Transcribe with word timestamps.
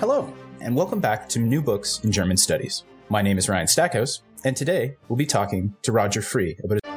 Hello, 0.00 0.32
and 0.60 0.76
welcome 0.76 1.00
back 1.00 1.28
to 1.30 1.40
New 1.40 1.60
Books 1.60 2.04
in 2.04 2.12
German 2.12 2.36
Studies. 2.36 2.84
My 3.08 3.20
name 3.20 3.36
is 3.36 3.48
Ryan 3.48 3.66
Stackhouse, 3.66 4.22
and 4.44 4.56
today 4.56 4.94
we'll 5.08 5.16
be 5.16 5.26
talking 5.26 5.74
to 5.82 5.90
Roger 5.90 6.22
Frie 6.22 6.56
about 6.62 6.78
his 6.84 6.90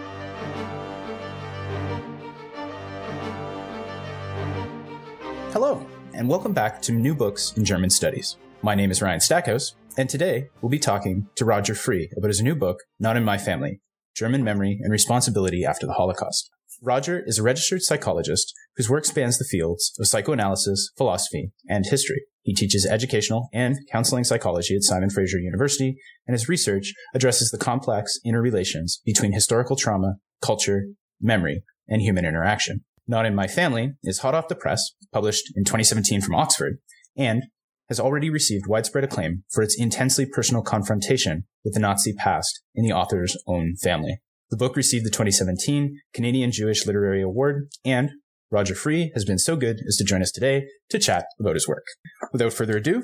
Hello, 5.51 5.83
and 6.13 6.29
welcome 6.29 6.53
back 6.53 6.79
to 6.83 6.91
New 6.91 7.15
Books 7.15 7.57
in 7.57 7.65
German 7.65 7.89
Studies. 7.89 8.37
My 8.61 8.75
name 8.75 8.91
is 8.91 9.01
Ryan 9.01 9.19
Stackhouse, 9.19 9.73
and 9.97 10.07
today 10.07 10.49
we'll 10.61 10.69
be 10.69 10.77
talking 10.77 11.27
to 11.37 11.43
Roger 11.43 11.73
Frie 11.73 12.11
about 12.15 12.27
his 12.27 12.43
new 12.43 12.53
book, 12.53 12.83
Not 12.99 13.17
in 13.17 13.23
My 13.23 13.39
Family 13.39 13.79
German 14.15 14.43
Memory 14.43 14.79
and 14.79 14.91
Responsibility 14.91 15.65
After 15.65 15.87
the 15.87 15.93
Holocaust. 15.93 16.51
Roger 16.81 17.21
is 17.27 17.37
a 17.37 17.43
registered 17.43 17.83
psychologist 17.83 18.53
whose 18.75 18.89
work 18.89 19.05
spans 19.05 19.37
the 19.37 19.45
fields 19.45 19.93
of 19.99 20.07
psychoanalysis, 20.07 20.91
philosophy, 20.97 21.51
and 21.67 21.85
history. 21.85 22.23
He 22.41 22.55
teaches 22.55 22.87
educational 22.87 23.49
and 23.53 23.77
counseling 23.91 24.23
psychology 24.23 24.75
at 24.75 24.81
Simon 24.81 25.11
Fraser 25.11 25.37
University, 25.37 25.95
and 26.25 26.33
his 26.33 26.49
research 26.49 26.93
addresses 27.13 27.51
the 27.51 27.59
complex 27.59 28.19
interrelations 28.25 28.99
between 29.05 29.31
historical 29.31 29.75
trauma, 29.75 30.15
culture, 30.41 30.85
memory, 31.21 31.63
and 31.87 32.01
human 32.01 32.25
interaction. 32.25 32.83
Not 33.07 33.27
in 33.27 33.35
My 33.35 33.45
Family 33.45 33.93
is 34.03 34.19
hot 34.19 34.33
off 34.33 34.47
the 34.47 34.55
press, 34.55 34.93
published 35.11 35.51
in 35.55 35.63
2017 35.63 36.21
from 36.21 36.33
Oxford, 36.33 36.79
and 37.15 37.43
has 37.89 37.99
already 37.99 38.31
received 38.31 38.65
widespread 38.67 39.03
acclaim 39.03 39.43
for 39.51 39.61
its 39.61 39.79
intensely 39.79 40.25
personal 40.25 40.63
confrontation 40.63 41.43
with 41.63 41.75
the 41.75 41.79
Nazi 41.79 42.13
past 42.13 42.61
in 42.73 42.83
the 42.83 42.93
author's 42.93 43.37
own 43.45 43.75
family. 43.75 44.21
The 44.51 44.57
book 44.57 44.75
received 44.75 45.05
the 45.05 45.09
2017 45.09 45.97
Canadian 46.13 46.51
Jewish 46.51 46.85
Literary 46.85 47.21
Award, 47.21 47.69
and 47.85 48.09
Roger 48.51 48.75
Frie 48.75 49.09
has 49.13 49.23
been 49.23 49.39
so 49.39 49.55
good 49.55 49.79
as 49.87 49.95
to 49.95 50.03
join 50.03 50.21
us 50.21 50.29
today 50.29 50.65
to 50.89 50.99
chat 50.99 51.23
about 51.39 51.55
his 51.55 51.69
work. 51.69 51.85
Without 52.33 52.51
further 52.51 52.75
ado, 52.75 53.01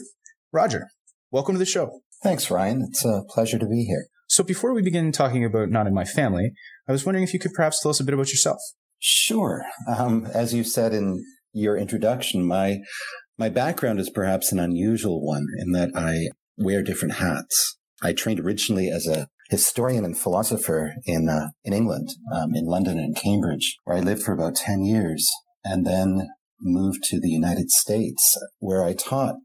Roger, 0.51 0.87
welcome 1.31 1.55
to 1.55 1.59
the 1.59 1.65
show. 1.65 2.01
Thanks, 2.21 2.51
Ryan. 2.51 2.81
It's 2.89 3.05
a 3.05 3.21
pleasure 3.29 3.57
to 3.59 3.65
be 3.65 3.85
here. 3.85 4.07
So 4.27 4.43
before 4.43 4.73
we 4.73 4.81
begin 4.81 5.13
talking 5.13 5.45
about 5.45 5.69
Not 5.69 5.87
in 5.87 5.93
My 5.93 6.03
Family, 6.03 6.51
I 6.85 6.91
was 6.91 7.05
wondering 7.05 7.23
if 7.23 7.33
you 7.33 7.39
could 7.39 7.53
perhaps 7.53 7.81
tell 7.81 7.91
us 7.91 8.01
a 8.01 8.03
bit 8.03 8.13
about 8.13 8.27
yourself. 8.27 8.59
Sure. 8.99 9.63
Um, 9.87 10.25
as 10.33 10.53
you 10.53 10.65
said 10.65 10.93
in 10.93 11.23
your 11.53 11.77
introduction, 11.77 12.45
my 12.45 12.79
my 13.37 13.47
background 13.47 14.01
is 14.01 14.09
perhaps 14.09 14.51
an 14.51 14.59
unusual 14.59 15.25
one 15.25 15.45
in 15.59 15.71
that 15.71 15.91
I 15.95 16.27
wear 16.57 16.83
different 16.83 17.13
hats. 17.15 17.77
I 18.03 18.11
trained 18.11 18.41
originally 18.41 18.89
as 18.89 19.07
a 19.07 19.29
historian 19.49 20.05
and 20.05 20.17
philosopher 20.17 20.93
in 21.05 21.29
uh, 21.29 21.49
in 21.63 21.73
England, 21.73 22.09
um, 22.33 22.55
in 22.55 22.65
London 22.65 22.97
and 22.97 23.15
Cambridge, 23.15 23.77
where 23.83 23.97
I 23.97 24.01
lived 24.01 24.23
for 24.23 24.33
about 24.33 24.55
ten 24.55 24.83
years, 24.83 25.29
and 25.63 25.85
then 25.85 26.29
moved 26.59 27.03
to 27.03 27.19
the 27.19 27.29
United 27.29 27.69
States, 27.69 28.37
where 28.59 28.83
I 28.83 28.93
taught 28.93 29.35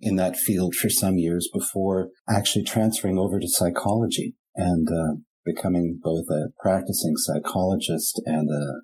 in 0.00 0.16
that 0.16 0.36
field 0.36 0.74
for 0.74 0.88
some 0.88 1.18
years 1.18 1.48
before 1.52 2.10
actually 2.28 2.64
transferring 2.64 3.18
over 3.18 3.40
to 3.40 3.48
psychology 3.48 4.34
and 4.54 4.88
uh, 4.88 5.16
becoming 5.44 5.98
both 6.02 6.26
a 6.30 6.48
practicing 6.60 7.16
psychologist 7.16 8.20
and 8.24 8.48
a 8.50 8.80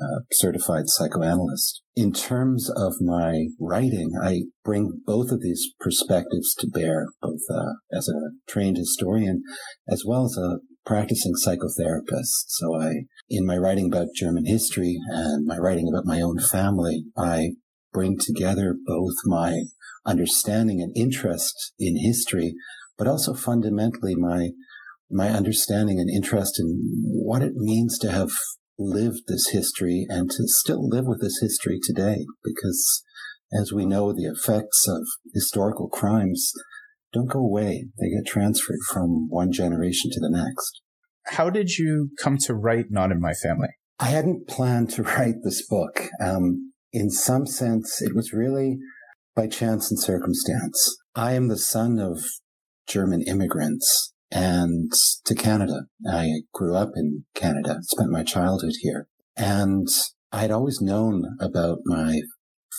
uh, 0.00 0.20
certified 0.32 0.84
psychoanalyst. 0.88 1.82
In 1.94 2.12
terms 2.12 2.70
of 2.76 2.94
my 3.00 3.46
writing, 3.58 4.12
I 4.22 4.42
bring 4.64 5.00
both 5.06 5.30
of 5.30 5.40
these 5.40 5.62
perspectives 5.80 6.54
to 6.58 6.68
bear, 6.68 7.06
both 7.22 7.40
uh, 7.50 7.74
as 7.92 8.08
a 8.08 8.32
trained 8.50 8.76
historian 8.76 9.42
as 9.88 10.04
well 10.06 10.24
as 10.24 10.36
a 10.36 10.58
practicing 10.84 11.32
psychotherapist. 11.34 12.44
So 12.48 12.78
I, 12.78 13.04
in 13.28 13.46
my 13.46 13.56
writing 13.56 13.86
about 13.86 14.08
German 14.14 14.46
history 14.46 14.98
and 15.08 15.46
my 15.46 15.56
writing 15.56 15.88
about 15.88 16.06
my 16.06 16.20
own 16.20 16.38
family, 16.38 17.04
I 17.16 17.52
bring 17.92 18.18
together 18.18 18.76
both 18.86 19.14
my 19.24 19.62
understanding 20.04 20.80
and 20.80 20.96
interest 20.96 21.72
in 21.78 21.96
history, 21.98 22.54
but 22.98 23.08
also 23.08 23.34
fundamentally 23.34 24.14
my 24.14 24.50
my 25.08 25.28
understanding 25.28 26.00
and 26.00 26.10
interest 26.10 26.58
in 26.58 26.80
what 27.04 27.40
it 27.40 27.52
means 27.54 27.96
to 27.96 28.10
have 28.10 28.30
lived 28.78 29.22
this 29.26 29.50
history 29.50 30.06
and 30.08 30.30
to 30.30 30.44
still 30.46 30.86
live 30.88 31.06
with 31.06 31.20
this 31.20 31.38
history 31.40 31.78
today 31.82 32.26
because 32.44 33.02
as 33.52 33.72
we 33.72 33.86
know, 33.86 34.12
the 34.12 34.24
effects 34.24 34.86
of 34.88 35.06
historical 35.32 35.88
crimes 35.88 36.52
don't 37.12 37.30
go 37.30 37.38
away. 37.38 37.86
They 37.98 38.10
get 38.10 38.26
transferred 38.26 38.80
from 38.92 39.28
one 39.28 39.52
generation 39.52 40.10
to 40.12 40.20
the 40.20 40.30
next. 40.30 40.82
How 41.26 41.50
did 41.50 41.70
you 41.70 42.10
come 42.20 42.38
to 42.38 42.54
write 42.54 42.86
Not 42.90 43.12
in 43.12 43.20
My 43.20 43.32
Family? 43.34 43.68
I 43.98 44.06
hadn't 44.06 44.48
planned 44.48 44.90
to 44.90 45.02
write 45.02 45.36
this 45.42 45.66
book. 45.66 46.08
Um, 46.20 46.72
in 46.92 47.10
some 47.10 47.46
sense, 47.46 48.02
it 48.02 48.14
was 48.14 48.32
really 48.32 48.78
by 49.34 49.46
chance 49.46 49.90
and 49.90 50.00
circumstance. 50.00 50.96
I 51.14 51.34
am 51.34 51.48
the 51.48 51.58
son 51.58 51.98
of 51.98 52.18
German 52.88 53.22
immigrants 53.22 54.12
and 54.30 54.92
to 55.24 55.34
Canada. 55.34 55.86
I 56.10 56.42
grew 56.52 56.74
up 56.74 56.90
in 56.96 57.24
Canada, 57.34 57.78
spent 57.82 58.10
my 58.10 58.22
childhood 58.22 58.74
here, 58.80 59.08
and 59.36 59.88
I 60.32 60.40
had 60.40 60.50
always 60.50 60.80
known 60.80 61.24
about 61.40 61.78
my 61.84 62.20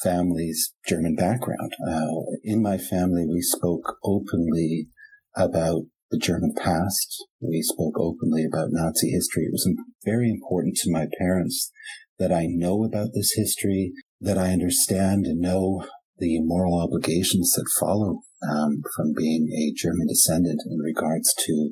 family's 0.03 0.73
German 0.87 1.15
background. 1.15 1.71
Uh, 1.87 2.37
in 2.43 2.61
my 2.61 2.77
family, 2.77 3.25
we 3.27 3.41
spoke 3.41 3.95
openly 4.03 4.89
about 5.35 5.83
the 6.11 6.17
German 6.17 6.53
past. 6.55 7.25
We 7.41 7.61
spoke 7.61 7.99
openly 7.99 8.45
about 8.45 8.69
Nazi 8.71 9.11
history. 9.11 9.43
It 9.43 9.51
was 9.51 9.69
very 10.05 10.29
important 10.29 10.77
to 10.77 10.91
my 10.91 11.07
parents 11.17 11.71
that 12.19 12.31
I 12.31 12.47
know 12.47 12.83
about 12.83 13.09
this 13.13 13.33
history, 13.35 13.93
that 14.19 14.37
I 14.37 14.51
understand 14.51 15.25
and 15.25 15.39
know 15.39 15.85
the 16.19 16.39
moral 16.41 16.81
obligations 16.81 17.51
that 17.51 17.69
follow 17.79 18.21
um, 18.49 18.81
from 18.95 19.13
being 19.15 19.49
a 19.51 19.73
German 19.75 20.07
descendant 20.07 20.61
in 20.69 20.79
regards 20.79 21.33
to 21.45 21.71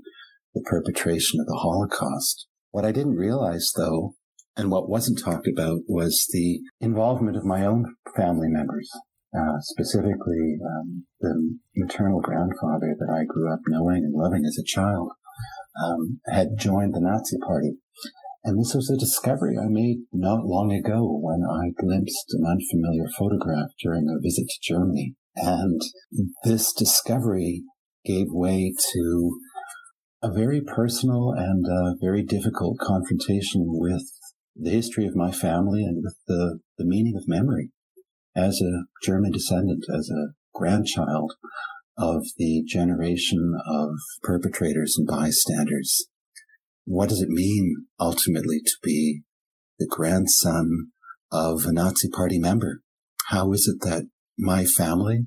the 0.53 0.61
perpetration 0.61 1.39
of 1.39 1.47
the 1.47 1.59
Holocaust. 1.61 2.47
What 2.71 2.85
I 2.85 2.91
didn't 2.91 3.15
realize, 3.15 3.71
though, 3.75 4.15
and 4.55 4.71
what 4.71 4.89
wasn't 4.89 5.19
talked 5.23 5.47
about, 5.47 5.79
was 5.87 6.27
the 6.31 6.61
involvement 6.79 7.37
of 7.37 7.45
my 7.45 7.65
own 7.65 7.95
family 8.15 8.47
members, 8.49 8.89
uh, 9.37 9.59
specifically 9.59 10.57
um, 10.65 11.05
the 11.19 11.57
maternal 11.75 12.21
grandfather 12.21 12.95
that 12.97 13.13
I 13.13 13.25
grew 13.25 13.51
up 13.51 13.59
knowing 13.67 14.03
and 14.03 14.13
loving 14.13 14.43
as 14.45 14.57
a 14.57 14.63
child, 14.63 15.11
um, 15.83 16.21
had 16.27 16.57
joined 16.57 16.93
the 16.93 17.01
Nazi 17.01 17.37
Party. 17.45 17.77
And 18.45 18.59
this 18.59 18.75
was 18.75 18.91
a 18.91 18.97
discovery 18.97 19.57
I 19.57 19.65
made 19.67 20.03
not 20.13 20.45
long 20.45 20.71
ago 20.71 21.19
when 21.19 21.41
I 21.43 21.73
glimpsed 21.75 22.27
an 22.29 22.45
unfamiliar 22.45 23.07
photograph 23.17 23.71
during 23.81 24.07
a 24.07 24.21
visit 24.21 24.45
to 24.47 24.59
Germany. 24.61 25.15
And 25.35 25.81
this 26.43 26.71
discovery 26.71 27.63
gave 28.05 28.27
way 28.29 28.71
to 28.93 29.39
a 30.21 30.31
very 30.31 30.61
personal 30.61 31.33
and 31.35 31.65
very 31.99 32.21
difficult 32.21 32.77
confrontation 32.77 33.63
with 33.65 34.03
the 34.55 34.69
history 34.69 35.07
of 35.07 35.15
my 35.15 35.31
family 35.31 35.83
and 35.83 36.03
with 36.03 36.15
the, 36.27 36.59
the 36.77 36.85
meaning 36.85 37.15
of 37.17 37.27
memory 37.27 37.71
as 38.35 38.61
a 38.61 38.85
German 39.03 39.31
descendant, 39.31 39.85
as 39.91 40.11
a 40.11 40.33
grandchild 40.53 41.33
of 41.97 42.27
the 42.37 42.63
generation 42.67 43.55
of 43.67 43.89
perpetrators 44.21 44.95
and 44.99 45.07
bystanders. 45.07 46.05
What 46.85 47.09
does 47.09 47.21
it 47.21 47.29
mean 47.29 47.87
ultimately 47.99 48.59
to 48.63 48.73
be 48.81 49.23
the 49.79 49.87
grandson 49.87 50.91
of 51.31 51.65
a 51.65 51.73
Nazi 51.73 52.09
party 52.09 52.39
member? 52.39 52.81
How 53.27 53.51
is 53.53 53.67
it 53.67 53.85
that 53.87 54.03
my 54.37 54.65
family, 54.65 55.25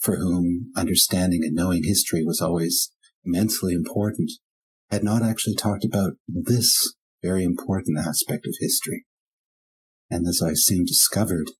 for 0.00 0.16
whom 0.16 0.72
understanding 0.76 1.42
and 1.44 1.54
knowing 1.54 1.84
history 1.84 2.24
was 2.24 2.40
always 2.40 2.92
immensely 3.24 3.72
important, 3.72 4.32
had 4.90 5.04
not 5.04 5.22
actually 5.22 5.54
talked 5.54 5.84
about 5.84 6.14
this 6.26 6.94
very 7.22 7.44
important 7.44 7.98
aspect 7.98 8.46
of 8.46 8.54
history. 8.60 9.06
And 10.10 10.26
as 10.26 10.42
I 10.44 10.52
soon 10.54 10.84
discovered, 10.84 11.50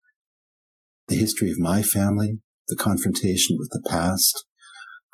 the 1.08 1.16
history 1.16 1.50
of 1.50 1.58
my 1.58 1.82
family, 1.82 2.40
the 2.68 2.76
confrontation 2.76 3.56
with 3.58 3.70
the 3.70 3.82
past, 3.88 4.44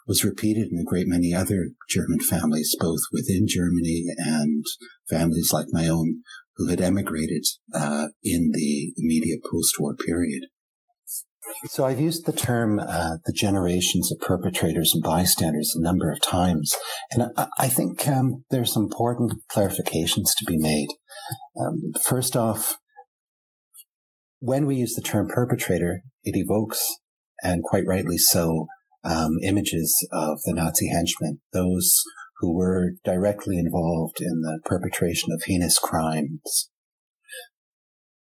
was 0.08 0.24
repeated 0.24 0.72
in 0.72 0.78
a 0.78 0.84
great 0.84 1.06
many 1.06 1.34
other 1.34 1.68
German 1.88 2.18
families, 2.18 2.74
both 2.80 3.00
within 3.12 3.46
Germany 3.46 4.06
and 4.16 4.64
families 5.08 5.52
like 5.52 5.66
my 5.70 5.86
own 5.86 6.22
who 6.56 6.68
had 6.68 6.80
emigrated 6.80 7.44
uh, 7.72 8.08
in 8.24 8.50
the 8.52 8.92
immediate 8.96 9.40
post-war 9.44 9.94
period. 9.94 10.44
So 11.66 11.84
I've 11.84 12.00
used 12.00 12.26
the 12.26 12.32
term 12.32 12.78
uh, 12.78 13.16
the 13.24 13.32
generations 13.32 14.10
of 14.12 14.18
perpetrators 14.18 14.92
and 14.92 15.02
bystanders 15.02 15.74
a 15.74 15.82
number 15.82 16.10
of 16.10 16.20
times, 16.20 16.74
and 17.10 17.30
I, 17.36 17.46
I 17.58 17.68
think 17.68 18.06
um, 18.06 18.44
there's 18.50 18.76
important 18.76 19.32
clarifications 19.50 20.30
to 20.36 20.44
be 20.46 20.58
made. 20.58 20.88
Um, 21.58 21.92
first 22.02 22.36
off, 22.36 22.76
when 24.40 24.66
we 24.66 24.76
use 24.76 24.94
the 24.94 25.02
term 25.02 25.28
perpetrator, 25.28 26.02
it 26.22 26.36
evokes, 26.36 26.84
and 27.42 27.62
quite 27.62 27.86
rightly 27.86 28.18
so, 28.18 28.66
um, 29.04 29.38
images 29.42 30.06
of 30.12 30.38
the 30.44 30.54
Nazi 30.54 30.88
henchmen, 30.88 31.40
those 31.52 32.02
who 32.40 32.54
were 32.54 32.92
directly 33.04 33.58
involved 33.58 34.20
in 34.20 34.42
the 34.42 34.60
perpetration 34.64 35.32
of 35.32 35.42
heinous 35.44 35.78
crimes 35.78 36.70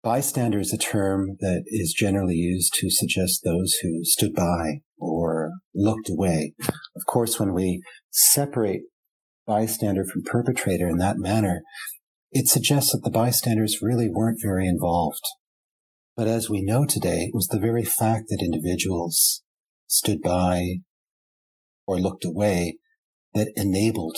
Bystander 0.02 0.58
is 0.58 0.72
a 0.72 0.78
term 0.78 1.36
that 1.38 1.62
is 1.68 1.94
generally 1.96 2.34
used 2.34 2.74
to 2.74 2.90
suggest 2.90 3.42
those 3.44 3.74
who 3.82 4.04
stood 4.04 4.34
by 4.34 4.80
or 4.98 5.52
looked 5.74 6.10
away. 6.10 6.54
Of 6.96 7.06
course, 7.06 7.38
when 7.38 7.52
we 7.52 7.82
separate 8.10 8.82
bystander 9.46 10.04
from 10.04 10.24
perpetrator 10.24 10.88
in 10.88 10.98
that 10.98 11.18
manner, 11.18 11.62
it 12.32 12.48
suggests 12.48 12.90
that 12.90 13.02
the 13.04 13.10
bystanders 13.10 13.78
really 13.80 14.08
weren't 14.10 14.40
very 14.42 14.66
involved. 14.66 15.22
But 16.16 16.26
as 16.26 16.50
we 16.50 16.62
know 16.62 16.84
today, 16.84 17.26
it 17.26 17.34
was 17.34 17.46
the 17.46 17.60
very 17.60 17.84
fact 17.84 18.24
that 18.28 18.42
individuals 18.42 19.42
stood 19.92 20.22
by 20.22 20.76
or 21.86 22.00
looked 22.00 22.24
away 22.24 22.78
that 23.34 23.52
enabled 23.56 24.16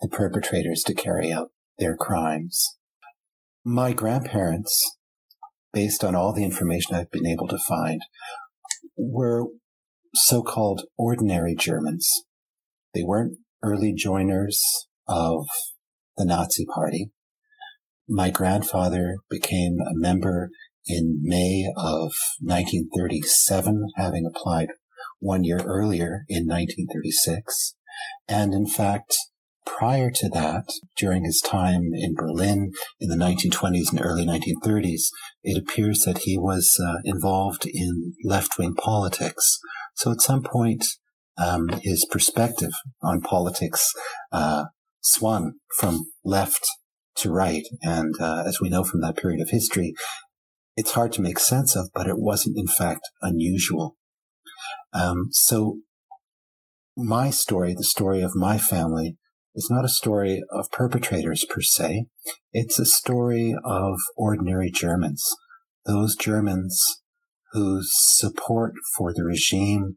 the 0.00 0.08
perpetrators 0.08 0.82
to 0.86 0.94
carry 0.94 1.32
out 1.32 1.48
their 1.78 1.96
crimes. 1.96 2.76
My 3.64 3.92
grandparents, 3.92 4.80
based 5.72 6.04
on 6.04 6.14
all 6.14 6.32
the 6.32 6.44
information 6.44 6.94
I've 6.94 7.10
been 7.10 7.26
able 7.26 7.48
to 7.48 7.58
find, 7.58 8.02
were 8.96 9.46
so-called 10.14 10.82
ordinary 10.96 11.56
Germans. 11.56 12.08
They 12.94 13.02
weren't 13.02 13.38
early 13.62 13.92
joiners 13.92 14.62
of 15.08 15.46
the 16.16 16.24
Nazi 16.24 16.66
party. 16.66 17.10
My 18.08 18.30
grandfather 18.30 19.16
became 19.28 19.78
a 19.80 19.94
member 19.94 20.50
in 20.86 21.18
May 21.22 21.66
of 21.76 22.12
1937, 22.40 23.88
having 23.96 24.24
applied 24.24 24.68
one 25.20 25.44
year 25.44 25.60
earlier 25.64 26.24
in 26.28 26.46
1936. 26.46 27.74
And 28.28 28.52
in 28.52 28.66
fact, 28.66 29.16
prior 29.64 30.10
to 30.10 30.28
that, 30.30 30.64
during 30.96 31.24
his 31.24 31.40
time 31.40 31.90
in 31.94 32.14
Berlin 32.14 32.72
in 32.98 33.08
the 33.08 33.16
1920s 33.16 33.90
and 33.92 34.00
early 34.02 34.26
1930s, 34.26 35.04
it 35.42 35.56
appears 35.56 36.00
that 36.00 36.18
he 36.18 36.36
was 36.36 36.76
uh, 36.84 36.96
involved 37.04 37.66
in 37.66 38.14
left-wing 38.24 38.74
politics. 38.74 39.58
So 39.94 40.10
at 40.10 40.20
some 40.20 40.42
point, 40.42 40.84
um, 41.38 41.68
his 41.82 42.06
perspective 42.10 42.72
on 43.02 43.20
politics 43.20 43.92
uh, 44.32 44.64
swung 45.00 45.54
from 45.78 46.06
left 46.24 46.66
to 47.16 47.30
right. 47.30 47.64
And 47.82 48.14
uh, 48.20 48.44
as 48.46 48.60
we 48.60 48.68
know 48.68 48.84
from 48.84 49.00
that 49.00 49.16
period 49.16 49.40
of 49.40 49.50
history, 49.50 49.94
it's 50.76 50.92
hard 50.92 51.12
to 51.12 51.22
make 51.22 51.38
sense 51.38 51.76
of, 51.76 51.90
but 51.94 52.06
it 52.06 52.18
wasn't 52.18 52.58
in 52.58 52.66
fact 52.66 53.08
unusual. 53.22 53.96
Um, 54.92 55.28
so 55.30 55.78
my 56.96 57.30
story, 57.30 57.74
the 57.74 57.84
story 57.84 58.22
of 58.22 58.32
my 58.34 58.58
family, 58.58 59.16
is 59.54 59.68
not 59.70 59.84
a 59.84 59.88
story 59.88 60.42
of 60.50 60.70
perpetrators 60.70 61.44
per 61.44 61.60
se. 61.60 62.06
It's 62.52 62.78
a 62.78 62.84
story 62.84 63.54
of 63.64 63.98
ordinary 64.16 64.70
Germans. 64.70 65.24
Those 65.86 66.14
Germans 66.14 67.02
whose 67.52 67.90
support 67.92 68.74
for 68.96 69.12
the 69.12 69.24
regime 69.24 69.96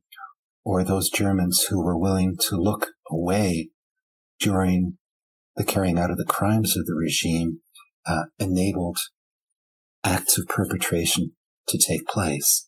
or 0.66 0.84
those 0.84 1.10
Germans 1.10 1.66
who 1.70 1.84
were 1.84 1.98
willing 1.98 2.36
to 2.50 2.56
look 2.56 2.92
away 3.12 3.70
during 4.40 4.98
the 5.56 5.64
carrying 5.64 6.00
out 6.00 6.10
of 6.10 6.18
the 6.18 6.26
crimes 6.26 6.76
of 6.76 6.86
the 6.86 6.96
regime 6.96 7.60
uh, 8.08 8.24
enabled 8.40 8.98
acts 10.04 10.38
of 10.38 10.48
perpetration 10.48 11.34
to 11.68 11.78
take 11.78 12.08
place. 12.08 12.68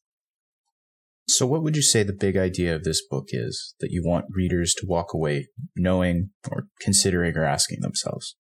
So, 1.27 1.47
what 1.47 1.63
would 1.63 1.75
you 1.75 1.81
say 1.81 2.03
the 2.03 2.13
big 2.13 2.37
idea 2.37 2.75
of 2.75 2.83
this 2.83 3.01
book 3.09 3.29
is 3.29 3.73
that 3.79 3.89
you 3.91 4.03
want 4.05 4.25
readers 4.29 4.73
to 4.75 4.85
walk 4.87 5.13
away 5.13 5.47
knowing 5.75 6.29
or 6.51 6.67
considering 6.79 7.35
or 7.35 7.45
asking 7.45 7.79
themselves? 7.81 8.35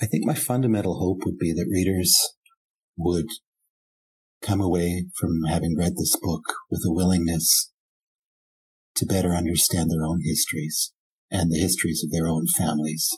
I 0.00 0.06
think 0.06 0.24
my 0.24 0.34
fundamental 0.34 0.98
hope 0.98 1.24
would 1.24 1.38
be 1.38 1.52
that 1.52 1.70
readers 1.70 2.14
would 2.96 3.26
come 4.42 4.60
away 4.60 5.06
from 5.18 5.44
having 5.48 5.76
read 5.76 5.96
this 5.96 6.16
book 6.20 6.42
with 6.70 6.82
a 6.86 6.92
willingness 6.92 7.72
to 8.96 9.06
better 9.06 9.30
understand 9.30 9.90
their 9.90 10.04
own 10.04 10.20
histories 10.24 10.92
and 11.30 11.50
the 11.50 11.58
histories 11.58 12.02
of 12.04 12.10
their 12.10 12.26
own 12.26 12.46
families, 12.46 13.08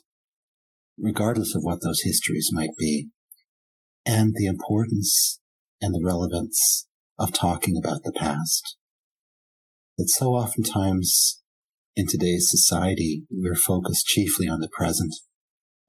regardless 0.98 1.54
of 1.54 1.62
what 1.62 1.80
those 1.82 2.02
histories 2.02 2.50
might 2.52 2.76
be, 2.78 3.08
and 4.04 4.34
the 4.34 4.46
importance 4.46 5.40
and 5.80 5.94
the 5.94 6.02
relevance 6.04 6.86
of 7.18 7.32
talking 7.32 7.76
about 7.76 8.02
the 8.04 8.12
past. 8.12 8.76
That 9.96 10.08
so 10.08 10.28
oftentimes 10.28 11.42
in 11.96 12.06
today's 12.06 12.48
society, 12.48 13.24
we're 13.30 13.56
focused 13.56 14.06
chiefly 14.06 14.48
on 14.48 14.60
the 14.60 14.68
present 14.68 15.14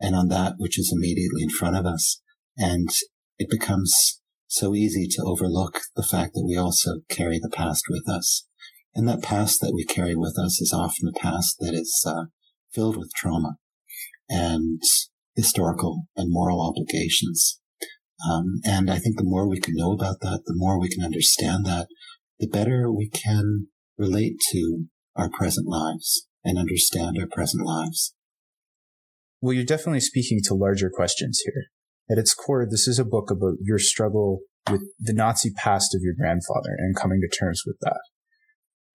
and 0.01 0.15
on 0.15 0.29
that 0.29 0.53
which 0.57 0.79
is 0.79 0.91
immediately 0.91 1.43
in 1.43 1.49
front 1.49 1.75
of 1.75 1.85
us. 1.85 2.21
And 2.57 2.89
it 3.37 3.49
becomes 3.49 4.19
so 4.47 4.73
easy 4.73 5.07
to 5.07 5.23
overlook 5.23 5.81
the 5.95 6.03
fact 6.03 6.33
that 6.33 6.45
we 6.47 6.57
also 6.57 7.01
carry 7.09 7.39
the 7.39 7.51
past 7.53 7.83
with 7.89 8.09
us. 8.09 8.47
And 8.95 9.07
that 9.07 9.21
past 9.21 9.61
that 9.61 9.73
we 9.73 9.85
carry 9.85 10.15
with 10.15 10.37
us 10.39 10.59
is 10.59 10.73
often 10.75 11.07
a 11.07 11.19
past 11.19 11.57
that 11.59 11.75
is 11.75 12.03
uh, 12.07 12.25
filled 12.73 12.97
with 12.97 13.13
trauma 13.15 13.57
and 14.27 14.81
historical 15.35 16.07
and 16.15 16.31
moral 16.31 16.61
obligations. 16.67 17.58
Um, 18.27 18.60
and 18.66 18.89
I 18.92 18.98
think 19.00 19.18
the 19.18 19.24
more 19.24 19.48
we 19.48 19.60
can 19.60 19.75
know 19.75 19.94
about 19.94 20.18
that, 20.21 20.42
the 20.45 20.56
more 20.56 20.80
we 20.80 20.89
can 20.89 21.04
understand 21.04 21.66
that, 21.66 21.88
the 22.39 22.48
better 22.48 22.92
we 22.92 23.10
can 23.10 23.68
relate 23.98 24.38
to 24.51 24.86
our 25.16 25.30
present 25.30 25.68
lives 25.68 26.27
and 26.44 26.57
understand 26.57 27.18
our 27.19 27.27
present 27.27 27.66
lives. 27.66 28.13
Well, 29.42 29.54
you're 29.54 29.66
definitely 29.66 30.01
speaking 30.01 30.39
to 30.45 30.54
larger 30.54 30.89
questions 30.94 31.42
here. 31.45 31.66
At 32.12 32.18
its 32.18 32.33
core, 32.33 32.68
this 32.69 32.88
is 32.88 33.00
a 33.00 33.06
book 33.06 33.30
about 33.31 33.57
your 33.62 33.80
struggle 33.80 34.39
with 34.69 34.81
the 35.00 35.13
Nazi 35.13 35.51
past 35.56 35.95
of 35.95 36.01
your 36.01 36.13
grandfather 36.18 36.75
and 36.77 36.95
coming 36.95 37.22
to 37.22 37.38
terms 37.38 37.63
with 37.65 37.77
that. 37.81 38.01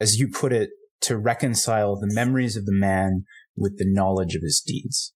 As 0.00 0.16
you 0.16 0.28
put 0.28 0.52
it, 0.52 0.70
to 1.02 1.18
reconcile 1.18 1.96
the 1.96 2.12
memories 2.12 2.56
of 2.56 2.64
the 2.64 2.72
man 2.72 3.24
with 3.56 3.78
the 3.78 3.86
knowledge 3.86 4.34
of 4.34 4.42
his 4.42 4.62
deeds 4.64 5.12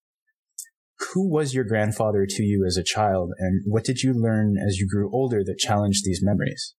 who 1.13 1.29
was 1.29 1.53
your 1.53 1.63
grandfather 1.63 2.25
to 2.27 2.43
you 2.43 2.65
as 2.65 2.77
a 2.77 2.83
child, 2.83 3.31
and 3.37 3.61
what 3.65 3.83
did 3.83 4.03
you 4.03 4.13
learn 4.13 4.55
as 4.57 4.77
you 4.77 4.87
grew 4.87 5.09
older 5.13 5.43
that 5.43 5.57
challenged 5.57 6.03
these 6.03 6.21
memories? 6.23 6.75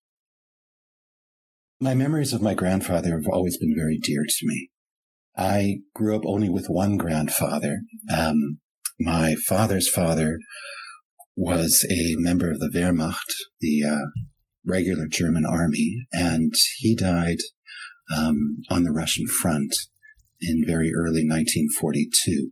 My 1.81 1.94
memories 1.94 2.32
of 2.32 2.43
my 2.43 2.55
grandfather 2.55 3.12
have 3.12 3.28
always 3.32 3.56
been 3.56 3.75
very 3.75 3.99
dear 3.99 4.25
to 4.28 4.46
me. 4.46 4.70
I 5.37 5.78
grew 5.94 6.14
up 6.14 6.22
only 6.26 6.50
with 6.50 6.67
one 6.67 6.99
grandfather. 6.99 7.81
Um, 8.14 8.58
my 8.99 9.34
father's 9.46 9.88
father 9.88 10.38
was 11.34 11.87
a 11.90 12.16
member 12.16 12.50
of 12.50 12.58
the 12.58 12.70
Wehrmacht, 12.75 13.32
the 13.61 13.83
uh, 13.85 14.06
regular 14.66 15.06
German 15.09 15.47
army, 15.47 16.06
and 16.12 16.52
he 16.78 16.95
died 16.95 17.38
um, 18.14 18.59
on 18.68 18.83
the 18.83 18.92
Russian 18.92 19.26
front 19.26 19.75
in 20.42 20.64
very 20.66 20.92
early 20.95 21.25
1942. 21.26 22.50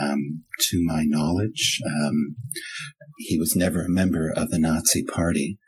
Um, 0.00 0.44
to 0.70 0.82
my 0.84 1.04
knowledge, 1.04 1.78
um, 1.86 2.36
he 3.18 3.38
was 3.38 3.54
never 3.54 3.84
a 3.84 3.90
member 3.90 4.32
of 4.34 4.50
the 4.50 4.58
Nazi 4.58 5.04
Party, 5.04 5.58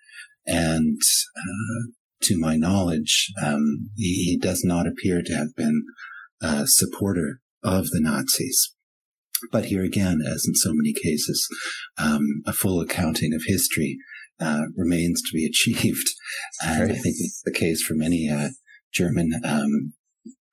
and 0.46 0.98
uh, 1.36 1.90
to 2.22 2.38
my 2.38 2.56
knowledge, 2.56 3.30
um, 3.42 3.90
he, 3.96 4.24
he, 4.24 4.38
does 4.38 4.62
not 4.64 4.86
appear 4.86 5.20
to 5.22 5.34
have 5.34 5.54
been 5.54 5.84
a 6.40 6.66
supporter 6.66 7.40
of 7.62 7.90
the 7.90 8.00
Nazis. 8.00 8.74
But 9.52 9.66
here 9.66 9.84
again, 9.84 10.20
as 10.26 10.46
in 10.48 10.54
so 10.54 10.70
many 10.72 10.94
cases, 10.94 11.46
um, 11.98 12.42
a 12.46 12.52
full 12.52 12.80
accounting 12.80 13.34
of 13.34 13.42
history 13.46 13.98
uh, 14.40 14.62
remains 14.76 15.20
to 15.22 15.34
be 15.34 15.44
achieved, 15.50 16.08
and 16.64 16.92
I 16.92 16.94
think 16.94 17.16
it's 17.18 17.42
the 17.44 17.52
case 17.52 17.82
for 17.82 17.94
many 17.94 18.30
uh, 18.30 18.50
German 18.92 19.32
um, 19.44 19.92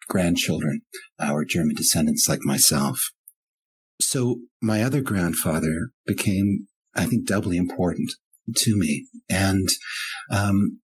grandchildren 0.08 0.82
or 1.20 1.46
German 1.46 1.76
descendants 1.76 2.28
like 2.28 2.42
myself. 2.42 3.12
So 4.02 4.42
my 4.62 4.84
other 4.84 5.02
grandfather 5.02 5.90
became, 6.06 6.68
I 6.96 7.06
think, 7.06 7.26
doubly 7.26 7.58
important 7.58 8.12
to 8.58 8.78
me. 8.78 9.08
And, 9.30 9.68
um, 10.32 10.80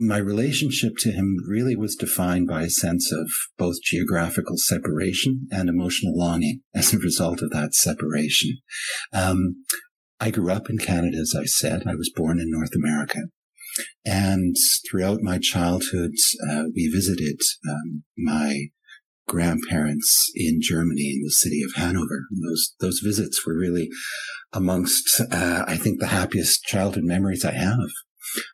my 0.00 0.18
relationship 0.18 0.94
to 0.98 1.12
him 1.12 1.36
really 1.48 1.76
was 1.76 1.94
defined 1.94 2.48
by 2.48 2.62
a 2.62 2.70
sense 2.70 3.12
of 3.12 3.30
both 3.56 3.76
geographical 3.82 4.56
separation 4.56 5.46
and 5.50 5.68
emotional 5.68 6.16
longing 6.16 6.60
as 6.74 6.92
a 6.92 6.98
result 6.98 7.42
of 7.42 7.50
that 7.50 7.74
separation. 7.74 8.58
Um, 9.12 9.64
I 10.20 10.30
grew 10.30 10.50
up 10.50 10.70
in 10.70 10.78
Canada, 10.78 11.18
as 11.18 11.34
I 11.38 11.44
said. 11.44 11.82
I 11.86 11.94
was 11.94 12.12
born 12.14 12.40
in 12.40 12.50
North 12.50 12.74
America. 12.74 13.20
And 14.04 14.54
throughout 14.88 15.20
my 15.20 15.38
childhood, 15.38 16.12
uh, 16.48 16.64
we 16.74 16.88
visited 16.88 17.40
um, 17.68 18.04
my 18.16 18.68
grandparents 19.26 20.30
in 20.34 20.60
Germany 20.60 21.12
in 21.16 21.22
the 21.22 21.30
city 21.30 21.62
of 21.62 21.74
Hanover. 21.74 22.26
And 22.30 22.42
those 22.42 22.74
those 22.80 23.00
visits 23.00 23.46
were 23.46 23.56
really 23.56 23.88
amongst 24.52 25.20
uh, 25.20 25.64
I 25.66 25.76
think 25.76 26.00
the 26.00 26.08
happiest 26.08 26.64
childhood 26.64 27.04
memories 27.04 27.44
I 27.44 27.52
have. 27.52 27.90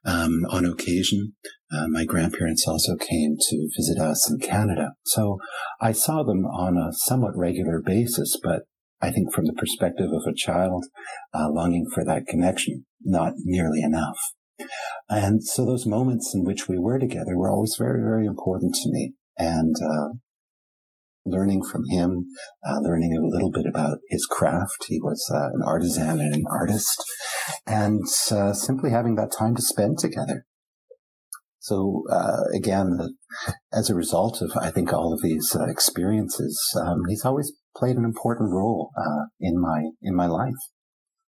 Um, 0.05 0.45
on 0.51 0.67
occasion, 0.67 1.35
uh, 1.73 1.87
my 1.89 2.05
grandparents 2.05 2.67
also 2.67 2.97
came 2.97 3.37
to 3.39 3.69
visit 3.77 3.99
us 3.99 4.31
in 4.31 4.39
Canada, 4.39 4.93
so 5.05 5.39
I 5.81 5.93
saw 5.93 6.23
them 6.23 6.45
on 6.45 6.77
a 6.77 6.93
somewhat 6.93 7.37
regular 7.37 7.81
basis. 7.81 8.37
But 8.43 8.65
I 9.01 9.11
think 9.11 9.33
from 9.33 9.47
the 9.47 9.55
perspective 9.55 10.11
of 10.13 10.23
a 10.27 10.35
child 10.35 10.85
uh, 11.33 11.49
longing 11.51 11.87
for 11.95 12.05
that 12.05 12.27
connection, 12.27 12.85
not 13.03 13.35
nearly 13.39 13.81
enough. 13.81 14.19
And 15.09 15.43
so 15.43 15.65
those 15.65 15.87
moments 15.87 16.33
in 16.35 16.45
which 16.45 16.69
we 16.69 16.79
were 16.79 16.99
together 16.99 17.37
were 17.37 17.51
always 17.51 17.77
very, 17.79 18.03
very 18.03 18.27
important 18.27 18.75
to 18.75 18.91
me. 18.91 19.15
And 19.39 19.75
uh, 19.83 20.09
learning 21.31 21.63
from 21.65 21.85
him, 21.89 22.27
uh, 22.67 22.81
learning 22.81 23.17
a 23.17 23.27
little 23.27 23.51
bit 23.51 23.67
about 23.67 23.99
his 24.09 24.27
craft. 24.27 24.87
He 24.89 25.01
was 25.01 25.25
uh, 25.33 25.49
an 25.55 25.63
artisan 25.65 26.21
and 26.21 26.35
an 26.35 26.45
artist, 26.51 27.03
and 27.67 28.03
uh, 28.31 28.53
simply 28.53 28.91
having 28.91 29.15
that 29.17 29.33
time 29.33 29.55
to 29.57 29.63
spend 29.63 29.99
together. 29.99 30.45
So 31.61 32.05
uh, 32.11 32.45
again, 32.55 32.99
as 33.73 33.91
a 33.91 33.95
result 33.95 34.41
of 34.43 34.51
I 34.61 34.71
think 34.71 34.93
all 34.93 35.13
of 35.13 35.23
these 35.23 35.55
uh, 35.55 35.67
experiences, 35.69 36.59
um, 36.81 37.03
he's 37.09 37.25
always 37.25 37.53
played 37.77 37.97
an 37.97 38.05
important 38.05 38.51
role 38.51 38.91
uh, 38.97 39.27
in 39.39 39.61
my 39.61 39.91
in 40.03 40.15
my 40.15 40.27
life. 40.27 40.55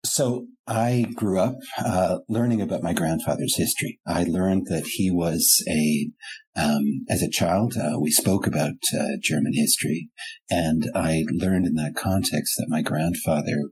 So 0.04 0.48
I 0.66 1.06
grew 1.14 1.40
up 1.40 1.56
uh, 1.78 2.18
learning 2.28 2.60
about 2.60 2.82
my 2.82 2.92
grandfather's 2.92 3.56
history. 3.56 4.00
I 4.06 4.24
learned 4.24 4.66
that 4.66 4.86
he 4.86 5.10
was 5.10 5.62
a, 5.66 6.10
um, 6.56 7.06
as 7.08 7.22
a 7.22 7.30
child, 7.30 7.74
uh, 7.76 7.98
we 7.98 8.10
spoke 8.10 8.46
about 8.46 8.74
uh, 8.94 9.16
German 9.22 9.54
history, 9.54 10.10
and 10.50 10.90
I 10.94 11.24
learned 11.32 11.66
in 11.66 11.74
that 11.74 11.94
context 11.96 12.54
that 12.58 12.68
my 12.68 12.82
grandfather 12.82 13.70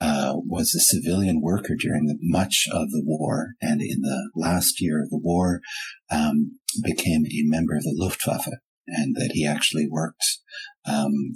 uh, 0.00 0.34
was 0.36 0.74
a 0.74 0.80
civilian 0.80 1.40
worker 1.42 1.74
during 1.76 2.06
the, 2.06 2.16
much 2.20 2.66
of 2.72 2.90
the 2.90 3.02
war, 3.04 3.54
and 3.60 3.80
in 3.82 4.02
the 4.02 4.30
last 4.36 4.80
year 4.80 5.02
of 5.02 5.10
the 5.10 5.20
war, 5.20 5.60
um, 6.08 6.58
became 6.84 7.26
a 7.26 7.42
member 7.42 7.74
of 7.74 7.82
the 7.82 7.94
Luftwaffe, 7.96 8.48
and 8.86 9.16
that 9.16 9.32
he 9.34 9.44
actually 9.44 9.88
worked 9.90 10.38
um, 10.86 11.34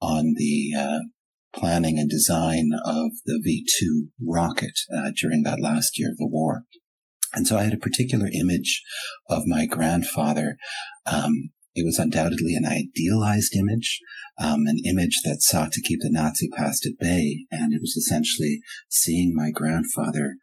on 0.00 0.34
the 0.36 0.72
uh, 0.78 1.00
planning 1.54 1.98
and 1.98 2.08
design 2.08 2.70
of 2.84 3.12
the 3.24 3.42
V2 3.44 4.08
rocket 4.26 4.78
uh, 4.94 5.10
during 5.20 5.42
that 5.42 5.60
last 5.60 5.98
year 5.98 6.10
of 6.10 6.16
the 6.16 6.28
war. 6.28 6.64
And 7.34 7.46
so 7.46 7.56
I 7.56 7.64
had 7.64 7.72
a 7.72 7.78
particular 7.78 8.28
image 8.32 8.82
of 9.28 9.42
my 9.46 9.66
grandfather. 9.66 10.56
Um, 11.06 11.50
it 11.74 11.84
was 11.84 11.98
undoubtedly 11.98 12.54
an 12.54 12.66
idealized 12.66 13.56
image, 13.56 14.00
um, 14.38 14.66
an 14.66 14.78
image 14.84 15.20
that 15.24 15.40
sought 15.40 15.72
to 15.72 15.80
keep 15.80 16.00
the 16.02 16.10
Nazi 16.10 16.48
past 16.54 16.86
at 16.86 16.98
bay. 16.98 17.46
And 17.50 17.72
it 17.72 17.80
was 17.80 17.96
essentially 17.96 18.60
seeing 18.88 19.34
my 19.34 19.50
grandfather 19.50 20.36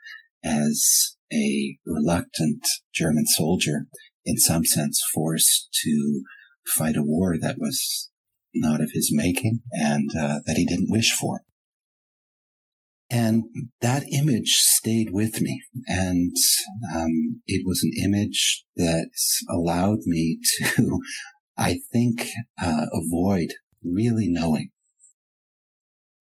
as 0.43 1.15
a 1.31 1.77
reluctant 1.85 2.65
German 2.93 3.27
soldier, 3.27 3.85
in 4.25 4.37
some 4.37 4.65
sense 4.65 5.01
forced 5.13 5.69
to 5.83 6.23
fight 6.65 6.97
a 6.97 7.03
war 7.03 7.35
that 7.39 7.57
was 7.59 8.08
not 8.53 8.81
of 8.81 8.91
his 8.93 9.11
making 9.13 9.61
and 9.71 10.09
uh, 10.15 10.39
that 10.45 10.57
he 10.57 10.65
didn't 10.65 10.91
wish 10.91 11.11
for. 11.11 11.41
And 13.11 13.45
that 13.81 14.03
image 14.11 14.51
stayed 14.57 15.09
with 15.11 15.41
me. 15.41 15.63
And 15.87 16.35
um, 16.95 17.41
it 17.47 17.63
was 17.65 17.83
an 17.83 17.91
image 18.03 18.65
that 18.75 19.09
allowed 19.49 19.99
me 20.05 20.39
to, 20.59 20.99
I 21.57 21.79
think, 21.91 22.29
uh, 22.61 22.85
avoid 22.93 23.49
really 23.83 24.27
knowing. 24.27 24.69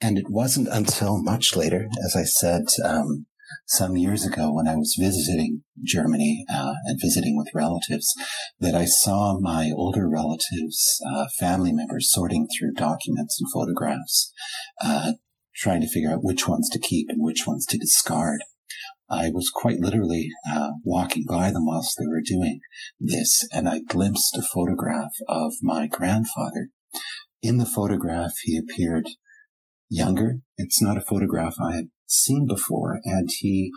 And 0.01 0.17
it 0.17 0.31
wasn't 0.31 0.69
until 0.69 1.23
much 1.23 1.57
later, 1.57 1.89
as 2.05 2.17
I 2.17 2.23
said, 2.23 2.63
um, 2.85 3.27
some 3.67 3.97
years 3.97 4.27
ago 4.27 4.53
when 4.53 4.69
I 4.69 4.77
was 4.77 4.97
visiting 4.99 5.63
Germany 5.83 6.45
uh, 6.53 6.75
and 6.85 7.01
visiting 7.01 7.37
with 7.37 7.55
relatives 7.55 8.15
that 8.61 8.75
I 8.75 8.85
saw 8.85 9.39
my 9.41 9.71
older 9.75 10.09
relatives, 10.09 11.01
uh, 11.15 11.27
family 11.39 11.73
members 11.73 12.11
sorting 12.11 12.47
through 12.49 12.73
documents 12.75 13.41
and 13.41 13.51
photographs, 13.53 14.33
uh, 14.83 15.13
trying 15.57 15.81
to 15.81 15.89
figure 15.89 16.13
out 16.13 16.25
which 16.25 16.49
ones 16.49 16.69
to 16.71 16.79
keep 16.79 17.09
and 17.09 17.23
which 17.23 17.47
ones 17.47 17.67
to 17.67 17.79
discard. 17.79 18.41
I 19.11 19.31
was 19.31 19.51
quite 19.53 19.81
literally 19.81 20.29
uh, 20.51 20.73
walking 20.85 21.25
by 21.27 21.51
them 21.51 21.65
whilst 21.65 21.97
they 21.99 22.07
were 22.07 22.21
doing 22.25 22.61
this, 23.01 23.47
and 23.53 23.67
I 23.69 23.81
glimpsed 23.81 24.37
a 24.37 24.43
photograph 24.43 25.13
of 25.27 25.55
my 25.63 25.87
grandfather. 25.87 26.69
In 27.43 27.57
the 27.57 27.67
photograph, 27.67 28.33
he 28.43 28.59
appeared 28.59 29.09
younger. 29.89 30.41
It's 30.59 30.83
not 30.83 30.99
a 30.99 31.03
photograph 31.03 31.55
I 31.59 31.77
had 31.77 31.89
seen 32.09 32.47
before, 32.47 33.01
and 33.05 33.29
he 33.39 33.71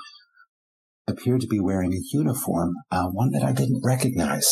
appeared 1.07 1.41
to 1.41 1.47
be 1.47 1.59
wearing 1.59 1.93
a 1.93 2.17
uniform, 2.17 2.73
uh, 2.89 3.07
one 3.07 3.31
that 3.31 3.43
I 3.43 3.51
didn't 3.51 3.81
recognize. 3.83 4.49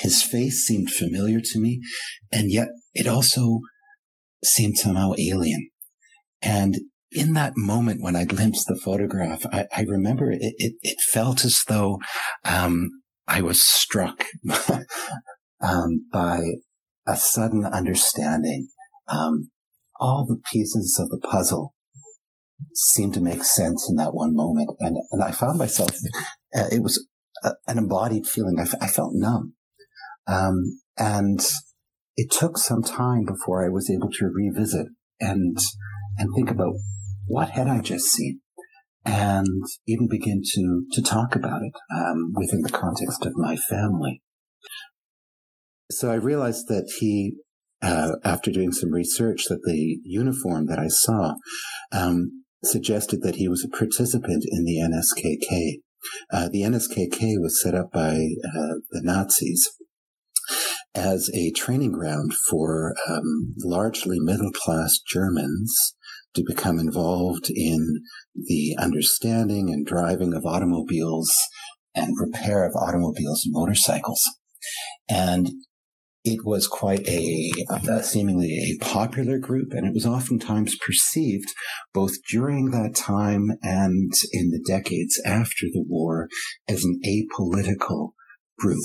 His 0.00 0.22
face 0.22 0.64
seemed 0.66 0.90
familiar 0.90 1.40
to 1.40 1.60
me, 1.60 1.80
and 2.32 2.50
yet 2.50 2.68
it 2.94 3.06
also 3.06 3.60
seemed 4.44 4.76
somehow 4.76 5.12
alien. 5.18 5.70
And 6.42 6.76
in 7.10 7.32
that 7.34 7.54
moment 7.56 8.02
when 8.02 8.16
I 8.16 8.24
glimpsed 8.24 8.66
the 8.68 8.78
photograph, 8.82 9.46
I, 9.52 9.66
I 9.74 9.82
remember 9.82 10.30
it, 10.30 10.40
it, 10.40 10.74
it, 10.82 11.00
felt 11.00 11.44
as 11.44 11.62
though 11.66 11.98
um, 12.44 12.90
I 13.26 13.40
was 13.40 13.62
struck 13.62 14.24
um, 15.60 16.06
by 16.12 16.40
a 17.06 17.16
sudden 17.16 17.64
understanding. 17.64 18.68
Um, 19.08 19.50
all 19.98 20.26
the 20.26 20.40
pieces 20.52 20.98
of 21.00 21.08
the 21.08 21.26
puzzle 21.26 21.72
seemed 22.74 23.14
to 23.14 23.20
make 23.20 23.44
sense 23.44 23.88
in 23.88 23.96
that 23.96 24.14
one 24.14 24.34
moment. 24.34 24.70
And, 24.80 24.96
and 25.10 25.22
I 25.22 25.30
found 25.30 25.58
myself, 25.58 25.90
uh, 26.54 26.66
it 26.70 26.82
was 26.82 27.06
a, 27.42 27.52
an 27.66 27.78
embodied 27.78 28.26
feeling. 28.26 28.58
I, 28.58 28.62
f- 28.62 28.74
I 28.80 28.86
felt 28.86 29.12
numb. 29.14 29.54
Um, 30.26 30.80
and 30.96 31.40
it 32.16 32.30
took 32.30 32.58
some 32.58 32.82
time 32.82 33.24
before 33.24 33.64
I 33.64 33.68
was 33.68 33.90
able 33.90 34.10
to 34.10 34.30
revisit 34.32 34.86
and, 35.20 35.58
and 36.18 36.30
think 36.34 36.50
about 36.50 36.74
what 37.26 37.50
had 37.50 37.68
I 37.68 37.80
just 37.80 38.06
seen 38.06 38.40
and 39.04 39.46
even 39.86 40.08
begin 40.08 40.42
to, 40.54 40.84
to 40.92 41.02
talk 41.02 41.36
about 41.36 41.62
it, 41.62 41.72
um, 41.96 42.32
within 42.34 42.62
the 42.62 42.70
context 42.70 43.24
of 43.24 43.34
my 43.36 43.56
family. 43.56 44.22
So 45.90 46.10
I 46.10 46.14
realized 46.14 46.66
that 46.68 46.92
he 46.98 47.34
uh, 47.82 48.12
after 48.24 48.50
doing 48.50 48.72
some 48.72 48.92
research 48.92 49.44
that 49.48 49.62
the 49.64 49.98
uniform 50.04 50.66
that 50.66 50.78
I 50.78 50.88
saw 50.88 51.34
um, 51.92 52.44
suggested 52.64 53.22
that 53.22 53.36
he 53.36 53.48
was 53.48 53.64
a 53.64 53.76
participant 53.76 54.44
in 54.50 54.64
the 54.64 54.78
NSKK. 54.78 55.80
Uh, 56.32 56.48
the 56.48 56.62
NSKK 56.62 57.40
was 57.40 57.60
set 57.60 57.74
up 57.74 57.92
by 57.92 58.14
uh, 58.14 58.74
the 58.90 59.02
Nazis 59.02 59.68
as 60.94 61.30
a 61.34 61.50
training 61.52 61.92
ground 61.92 62.32
for 62.32 62.94
um, 63.08 63.54
largely 63.58 64.18
middle 64.18 64.52
class 64.52 64.98
Germans 64.98 65.94
to 66.34 66.44
become 66.46 66.78
involved 66.78 67.50
in 67.50 68.02
the 68.34 68.76
understanding 68.78 69.70
and 69.70 69.84
driving 69.84 70.34
of 70.34 70.46
automobiles 70.46 71.34
and 71.94 72.14
repair 72.18 72.64
of 72.64 72.74
automobiles 72.76 73.44
and 73.44 73.52
motorcycles. 73.52 74.22
And 75.08 75.50
it 76.26 76.44
was 76.44 76.66
quite 76.66 77.08
a, 77.08 77.52
seemingly 78.02 78.50
a 78.50 78.84
popular 78.84 79.38
group, 79.38 79.68
and 79.70 79.86
it 79.86 79.94
was 79.94 80.04
oftentimes 80.04 80.76
perceived 80.76 81.54
both 81.94 82.14
during 82.28 82.70
that 82.72 82.96
time 82.96 83.52
and 83.62 84.12
in 84.32 84.50
the 84.50 84.62
decades 84.66 85.20
after 85.24 85.66
the 85.72 85.84
war 85.86 86.28
as 86.68 86.84
an 86.84 87.00
apolitical 87.06 88.10
group. 88.58 88.84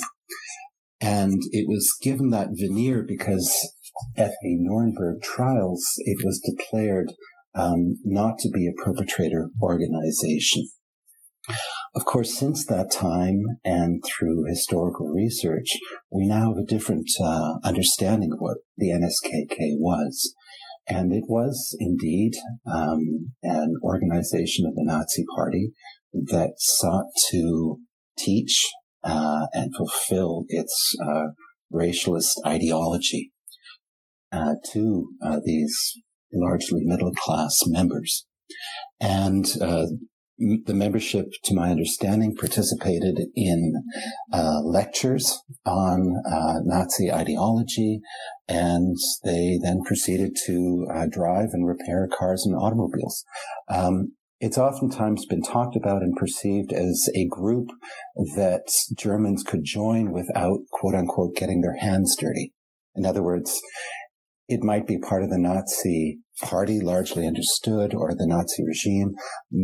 And 1.02 1.42
it 1.52 1.68
was 1.68 1.92
given 2.00 2.30
that 2.30 2.50
veneer 2.52 3.04
because 3.08 3.52
at 4.16 4.34
the 4.44 4.58
Nuremberg 4.60 5.24
trials, 5.24 5.84
it 5.98 6.24
was 6.24 6.40
declared 6.46 7.12
um, 7.56 7.98
not 8.06 8.38
to 8.40 8.50
be 8.50 8.68
a 8.68 8.84
perpetrator 8.84 9.50
organization. 9.60 10.68
Of 11.94 12.06
course, 12.06 12.38
since 12.38 12.66
that 12.68 12.90
time 12.90 13.44
and 13.66 14.02
through 14.06 14.46
historical 14.46 15.10
research, 15.10 15.68
we 16.10 16.26
now 16.26 16.50
have 16.50 16.58
a 16.58 16.66
different 16.66 17.10
uh, 17.22 17.56
understanding 17.66 18.32
of 18.32 18.40
what 18.40 18.58
the 18.78 18.90
NSKK 18.92 19.76
was. 19.78 20.34
And 20.88 21.12
it 21.14 21.26
was 21.28 21.76
indeed 21.80 22.32
um, 22.66 23.34
an 23.44 23.76
organization 23.84 24.66
of 24.66 24.76
the 24.76 24.86
Nazi 24.86 25.26
Party 25.36 25.74
that 26.14 26.54
sought 26.58 27.08
to 27.32 27.80
teach 28.18 28.70
uh, 29.04 29.48
and 29.54 29.76
fulfill 29.76 30.46
its 30.48 30.96
uh, 31.06 31.28
racialist 31.74 32.32
ideology 32.46 33.32
uh, 34.32 34.56
to 34.72 35.10
uh, 35.24 35.40
these 35.44 35.94
largely 36.34 36.82
middle 36.84 37.12
class 37.12 37.64
members. 37.68 38.26
And 39.00 39.46
uh, 39.62 39.88
the 40.66 40.74
membership, 40.74 41.28
to 41.44 41.56
my 41.56 41.70
understanding, 41.70 42.36
participated 42.36 43.20
in 43.36 43.74
uh, 44.34 44.60
lectures 44.64 45.42
on 45.66 46.22
uh, 46.30 46.60
Nazi 46.64 47.12
ideology, 47.12 48.02
and 48.48 48.98
they 49.24 49.60
then 49.62 49.82
proceeded 49.86 50.36
to 50.46 50.88
uh, 50.94 51.06
drive 51.10 51.50
and 51.54 51.68
repair 51.68 52.08
cars 52.12 52.46
and 52.46 52.56
automobiles. 52.56 53.24
Um, 53.70 54.14
it's 54.40 54.58
oftentimes 54.58 55.28
been 55.28 55.44
talked 55.44 55.76
about 55.76 56.02
and 56.02 56.16
perceived 56.16 56.74
as 56.74 57.10
a 57.16 57.28
group 57.28 57.70
that 58.36 58.74
Germans 58.98 59.44
could 59.44 59.64
join 59.64 60.12
without, 60.12 60.62
quote 60.72 60.96
unquote, 60.96 61.36
getting 61.36 61.62
their 61.62 61.78
hands 61.78 62.16
dirty. 62.20 62.52
In 62.96 63.06
other 63.06 63.22
words, 63.22 63.62
it 64.48 64.64
might 64.64 64.88
be 64.88 64.98
part 64.98 65.24
of 65.24 65.30
the 65.30 65.38
Nazi 65.38 66.20
party, 66.42 66.80
largely 66.82 67.26
understood, 67.26 67.94
or 67.94 68.14
the 68.14 68.28
Nazi 68.28 68.64
regime, 68.66 69.14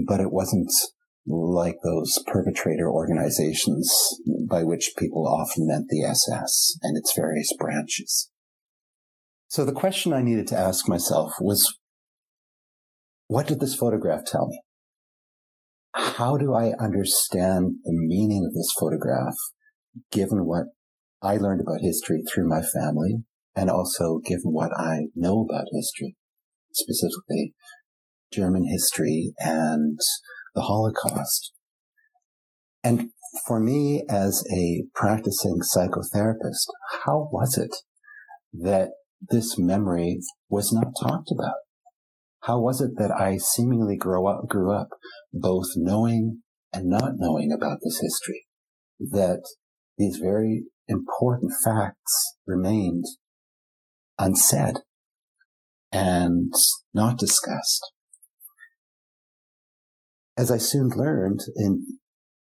but 0.07 0.19
it 0.19 0.31
wasn't 0.31 0.71
like 1.25 1.75
those 1.83 2.23
perpetrator 2.25 2.89
organizations 2.89 3.91
by 4.49 4.63
which 4.63 4.93
people 4.97 5.27
often 5.27 5.67
meant 5.67 5.87
the 5.89 6.03
SS 6.03 6.77
and 6.81 6.97
its 6.97 7.13
various 7.15 7.51
branches. 7.57 8.29
So 9.49 9.65
the 9.65 9.73
question 9.73 10.13
I 10.13 10.21
needed 10.21 10.47
to 10.47 10.57
ask 10.57 10.87
myself 10.87 11.33
was, 11.39 11.77
what 13.27 13.47
did 13.47 13.59
this 13.59 13.75
photograph 13.75 14.23
tell 14.25 14.47
me? 14.47 14.61
How 15.93 16.37
do 16.37 16.53
I 16.53 16.73
understand 16.79 17.75
the 17.83 17.93
meaning 17.93 18.45
of 18.45 18.53
this 18.53 18.71
photograph 18.79 19.35
given 20.11 20.45
what 20.45 20.65
I 21.21 21.37
learned 21.37 21.61
about 21.61 21.81
history 21.81 22.21
through 22.21 22.47
my 22.47 22.61
family 22.61 23.23
and 23.57 23.71
also 23.71 24.19
given 24.23 24.53
what 24.53 24.69
I 24.77 25.07
know 25.15 25.41
about 25.41 25.65
history, 25.73 26.15
specifically 26.71 27.55
German 28.31 28.67
history 28.67 29.33
and 29.39 29.97
the 30.53 30.61
Holocaust. 30.61 31.53
And 32.83 33.09
for 33.47 33.59
me, 33.59 34.03
as 34.07 34.43
a 34.55 34.83
practicing 34.93 35.59
psychotherapist, 35.75 36.67
how 37.03 37.29
was 37.31 37.57
it 37.57 37.75
that 38.53 38.91
this 39.27 39.57
memory 39.57 40.19
was 40.49 40.71
not 40.71 40.93
talked 41.01 41.31
about? 41.31 41.55
How 42.43 42.59
was 42.59 42.79
it 42.79 42.91
that 42.97 43.11
I 43.11 43.37
seemingly 43.37 43.97
grew 43.97 44.27
up, 44.27 44.47
grew 44.47 44.71
up 44.71 44.89
both 45.33 45.69
knowing 45.75 46.43
and 46.71 46.85
not 46.87 47.13
knowing 47.17 47.51
about 47.51 47.79
this 47.83 47.99
history? 48.01 48.45
That 48.99 49.41
these 49.97 50.17
very 50.17 50.65
important 50.87 51.53
facts 51.63 52.35
remained 52.45 53.05
unsaid 54.19 54.77
and 55.91 56.53
not 56.93 57.17
discussed. 57.17 57.91
As 60.37 60.51
I 60.51 60.57
soon 60.57 60.89
learned 60.95 61.41
in 61.55 61.99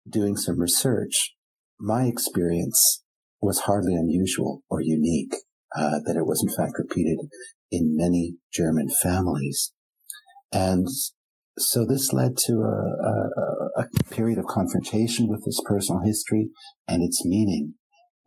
doing 0.09 0.37
some 0.37 0.61
research, 0.61 1.35
my 1.79 2.05
experience 2.05 3.03
was 3.41 3.61
hardly 3.61 3.95
unusual 3.95 4.63
or 4.69 4.81
unique, 4.83 5.35
uh, 5.75 6.01
that 6.05 6.17
it 6.17 6.27
was 6.27 6.43
in 6.43 6.55
fact 6.55 6.75
repeated 6.79 7.19
in 7.71 7.97
many 7.97 8.37
German 8.53 8.89
families. 9.03 9.73
And 10.53 10.87
so 11.59 11.87
this 11.87 12.13
led 12.13 12.37
to 12.47 12.53
a, 12.53 13.81
a, 13.81 13.83
a, 13.83 14.05
period 14.11 14.39
of 14.39 14.47
confrontation 14.47 15.29
with 15.29 15.45
this 15.45 15.61
personal 15.65 16.03
history 16.05 16.49
and 16.89 17.03
its 17.03 17.25
meaning, 17.25 17.75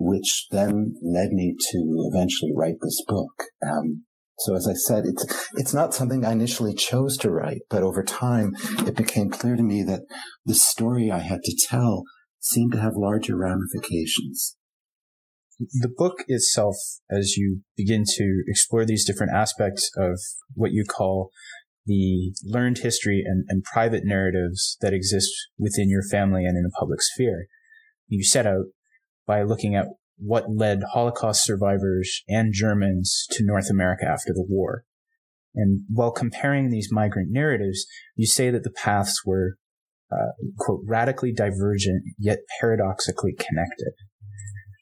which 0.04 0.48
then 0.52 0.96
led 1.02 1.32
me 1.32 1.56
to 1.72 2.10
eventually 2.12 2.52
write 2.56 2.76
this 2.82 3.02
book. 3.08 3.46
Um, 3.66 4.04
so 4.40 4.56
as 4.56 4.68
I 4.68 4.74
said, 4.74 5.06
it's, 5.06 5.50
it's 5.54 5.74
not 5.74 5.94
something 5.94 6.26
I 6.26 6.32
initially 6.32 6.74
chose 6.74 7.18
to 7.18 7.32
write, 7.32 7.62
but 7.70 7.84
over 7.84 8.04
time 8.04 8.54
it 8.80 8.96
became 8.96 9.30
clear 9.30 9.56
to 9.56 9.64
me 9.64 9.84
that 9.84 10.02
the 10.46 10.56
story 10.56 11.10
I 11.10 11.20
had 11.20 11.44
to 11.44 11.68
tell 11.70 12.04
seemed 12.40 12.74
to 12.74 12.82
have 12.82 12.94
larger 12.96 13.38
ramifications. 13.38 14.58
The 15.60 15.94
book 15.96 16.26
itself, 16.28 16.76
as 17.10 17.38
you 17.38 17.62
begin 17.78 18.04
to 18.18 18.44
explore 18.48 18.86
these 18.86 19.06
different 19.06 19.34
aspects 19.34 19.90
of 19.96 20.20
what 20.56 20.72
you 20.72 20.84
call 20.84 21.30
the 21.86 22.34
learned 22.44 22.80
history 22.80 23.24
and, 23.26 23.46
and 23.48 23.64
private 23.64 24.04
narratives 24.04 24.78
that 24.82 24.94
exist 24.94 25.32
within 25.58 25.90
your 25.90 26.04
family 26.10 26.44
and 26.44 26.58
in 26.58 26.64
the 26.64 26.72
public 26.78 27.02
sphere, 27.02 27.46
you 28.08 28.24
set 28.24 28.48
out 28.48 28.66
by 29.26 29.44
looking 29.44 29.76
at 29.76 29.88
what 30.18 30.46
led 30.50 30.84
Holocaust 30.94 31.44
survivors 31.44 32.24
and 32.28 32.54
Germans 32.54 33.28
to 33.32 33.46
North 33.46 33.70
America 33.70 34.06
after 34.06 34.34
the 34.34 34.46
war. 34.48 34.86
And 35.56 35.82
while 35.90 36.12
comparing 36.12 36.70
these 36.70 36.90
migrant 36.92 37.30
narratives, 37.32 37.86
you 38.16 38.26
say 38.26 38.50
that 38.50 38.64
the 38.64 38.72
paths 38.72 39.22
were, 39.26 39.58
uh, 40.12 40.32
quote, 40.58 40.82
radically 40.86 41.32
divergent, 41.32 42.04
yet 42.18 42.40
paradoxically 42.60 43.34
connected. 43.34 43.94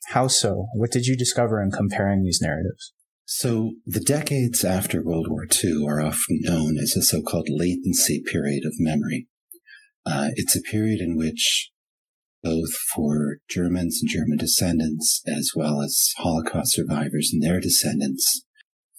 How 0.07 0.27
so? 0.27 0.67
What 0.75 0.91
did 0.91 1.05
you 1.05 1.17
discover 1.17 1.61
in 1.61 1.71
comparing 1.71 2.23
these 2.23 2.39
narratives? 2.41 2.93
So, 3.25 3.71
the 3.85 4.01
decades 4.01 4.65
after 4.65 5.01
World 5.01 5.27
War 5.29 5.47
II 5.63 5.85
are 5.87 6.01
often 6.01 6.39
known 6.41 6.77
as 6.77 6.97
a 6.97 7.01
so 7.01 7.21
called 7.21 7.47
latency 7.49 8.21
period 8.29 8.65
of 8.65 8.73
memory. 8.77 9.29
Uh, 10.05 10.29
it's 10.35 10.55
a 10.55 10.61
period 10.61 10.99
in 10.99 11.15
which 11.15 11.71
both 12.43 12.73
for 12.93 13.37
Germans 13.49 13.99
and 14.01 14.09
German 14.09 14.37
descendants, 14.37 15.21
as 15.27 15.51
well 15.55 15.81
as 15.81 16.13
Holocaust 16.17 16.73
survivors 16.73 17.31
and 17.33 17.41
their 17.41 17.59
descendants. 17.59 18.43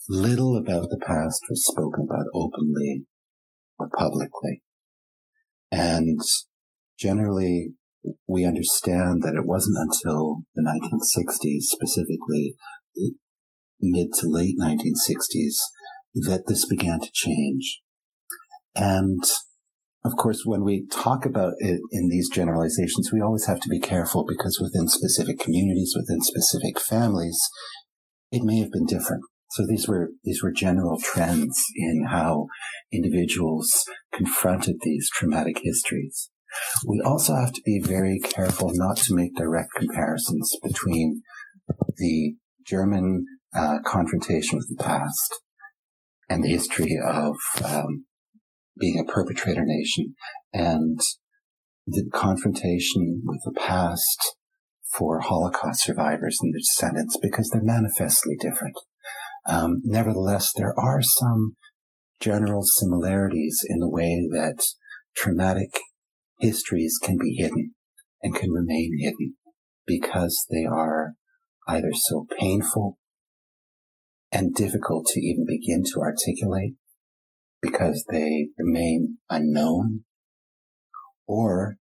Little 0.08 0.56
about 0.56 0.90
the 0.90 1.00
past 1.04 1.42
was 1.48 1.66
spoken 1.66 2.06
about 2.08 2.26
openly 2.34 3.04
or 3.78 3.88
publicly. 3.96 4.62
And 5.70 6.20
generally, 6.98 7.74
we 8.28 8.44
understand 8.44 9.22
that 9.22 9.34
it 9.34 9.46
wasn't 9.46 9.78
until 9.78 10.42
the 10.54 10.62
1960s, 10.62 11.62
specifically 11.62 12.54
mid 13.80 14.08
to 14.14 14.28
late 14.28 14.56
1960s, 14.60 15.56
that 16.14 16.44
this 16.46 16.66
began 16.66 17.00
to 17.00 17.10
change. 17.12 17.80
And 18.74 19.22
of 20.04 20.16
course, 20.16 20.42
when 20.44 20.64
we 20.64 20.86
talk 20.90 21.24
about 21.24 21.54
it 21.58 21.80
in 21.92 22.08
these 22.08 22.28
generalizations, 22.28 23.10
we 23.12 23.20
always 23.20 23.46
have 23.46 23.60
to 23.60 23.68
be 23.68 23.78
careful 23.78 24.24
because 24.26 24.58
within 24.60 24.88
specific 24.88 25.38
communities, 25.38 25.94
within 25.96 26.20
specific 26.20 26.80
families, 26.80 27.40
it 28.32 28.42
may 28.42 28.58
have 28.58 28.72
been 28.72 28.86
different. 28.86 29.22
So 29.50 29.64
these 29.66 29.86
were, 29.86 30.10
these 30.24 30.42
were 30.42 30.50
general 30.50 30.98
trends 30.98 31.56
in 31.76 32.06
how 32.10 32.46
individuals 32.92 33.70
confronted 34.12 34.76
these 34.82 35.08
traumatic 35.10 35.60
histories. 35.62 36.30
We 36.86 37.00
also 37.04 37.34
have 37.34 37.52
to 37.52 37.62
be 37.64 37.80
very 37.80 38.18
careful 38.18 38.70
not 38.72 38.96
to 38.98 39.14
make 39.14 39.36
direct 39.36 39.70
comparisons 39.76 40.56
between 40.62 41.22
the 41.96 42.34
German 42.66 43.26
uh, 43.54 43.78
confrontation 43.84 44.58
with 44.58 44.68
the 44.68 44.82
past 44.82 45.40
and 46.28 46.42
the 46.42 46.48
history 46.48 46.98
of 47.04 47.36
um, 47.64 48.06
being 48.78 48.98
a 48.98 49.10
perpetrator 49.10 49.64
nation 49.64 50.14
and 50.52 50.98
the 51.86 52.08
confrontation 52.12 53.22
with 53.24 53.40
the 53.44 53.52
past 53.58 54.36
for 54.96 55.20
Holocaust 55.20 55.82
survivors 55.82 56.38
and 56.40 56.52
their 56.52 56.60
descendants 56.60 57.16
because 57.20 57.50
they're 57.50 57.62
manifestly 57.62 58.36
different. 58.38 58.76
Um, 59.46 59.80
nevertheless, 59.84 60.52
there 60.56 60.74
are 60.78 61.02
some 61.02 61.56
general 62.20 62.62
similarities 62.62 63.60
in 63.68 63.80
the 63.80 63.90
way 63.90 64.28
that 64.30 64.64
traumatic 65.16 65.80
histories 66.38 66.98
can 67.02 67.18
be 67.18 67.34
hidden 67.34 67.74
and 68.22 68.34
can 68.34 68.50
remain 68.50 68.96
hidden 69.00 69.34
because 69.86 70.46
they 70.50 70.64
are 70.64 71.14
either 71.66 71.90
so 71.92 72.26
painful 72.38 72.98
and 74.30 74.54
difficult 74.54 75.06
to 75.06 75.20
even 75.20 75.44
begin 75.46 75.82
to 75.84 76.00
articulate 76.00 76.74
because 77.62 78.04
they 78.10 78.48
remain 78.58 79.18
unknown, 79.30 80.04
or, 81.26 81.76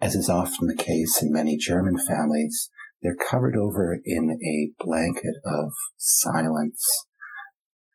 as 0.00 0.14
is 0.14 0.28
often 0.28 0.66
the 0.66 0.74
case 0.74 1.22
in 1.22 1.32
many 1.32 1.56
German 1.56 1.98
families, 1.98 2.70
they're 3.02 3.14
covered 3.14 3.56
over 3.56 3.98
in 4.04 4.38
a 4.42 4.72
blanket 4.82 5.36
of 5.44 5.72
silence. 5.98 6.82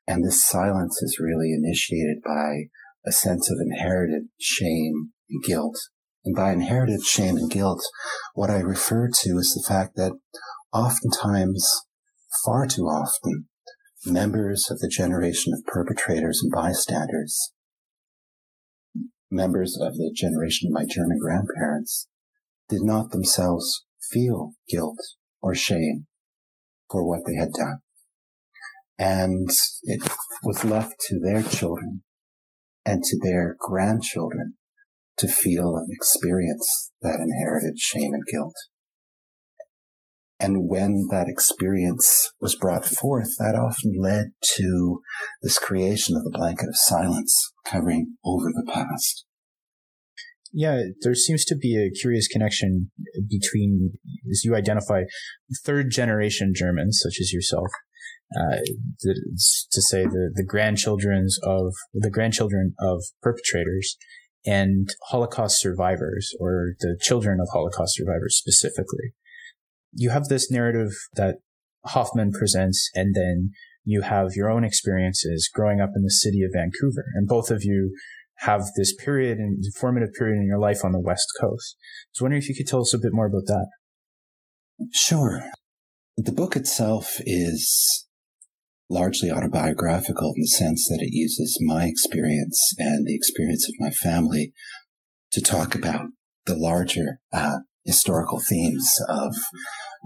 And 0.07 0.23
this 0.23 0.45
silence 0.45 1.01
is 1.01 1.19
really 1.19 1.51
initiated 1.51 2.21
by 2.23 2.69
a 3.05 3.11
sense 3.11 3.49
of 3.49 3.57
inherited 3.59 4.27
shame 4.39 5.11
and 5.29 5.43
guilt. 5.43 5.77
And 6.23 6.35
by 6.35 6.51
inherited 6.51 7.01
shame 7.03 7.37
and 7.37 7.49
guilt, 7.49 7.81
what 8.35 8.51
I 8.51 8.59
refer 8.59 9.07
to 9.07 9.29
is 9.37 9.53
the 9.53 9.67
fact 9.67 9.95
that 9.95 10.13
oftentimes, 10.71 11.67
far 12.45 12.67
too 12.67 12.83
often, 12.83 13.47
members 14.05 14.67
of 14.71 14.79
the 14.79 14.87
generation 14.87 15.53
of 15.53 15.65
perpetrators 15.65 16.41
and 16.41 16.51
bystanders, 16.51 17.53
members 19.29 19.77
of 19.79 19.93
the 19.93 20.11
generation 20.15 20.67
of 20.67 20.73
my 20.73 20.85
German 20.85 21.19
grandparents, 21.19 22.07
did 22.69 22.81
not 22.81 23.11
themselves 23.11 23.85
feel 24.11 24.53
guilt 24.69 24.99
or 25.41 25.53
shame 25.53 26.07
for 26.89 27.07
what 27.07 27.21
they 27.25 27.35
had 27.35 27.51
done. 27.53 27.79
And 28.97 29.49
it 29.83 30.01
was 30.43 30.65
left 30.65 30.95
to 31.07 31.19
their 31.19 31.41
children 31.41 32.03
and 32.85 33.03
to 33.03 33.19
their 33.21 33.55
grandchildren 33.59 34.55
to 35.17 35.27
feel 35.27 35.75
and 35.75 35.89
experience 35.91 36.91
that 37.01 37.19
inherited 37.19 37.79
shame 37.79 38.13
and 38.13 38.23
guilt. 38.31 38.55
And 40.41 40.67
when 40.67 41.07
that 41.11 41.27
experience 41.27 42.31
was 42.41 42.55
brought 42.55 42.83
forth, 42.83 43.37
that 43.37 43.53
often 43.53 43.93
led 43.99 44.31
to 44.55 45.01
this 45.43 45.59
creation 45.59 46.15
of 46.15 46.23
the 46.23 46.35
blanket 46.35 46.67
of 46.67 46.75
silence 46.75 47.53
covering 47.63 48.15
over 48.25 48.47
the 48.47 48.69
past. 48.73 49.25
Yeah, 50.51 50.81
there 51.01 51.13
seems 51.13 51.45
to 51.45 51.55
be 51.55 51.77
a 51.77 51.91
curious 51.91 52.27
connection 52.27 52.89
between, 53.29 53.91
as 54.31 54.43
you 54.43 54.55
identify, 54.55 55.03
third 55.63 55.91
generation 55.91 56.53
Germans, 56.55 56.99
such 57.01 57.17
as 57.21 57.31
yourself, 57.31 57.69
uh, 58.35 58.57
to 59.03 59.81
say 59.81 60.05
the, 60.05 60.31
the 60.33 60.43
grandchildren's 60.43 61.37
of 61.43 61.73
the 61.93 62.09
grandchildren 62.09 62.73
of 62.79 63.03
perpetrators 63.21 63.95
and 64.43 64.89
Holocaust 65.09 65.61
survivors 65.61 66.33
or 66.39 66.73
the 66.79 66.97
children 66.99 67.39
of 67.39 67.47
Holocaust 67.53 67.95
survivors 67.95 68.37
specifically. 68.37 69.13
You 69.93 70.09
have 70.11 70.25
this 70.25 70.49
narrative 70.49 70.91
that 71.15 71.35
Hoffman 71.85 72.31
presents 72.31 72.89
and 72.93 73.15
then 73.15 73.51
you 73.83 74.01
have 74.01 74.29
your 74.35 74.49
own 74.49 74.63
experiences 74.63 75.49
growing 75.53 75.81
up 75.81 75.91
in 75.95 76.03
the 76.03 76.11
city 76.11 76.43
of 76.43 76.51
Vancouver 76.53 77.05
and 77.15 77.27
both 77.27 77.49
of 77.49 77.63
you 77.63 77.95
have 78.39 78.63
this 78.75 78.93
period 78.95 79.37
and 79.37 79.63
formative 79.75 80.13
period 80.17 80.39
in 80.39 80.47
your 80.47 80.59
life 80.59 80.83
on 80.83 80.91
the 80.91 80.99
West 80.99 81.27
Coast. 81.39 81.75
I 81.79 82.09
was 82.13 82.21
wondering 82.21 82.41
if 82.41 82.49
you 82.49 82.55
could 82.55 82.67
tell 82.67 82.81
us 82.81 82.93
a 82.93 82.99
bit 82.99 83.13
more 83.13 83.27
about 83.27 83.45
that. 83.47 83.67
Sure. 84.91 85.43
The 86.17 86.31
book 86.31 86.55
itself 86.55 87.19
is 87.25 88.07
largely 88.89 89.31
autobiographical 89.31 90.33
in 90.35 90.41
the 90.41 90.47
sense 90.47 90.87
that 90.89 91.01
it 91.01 91.11
uses 91.11 91.57
my 91.61 91.85
experience 91.85 92.73
and 92.77 93.07
the 93.07 93.15
experience 93.15 93.67
of 93.69 93.75
my 93.79 93.89
family 93.89 94.53
to 95.31 95.41
talk 95.41 95.75
about 95.75 96.07
the 96.45 96.55
larger 96.55 97.19
uh, 97.31 97.59
historical 97.85 98.39
themes 98.39 98.99
of 99.07 99.35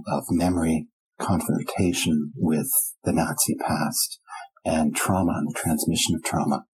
of 0.08 0.24
memory, 0.30 0.88
confrontation 1.20 2.32
with 2.36 2.70
the 3.04 3.14
Nazi 3.14 3.56
past, 3.56 4.20
and 4.66 4.96
trauma 4.96 5.34
and 5.38 5.50
the 5.50 5.60
transmission 5.60 6.16
of 6.16 6.24
trauma. 6.24 6.66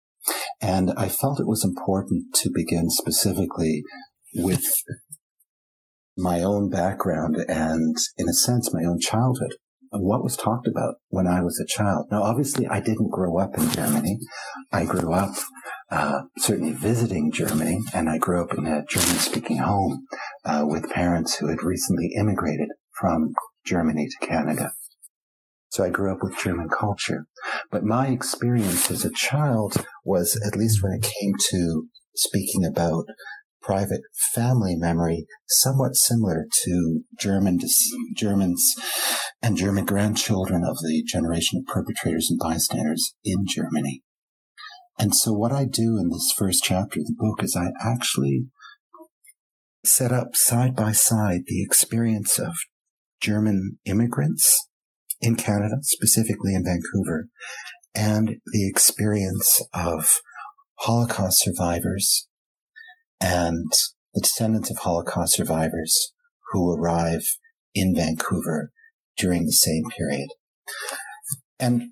And 0.61 0.91
I 0.97 1.09
felt 1.09 1.39
it 1.39 1.47
was 1.47 1.65
important 1.65 2.33
to 2.35 2.51
begin 2.53 2.89
specifically 2.89 3.83
with 4.35 4.65
my 6.17 6.41
own 6.41 6.69
background 6.69 7.37
and, 7.47 7.95
in 8.17 8.29
a 8.29 8.33
sense, 8.33 8.73
my 8.73 8.83
own 8.83 8.99
childhood 8.99 9.55
what 9.91 10.23
was 10.23 10.37
talked 10.37 10.67
about 10.67 10.95
when 11.09 11.27
I 11.27 11.41
was 11.41 11.59
a 11.59 11.67
child. 11.67 12.07
Now, 12.11 12.23
obviously, 12.23 12.67
I 12.67 12.79
didn't 12.79 13.11
grow 13.11 13.37
up 13.37 13.57
in 13.57 13.69
Germany. 13.71 14.19
I 14.71 14.85
grew 14.85 15.13
up 15.13 15.35
uh, 15.91 16.21
certainly 16.37 16.71
visiting 16.71 17.31
Germany, 17.31 17.79
and 17.93 18.09
I 18.09 18.17
grew 18.17 18.41
up 18.41 18.57
in 18.57 18.65
a 18.65 18.85
German-speaking 18.89 19.57
home 19.57 20.05
uh, 20.45 20.63
with 20.65 20.89
parents 20.89 21.35
who 21.35 21.49
had 21.49 21.63
recently 21.63 22.11
immigrated 22.17 22.69
from 22.99 23.33
Germany 23.65 24.07
to 24.07 24.25
Canada. 24.25 24.71
So 25.69 25.83
I 25.83 25.89
grew 25.89 26.11
up 26.11 26.19
with 26.21 26.37
German 26.37 26.69
culture. 26.69 27.25
But 27.71 27.83
my 27.83 28.07
experience 28.07 28.91
as 28.91 29.05
a 29.05 29.11
child 29.11 29.85
was, 30.03 30.39
at 30.45 30.57
least 30.57 30.83
when 30.83 30.93
it 30.93 31.03
came 31.03 31.33
to 31.51 31.87
speaking 32.15 32.65
about 32.65 33.05
private 33.61 34.01
family 34.33 34.75
memory, 34.75 35.25
somewhat 35.47 35.95
similar 35.95 36.45
to 36.63 37.01
German 37.19 37.59
Germans 38.15 38.75
and 39.41 39.55
German 39.55 39.85
grandchildren 39.85 40.63
of 40.63 40.77
the 40.77 41.03
generation 41.07 41.59
of 41.59 41.73
perpetrators 41.73 42.29
and 42.29 42.39
bystanders 42.39 43.13
in 43.23 43.45
Germany. 43.47 44.03
And 45.01 45.15
so 45.15 45.33
what 45.33 45.51
I 45.51 45.65
do 45.65 45.97
in 45.97 46.09
this 46.11 46.31
first 46.37 46.63
chapter 46.63 46.99
of 46.99 47.07
the 47.07 47.15
book 47.17 47.43
is 47.43 47.55
I 47.55 47.71
actually 47.83 48.45
set 49.83 50.11
up 50.11 50.35
side 50.35 50.75
by 50.75 50.91
side 50.91 51.41
the 51.47 51.63
experience 51.63 52.37
of 52.37 52.53
German 53.19 53.79
immigrants 53.83 54.67
in 55.19 55.37
Canada, 55.37 55.77
specifically 55.81 56.53
in 56.53 56.63
Vancouver, 56.63 57.29
and 57.95 58.35
the 58.53 58.69
experience 58.69 59.59
of 59.73 60.19
Holocaust 60.81 61.41
survivors 61.41 62.27
and 63.19 63.71
the 64.13 64.21
descendants 64.21 64.69
of 64.69 64.77
Holocaust 64.77 65.33
survivors 65.33 66.13
who 66.51 66.71
arrive 66.71 67.23
in 67.73 67.95
Vancouver 67.95 68.71
during 69.17 69.47
the 69.47 69.51
same 69.51 69.85
period. 69.97 70.29
And 71.59 71.89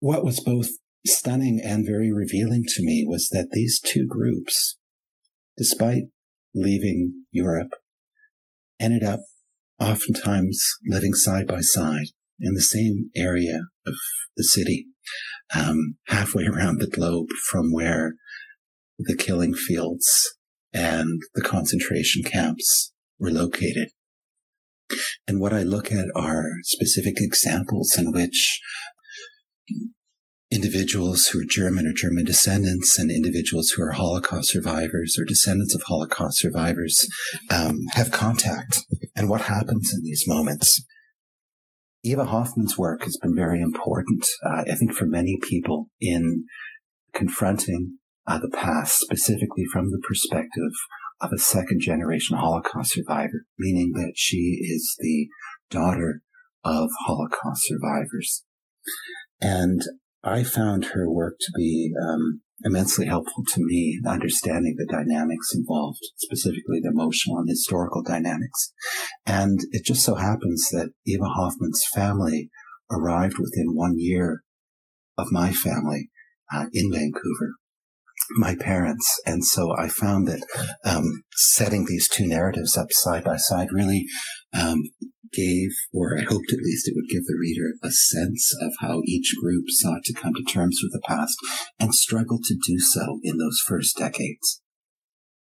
what 0.00 0.24
was 0.26 0.40
both 0.40 0.68
stunning 1.06 1.60
and 1.62 1.86
very 1.86 2.12
revealing 2.12 2.64
to 2.68 2.82
me 2.82 3.04
was 3.06 3.28
that 3.30 3.50
these 3.52 3.80
two 3.80 4.06
groups, 4.06 4.76
despite 5.56 6.04
leaving 6.54 7.24
Europe, 7.30 7.72
ended 8.80 9.02
up 9.02 9.20
oftentimes 9.80 10.62
living 10.86 11.14
side 11.14 11.46
by 11.46 11.60
side 11.60 12.06
in 12.40 12.54
the 12.54 12.62
same 12.62 13.10
area 13.14 13.60
of 13.86 13.94
the 14.36 14.44
city, 14.44 14.86
um, 15.54 15.96
halfway 16.08 16.44
around 16.46 16.78
the 16.78 16.86
globe 16.86 17.28
from 17.50 17.72
where 17.72 18.14
the 18.98 19.16
killing 19.16 19.54
fields 19.54 20.36
and 20.72 21.22
the 21.34 21.42
concentration 21.42 22.22
camps 22.22 22.92
were 23.18 23.30
located. 23.30 23.88
And 25.26 25.40
what 25.40 25.52
I 25.52 25.62
look 25.62 25.90
at 25.90 26.06
are 26.14 26.50
specific 26.62 27.16
examples 27.18 27.96
in 27.98 28.12
which 28.12 28.60
individuals 30.50 31.26
who 31.26 31.40
are 31.40 31.44
German 31.48 31.86
or 31.86 31.92
German 31.92 32.24
descendants 32.24 32.98
and 32.98 33.10
individuals 33.10 33.70
who 33.70 33.82
are 33.82 33.92
Holocaust 33.92 34.50
survivors 34.50 35.16
or 35.18 35.24
descendants 35.24 35.74
of 35.74 35.82
Holocaust 35.82 36.38
survivors 36.38 37.08
um, 37.50 37.80
have 37.92 38.12
contact 38.12 38.84
and 39.16 39.28
what 39.28 39.42
happens 39.42 39.92
in 39.92 40.04
these 40.04 40.24
moments. 40.26 40.84
Eva 42.04 42.24
Hoffman's 42.24 42.78
work 42.78 43.02
has 43.02 43.18
been 43.20 43.34
very 43.34 43.60
important, 43.60 44.26
uh, 44.44 44.62
I 44.70 44.76
think, 44.76 44.92
for 44.92 45.06
many 45.06 45.38
people 45.42 45.90
in 46.00 46.44
confronting 47.12 47.98
uh, 48.28 48.38
the 48.38 48.50
past, 48.50 49.00
specifically 49.00 49.64
from 49.72 49.90
the 49.90 50.00
perspective 50.06 50.70
of 51.20 51.30
a 51.32 51.38
second 51.38 51.80
generation 51.80 52.36
Holocaust 52.36 52.92
survivor, 52.92 53.46
meaning 53.58 53.92
that 53.94 54.12
she 54.14 54.60
is 54.60 54.94
the 55.00 55.26
daughter 55.70 56.20
of 56.64 56.90
Holocaust 57.06 57.62
survivors. 57.66 58.44
And 59.40 59.82
I 60.26 60.42
found 60.42 60.86
her 60.86 61.08
work 61.08 61.36
to 61.38 61.52
be 61.56 61.92
um, 62.02 62.40
immensely 62.64 63.06
helpful 63.06 63.44
to 63.54 63.60
me 63.60 64.00
in 64.02 64.10
understanding 64.10 64.74
the 64.76 64.92
dynamics 64.92 65.54
involved, 65.54 66.00
specifically 66.16 66.80
the 66.82 66.90
emotional 66.92 67.38
and 67.38 67.48
historical 67.48 68.02
dynamics. 68.02 68.72
And 69.24 69.60
it 69.70 69.84
just 69.84 70.04
so 70.04 70.16
happens 70.16 70.68
that 70.70 70.90
Eva 71.06 71.26
Hoffman's 71.26 71.84
family 71.94 72.50
arrived 72.90 73.38
within 73.38 73.76
one 73.76 73.94
year 73.98 74.42
of 75.16 75.28
my 75.30 75.52
family 75.52 76.10
uh, 76.52 76.66
in 76.72 76.92
Vancouver 76.92 77.52
my 78.30 78.54
parents. 78.56 79.20
And 79.24 79.44
so 79.44 79.74
I 79.76 79.88
found 79.88 80.26
that 80.28 80.44
um, 80.84 81.22
setting 81.32 81.84
these 81.84 82.08
two 82.08 82.26
narratives 82.26 82.76
up 82.76 82.88
side 82.90 83.24
by 83.24 83.36
side 83.36 83.68
really 83.72 84.04
um, 84.58 84.82
gave, 85.32 85.70
or 85.92 86.16
I 86.18 86.22
hoped 86.22 86.52
at 86.52 86.64
least 86.64 86.88
it 86.88 86.94
would 86.94 87.08
give 87.08 87.26
the 87.26 87.38
reader 87.38 87.74
a 87.82 87.90
sense 87.90 88.54
of 88.60 88.72
how 88.80 89.02
each 89.04 89.34
group 89.40 89.64
sought 89.68 90.04
to 90.04 90.14
come 90.14 90.34
to 90.34 90.42
terms 90.42 90.80
with 90.82 90.92
the 90.92 91.06
past 91.06 91.36
and 91.78 91.94
struggled 91.94 92.44
to 92.44 92.54
do 92.66 92.78
so 92.78 93.20
in 93.22 93.38
those 93.38 93.62
first 93.66 93.96
decades. 93.96 94.62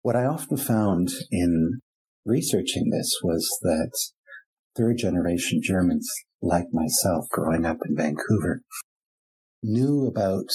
What 0.01 0.15
I 0.15 0.25
often 0.25 0.57
found 0.57 1.09
in 1.29 1.81
researching 2.25 2.89
this 2.89 3.19
was 3.23 3.47
that 3.61 3.91
third 4.75 4.97
generation 4.97 5.61
Germans, 5.63 6.09
like 6.41 6.67
myself, 6.71 7.25
growing 7.29 7.65
up 7.65 7.77
in 7.85 7.95
Vancouver, 7.95 8.61
knew 9.61 10.07
about 10.07 10.49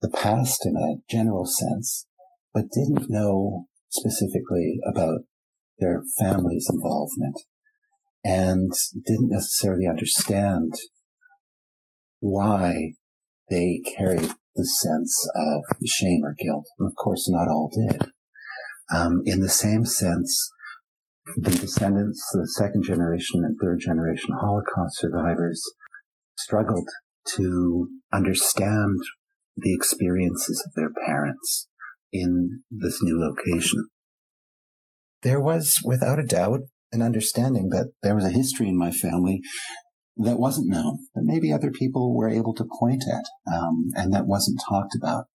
the 0.00 0.10
past 0.10 0.64
in 0.64 0.76
a 0.76 0.96
general 1.10 1.46
sense, 1.46 2.06
but 2.54 2.70
didn't 2.72 3.10
know 3.10 3.66
specifically 3.90 4.78
about 4.86 5.20
their 5.78 6.02
family's 6.18 6.68
involvement 6.72 7.36
and 8.26 8.72
didn't 9.06 9.30
necessarily 9.30 9.86
understand 9.86 10.72
why 12.18 12.94
they 13.48 13.80
carried 13.96 14.32
the 14.56 14.64
sense 14.64 15.28
of 15.36 15.62
shame 15.86 16.22
or 16.24 16.34
guilt. 16.36 16.66
And 16.78 16.88
of 16.88 16.96
course, 16.96 17.28
not 17.28 17.46
all 17.46 17.70
did. 17.72 18.10
Um, 18.92 19.22
in 19.24 19.40
the 19.40 19.48
same 19.48 19.84
sense, 19.84 20.50
the 21.36 21.50
descendants, 21.50 22.20
the 22.32 22.48
second 22.48 22.82
generation 22.82 23.44
and 23.44 23.56
third 23.62 23.78
generation 23.78 24.34
Holocaust 24.40 24.98
survivors 24.98 25.62
struggled 26.36 26.88
to 27.36 27.88
understand 28.12 28.98
the 29.56 29.72
experiences 29.72 30.64
of 30.66 30.72
their 30.74 30.90
parents 31.06 31.68
in 32.12 32.62
this 32.70 33.00
new 33.02 33.20
location. 33.20 33.86
There 35.22 35.40
was, 35.40 35.76
without 35.84 36.18
a 36.18 36.26
doubt, 36.26 36.60
an 36.92 37.02
understanding 37.02 37.68
that 37.70 37.92
there 38.02 38.14
was 38.14 38.24
a 38.24 38.30
history 38.30 38.68
in 38.68 38.78
my 38.78 38.90
family 38.90 39.40
that 40.16 40.38
wasn't 40.38 40.68
known, 40.68 40.98
that 41.14 41.24
maybe 41.24 41.52
other 41.52 41.70
people 41.70 42.14
were 42.14 42.28
able 42.28 42.54
to 42.54 42.68
point 42.80 43.02
at, 43.10 43.24
um, 43.52 43.90
and 43.94 44.12
that 44.12 44.26
wasn't 44.26 44.60
talked 44.68 44.94
about. 44.96 45.26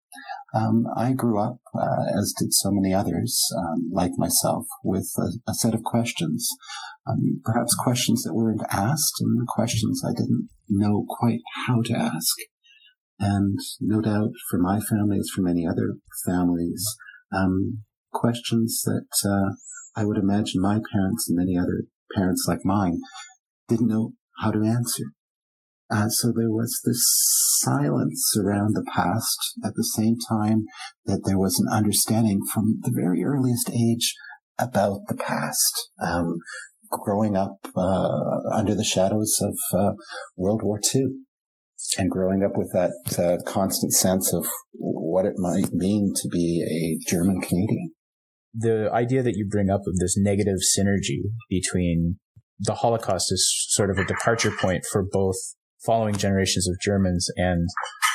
Um, 0.54 0.86
I 0.98 1.14
grew 1.14 1.40
up, 1.40 1.60
uh, 1.74 2.04
as 2.20 2.34
did 2.38 2.54
so 2.54 2.72
many 2.72 2.94
others, 2.94 3.40
um, 3.58 3.90
like 3.94 4.12
myself, 4.18 4.66
with 4.84 5.10
a, 5.18 5.50
a 5.50 5.54
set 5.54 5.74
of 5.74 5.84
questions. 5.84 6.50
Um, 7.08 7.42
perhaps 7.44 7.76
questions 7.76 8.24
that 8.24 8.34
weren't 8.34 8.62
asked 8.70 9.16
and 9.22 9.48
questions 9.48 10.04
I 10.06 10.14
didn't 10.14 10.50
know 10.68 11.06
quite 11.08 11.40
how 11.68 11.82
to 11.84 11.94
ask. 11.94 12.36
And 13.20 13.60
no 13.80 14.02
doubt 14.02 14.32
for 14.50 14.58
my 14.58 14.80
family, 14.80 15.18
as 15.20 15.30
for 15.34 15.42
many 15.42 15.66
other 15.66 15.96
families, 16.26 16.84
um, 17.32 17.84
questions 18.12 18.82
that 18.84 19.08
uh, 19.26 19.56
I 19.96 20.06
would 20.06 20.18
imagine 20.18 20.62
my 20.62 20.80
parents 20.92 21.30
and 21.30 21.38
many 21.38 21.58
other 21.58 21.84
parents 22.16 22.46
like 22.48 22.66
mine 22.66 23.00
didn't 23.68 23.88
know 23.88 24.14
how 24.40 24.52
to 24.52 24.64
answer. 24.64 25.06
Uh, 25.90 26.08
so 26.08 26.28
there 26.28 26.50
was 26.50 26.80
this 26.86 27.04
silence 27.60 28.36
around 28.38 28.74
the 28.74 28.86
past 28.94 29.38
at 29.64 29.74
the 29.76 29.84
same 29.84 30.16
time 30.30 30.66
that 31.06 31.24
there 31.26 31.38
was 31.38 31.60
an 31.60 31.68
understanding 31.72 32.42
from 32.52 32.80
the 32.82 32.92
very 32.94 33.24
earliest 33.24 33.70
age 33.70 34.16
about 34.58 35.02
the 35.08 35.16
past. 35.16 35.90
Um, 36.02 36.40
growing 36.90 37.36
up 37.38 37.58
uh, 37.76 38.40
under 38.52 38.76
the 38.76 38.84
shadows 38.84 39.42
of 39.42 39.58
uh, 39.78 39.94
World 40.36 40.62
War 40.62 40.80
II 40.94 41.08
and 41.98 42.12
growing 42.12 42.44
up 42.44 42.52
with 42.56 42.72
that 42.74 42.92
uh, 43.18 43.38
constant 43.50 43.94
sense 43.94 44.34
of 44.34 44.46
what 44.74 45.26
it 45.26 45.34
might 45.38 45.72
mean 45.74 46.14
to 46.16 46.28
be 46.30 46.64
a 46.64 47.10
German 47.10 47.42
Canadian. 47.42 47.92
The 48.54 48.90
idea 48.92 49.24
that 49.24 49.36
you 49.36 49.48
bring 49.50 49.70
up 49.70 49.82
of 49.88 49.98
this 49.98 50.16
negative 50.18 50.58
synergy 50.78 51.22
between 51.50 52.18
the 52.60 52.76
Holocaust 52.76 53.32
is 53.32 53.66
sort 53.70 53.90
of 53.90 53.98
a 53.98 54.06
departure 54.06 54.52
point 54.52 54.84
for 54.92 55.04
both 55.10 55.38
following 55.86 56.16
generations 56.16 56.68
of 56.68 56.80
Germans 56.80 57.28
and 57.38 57.68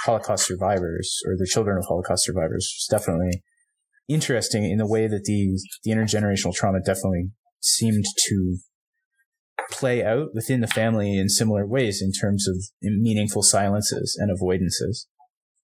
Holocaust 0.04 0.46
survivors 0.46 1.20
or 1.26 1.34
the 1.36 1.48
children 1.50 1.78
of 1.78 1.84
Holocaust 1.86 2.24
survivors. 2.24 2.72
It's 2.76 2.86
definitely 2.88 3.42
interesting 4.08 4.64
in 4.64 4.78
the 4.78 4.86
way 4.86 5.08
that 5.08 5.24
the, 5.24 5.58
the 5.82 5.90
intergenerational 5.90 6.54
trauma 6.54 6.78
definitely 6.80 7.30
seemed 7.60 8.04
to 8.28 8.58
play 9.70 10.04
out 10.04 10.28
within 10.32 10.60
the 10.60 10.68
family 10.68 11.18
in 11.18 11.28
similar 11.28 11.66
ways 11.66 12.00
in 12.00 12.12
terms 12.12 12.46
of 12.46 12.56
meaningful 12.82 13.42
silences 13.42 14.16
and 14.20 14.30
avoidances. 14.30 15.06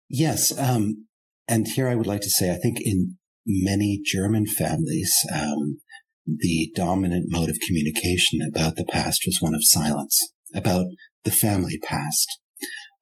Yes. 0.09 0.57
Um, 0.59 1.07
and 1.47 1.69
here 1.69 1.89
I 1.89 1.95
would 1.95 2.07
like 2.07 2.23
to 2.23 2.31
say, 2.31 2.51
I 2.51 2.57
think 2.57 2.79
in 2.81 3.19
many 3.47 4.01
German 4.05 4.47
families, 4.47 5.15
um, 5.33 5.81
the 6.27 6.71
dominant 6.75 7.27
mode 7.29 7.49
of 7.49 7.59
communication 7.67 8.41
about 8.47 8.77
the 8.77 8.85
past 8.85 9.23
was 9.27 9.41
one 9.41 9.55
of 9.55 9.65
silence, 9.65 10.33
about 10.55 10.87
the 11.25 11.31
family 11.31 11.79
past. 11.83 12.29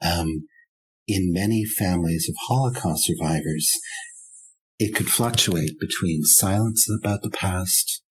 Um, 0.03 0.47
in 1.07 1.33
many 1.33 1.65
families 1.65 2.29
of 2.29 2.37
Holocaust 2.49 3.05
survivors, 3.05 3.71
it 4.79 4.95
could 4.95 5.09
fluctuate 5.09 5.79
between 5.79 6.23
silence 6.23 6.87
about 6.89 7.23
the 7.23 7.31
past, 7.31 8.03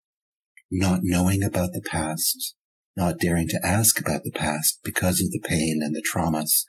not 0.72 1.00
knowing 1.02 1.44
about 1.44 1.72
the 1.74 1.82
past, 1.82 2.56
not 2.96 3.18
daring 3.18 3.48
to 3.48 3.66
ask 3.66 4.00
about 4.00 4.24
the 4.24 4.32
past 4.32 4.80
because 4.84 5.22
of 5.22 5.32
the 5.32 5.42
pain 5.44 5.80
and 5.82 5.96
the 5.96 6.04
traumas, 6.04 6.66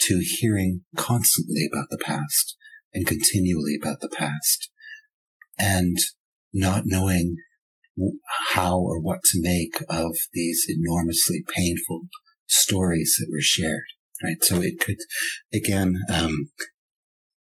to 0.00 0.20
hearing 0.40 0.82
constantly 0.96 1.68
about 1.70 1.86
the 1.90 1.98
past 1.98 2.56
and 2.92 3.06
continually 3.06 3.76
about 3.80 4.00
the 4.00 4.08
past, 4.08 4.70
and 5.58 5.96
not 6.52 6.82
knowing 6.86 7.36
how 8.52 8.78
or 8.78 9.00
what 9.00 9.20
to 9.24 9.40
make 9.40 9.82
of 9.88 10.16
these 10.32 10.66
enormously 10.68 11.42
painful 11.54 12.02
stories 12.46 13.16
that 13.18 13.28
were 13.30 13.40
shared. 13.40 13.84
Right. 14.22 14.42
So 14.42 14.62
it 14.62 14.80
could, 14.80 14.96
again, 15.52 15.96
um, 16.10 16.50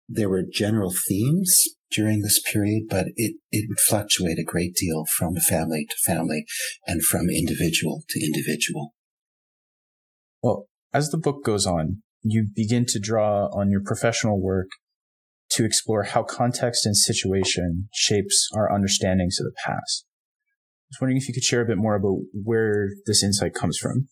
there 0.08 0.28
were 0.28 0.44
general 0.50 0.92
themes 1.08 1.56
during 1.90 2.20
this 2.20 2.40
period, 2.40 2.84
but 2.88 3.06
it, 3.16 3.36
it 3.50 3.66
would 3.68 3.80
fluctuate 3.80 4.38
a 4.38 4.44
great 4.44 4.74
deal 4.74 5.04
from 5.04 5.34
family 5.36 5.86
to 5.88 5.96
family 6.12 6.44
and 6.86 7.02
from 7.02 7.28
individual 7.28 8.02
to 8.10 8.24
individual. 8.24 8.94
Well, 10.42 10.66
as 10.92 11.10
the 11.10 11.18
book 11.18 11.44
goes 11.44 11.66
on, 11.66 12.02
you 12.22 12.46
begin 12.54 12.84
to 12.86 13.00
draw 13.00 13.46
on 13.46 13.70
your 13.70 13.82
professional 13.84 14.40
work 14.40 14.68
to 15.52 15.64
explore 15.64 16.04
how 16.04 16.22
context 16.22 16.86
and 16.86 16.96
situation 16.96 17.88
shapes 17.92 18.48
our 18.54 18.72
understandings 18.72 19.38
of 19.40 19.44
the 19.44 19.54
past. 19.64 20.06
I 20.06 20.90
was 20.90 20.98
wondering 21.00 21.18
if 21.18 21.28
you 21.28 21.34
could 21.34 21.44
share 21.44 21.62
a 21.62 21.66
bit 21.66 21.78
more 21.78 21.96
about 21.96 22.18
where 22.32 22.90
this 23.06 23.22
insight 23.22 23.54
comes 23.54 23.78
from. 23.78 24.08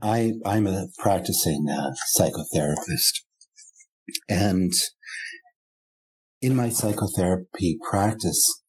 I, 0.00 0.34
I'm 0.44 0.66
a 0.66 0.86
practicing 0.98 1.66
uh, 1.68 1.90
psychotherapist. 2.16 3.22
And 4.28 4.72
in 6.40 6.54
my 6.54 6.68
psychotherapy 6.68 7.78
practice, 7.90 8.62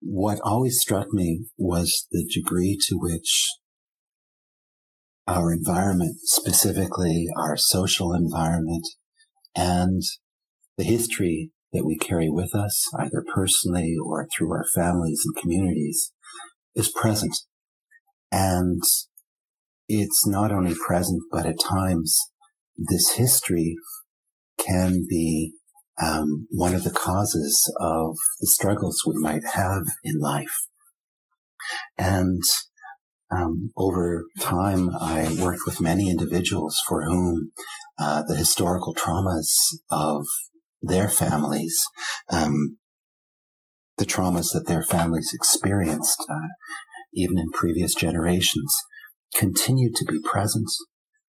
what 0.00 0.38
always 0.42 0.78
struck 0.80 1.12
me 1.12 1.46
was 1.58 2.06
the 2.10 2.28
degree 2.32 2.78
to 2.88 2.96
which 2.96 3.46
our 5.26 5.52
environment, 5.52 6.16
specifically 6.22 7.26
our 7.36 7.56
social 7.56 8.14
environment 8.14 8.86
and 9.56 10.02
the 10.76 10.84
history 10.84 11.50
that 11.72 11.84
we 11.84 11.96
carry 11.96 12.28
with 12.28 12.54
us, 12.54 12.84
either 12.98 13.24
personally 13.34 13.96
or 14.02 14.28
through 14.36 14.52
our 14.52 14.64
families 14.74 15.22
and 15.24 15.34
communities, 15.34 16.12
is 16.74 16.90
present. 16.90 17.36
And 18.30 18.82
it's 19.88 20.26
not 20.26 20.52
only 20.52 20.74
present, 20.74 21.22
but 21.30 21.46
at 21.46 21.58
times 21.60 22.18
this 22.76 23.12
history 23.12 23.76
can 24.58 25.06
be 25.08 25.54
um, 26.02 26.46
one 26.50 26.74
of 26.74 26.84
the 26.84 26.90
causes 26.90 27.72
of 27.80 28.16
the 28.40 28.46
struggles 28.46 29.02
we 29.06 29.14
might 29.18 29.44
have 29.54 29.82
in 30.04 30.18
life. 30.18 30.66
And 31.96 32.42
um, 33.30 33.70
over 33.76 34.24
time, 34.40 34.90
I 35.00 35.36
worked 35.40 35.62
with 35.66 35.80
many 35.80 36.10
individuals 36.10 36.80
for 36.86 37.04
whom 37.04 37.52
uh, 37.98 38.22
the 38.26 38.36
historical 38.36 38.94
traumas 38.94 39.50
of 39.90 40.26
their 40.82 41.08
families, 41.08 41.82
um, 42.30 42.78
the 43.98 44.04
traumas 44.04 44.52
that 44.52 44.66
their 44.66 44.82
families 44.82 45.30
experienced, 45.34 46.24
uh, 46.28 46.48
even 47.14 47.38
in 47.38 47.50
previous 47.50 47.94
generations, 47.94 48.74
continued 49.34 49.96
to 49.96 50.04
be 50.04 50.20
present 50.22 50.68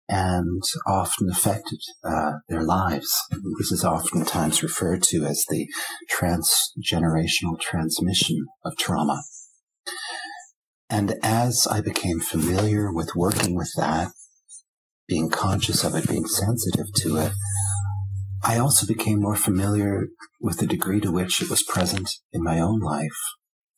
and 0.09 0.63
often 0.87 1.29
affected 1.31 1.81
uh, 2.05 2.33
their 2.49 2.63
lives. 2.63 3.13
This 3.59 3.73
is 3.73 3.85
oftentimes 3.85 4.63
referred 4.63 5.03
to 5.05 5.25
as 5.25 5.45
the 5.49 5.67
transgenerational 6.13 7.61
transmission 7.61 8.47
of 8.65 8.77
trauma. 8.77 9.23
And 10.89 11.15
as 11.23 11.67
I 11.71 11.81
became 11.81 12.21
familiar 12.21 12.93
with 12.93 13.17
working 13.17 13.57
with 13.57 13.73
that, 13.77 14.09
being 15.09 15.31
conscious 15.31 15.85
of 15.85 15.95
it, 15.95 16.09
being 16.09 16.27
sensitive 16.27 16.87
to 16.97 17.17
it, 17.17 17.33
I 18.43 18.59
also 18.59 18.87
became 18.87 19.21
more 19.21 19.37
familiar 19.37 20.09
with 20.41 20.59
the 20.59 20.67
degree 20.67 21.01
to 21.01 21.11
which 21.11 21.43
it 21.43 21.51
was 21.51 21.65
present 21.65 22.11
in 22.33 22.45
my 22.45 22.61
own 22.61 22.81
life 22.81 23.19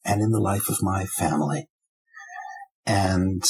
and 0.04 0.20
in 0.20 0.30
the 0.30 0.40
life 0.40 0.68
of 0.68 0.82
my 0.82 1.06
family. 1.06 1.68
And 2.84 3.42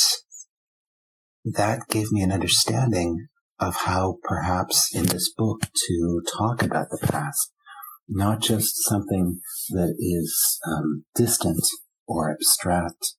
that 1.45 1.89
gave 1.89 2.13
me 2.13 2.23
an 2.23 2.33
understanding 2.33 3.27
of 3.59 3.77
how 3.77 4.19
perhaps 4.23 4.95
in 4.95 5.07
this 5.07 5.33
book 5.37 5.63
to 5.75 6.23
talk 6.37 6.63
about 6.63 6.89
the 6.91 7.05
past, 7.05 7.53
not 8.09 8.41
just 8.41 8.85
something 8.85 9.41
that 9.71 9.97
is 9.99 10.61
um, 10.67 11.05
distant 11.15 11.65
or 12.07 12.31
abstract, 12.31 13.15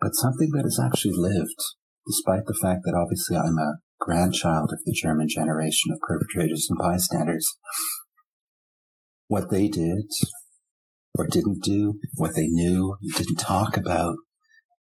but 0.00 0.14
something 0.14 0.50
that 0.52 0.66
is 0.66 0.80
actually 0.82 1.14
lived, 1.14 1.60
despite 2.06 2.46
the 2.46 2.58
fact 2.60 2.80
that 2.84 2.94
obviously 2.94 3.36
I'm 3.36 3.58
a 3.58 3.78
grandchild 4.00 4.70
of 4.72 4.80
the 4.84 4.92
German 4.92 5.28
generation 5.28 5.92
of 5.92 6.00
perpetrators 6.00 6.66
and 6.68 6.78
bystanders. 6.78 7.48
What 9.28 9.50
they 9.50 9.68
did 9.68 10.06
or 11.16 11.26
didn't 11.26 11.62
do, 11.62 11.94
what 12.16 12.34
they 12.34 12.46
knew, 12.46 12.96
didn't 13.16 13.36
talk 13.36 13.76
about, 13.76 14.16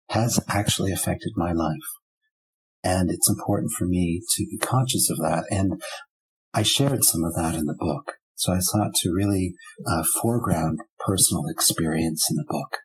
has 0.10 0.40
actually 0.48 0.92
affected 0.92 1.34
my 1.36 1.52
life. 1.52 1.76
And 2.84 3.12
it's 3.12 3.30
important 3.30 3.72
for 3.78 3.86
me 3.86 4.22
to 4.36 4.46
be 4.46 4.58
conscious 4.58 5.10
of 5.10 5.18
that. 5.18 5.44
And 5.52 5.82
I 6.54 6.64
shared 6.64 7.04
some 7.04 7.24
of 7.24 7.36
that 7.36 7.56
in 7.56 7.66
the 7.66 7.76
book. 7.78 8.14
So 8.36 8.54
I 8.54 8.60
sought 8.60 8.94
to 9.02 9.14
really 9.14 9.54
uh, 9.86 10.04
foreground 10.22 10.80
personal 11.06 11.44
experience 11.50 12.26
in 12.30 12.38
the 12.38 12.46
book, 12.48 12.78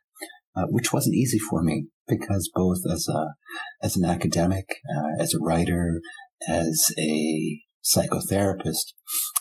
uh, 0.55 0.67
which 0.69 0.91
wasn't 0.91 1.15
easy 1.15 1.39
for 1.39 1.63
me 1.63 1.87
because 2.07 2.49
both 2.53 2.79
as 2.91 3.07
a 3.07 3.35
as 3.81 3.95
an 3.97 4.05
academic, 4.05 4.77
uh, 4.95 5.21
as 5.21 5.33
a 5.33 5.39
writer, 5.39 6.01
as 6.47 6.91
a 6.97 7.61
psychotherapist, 7.83 8.93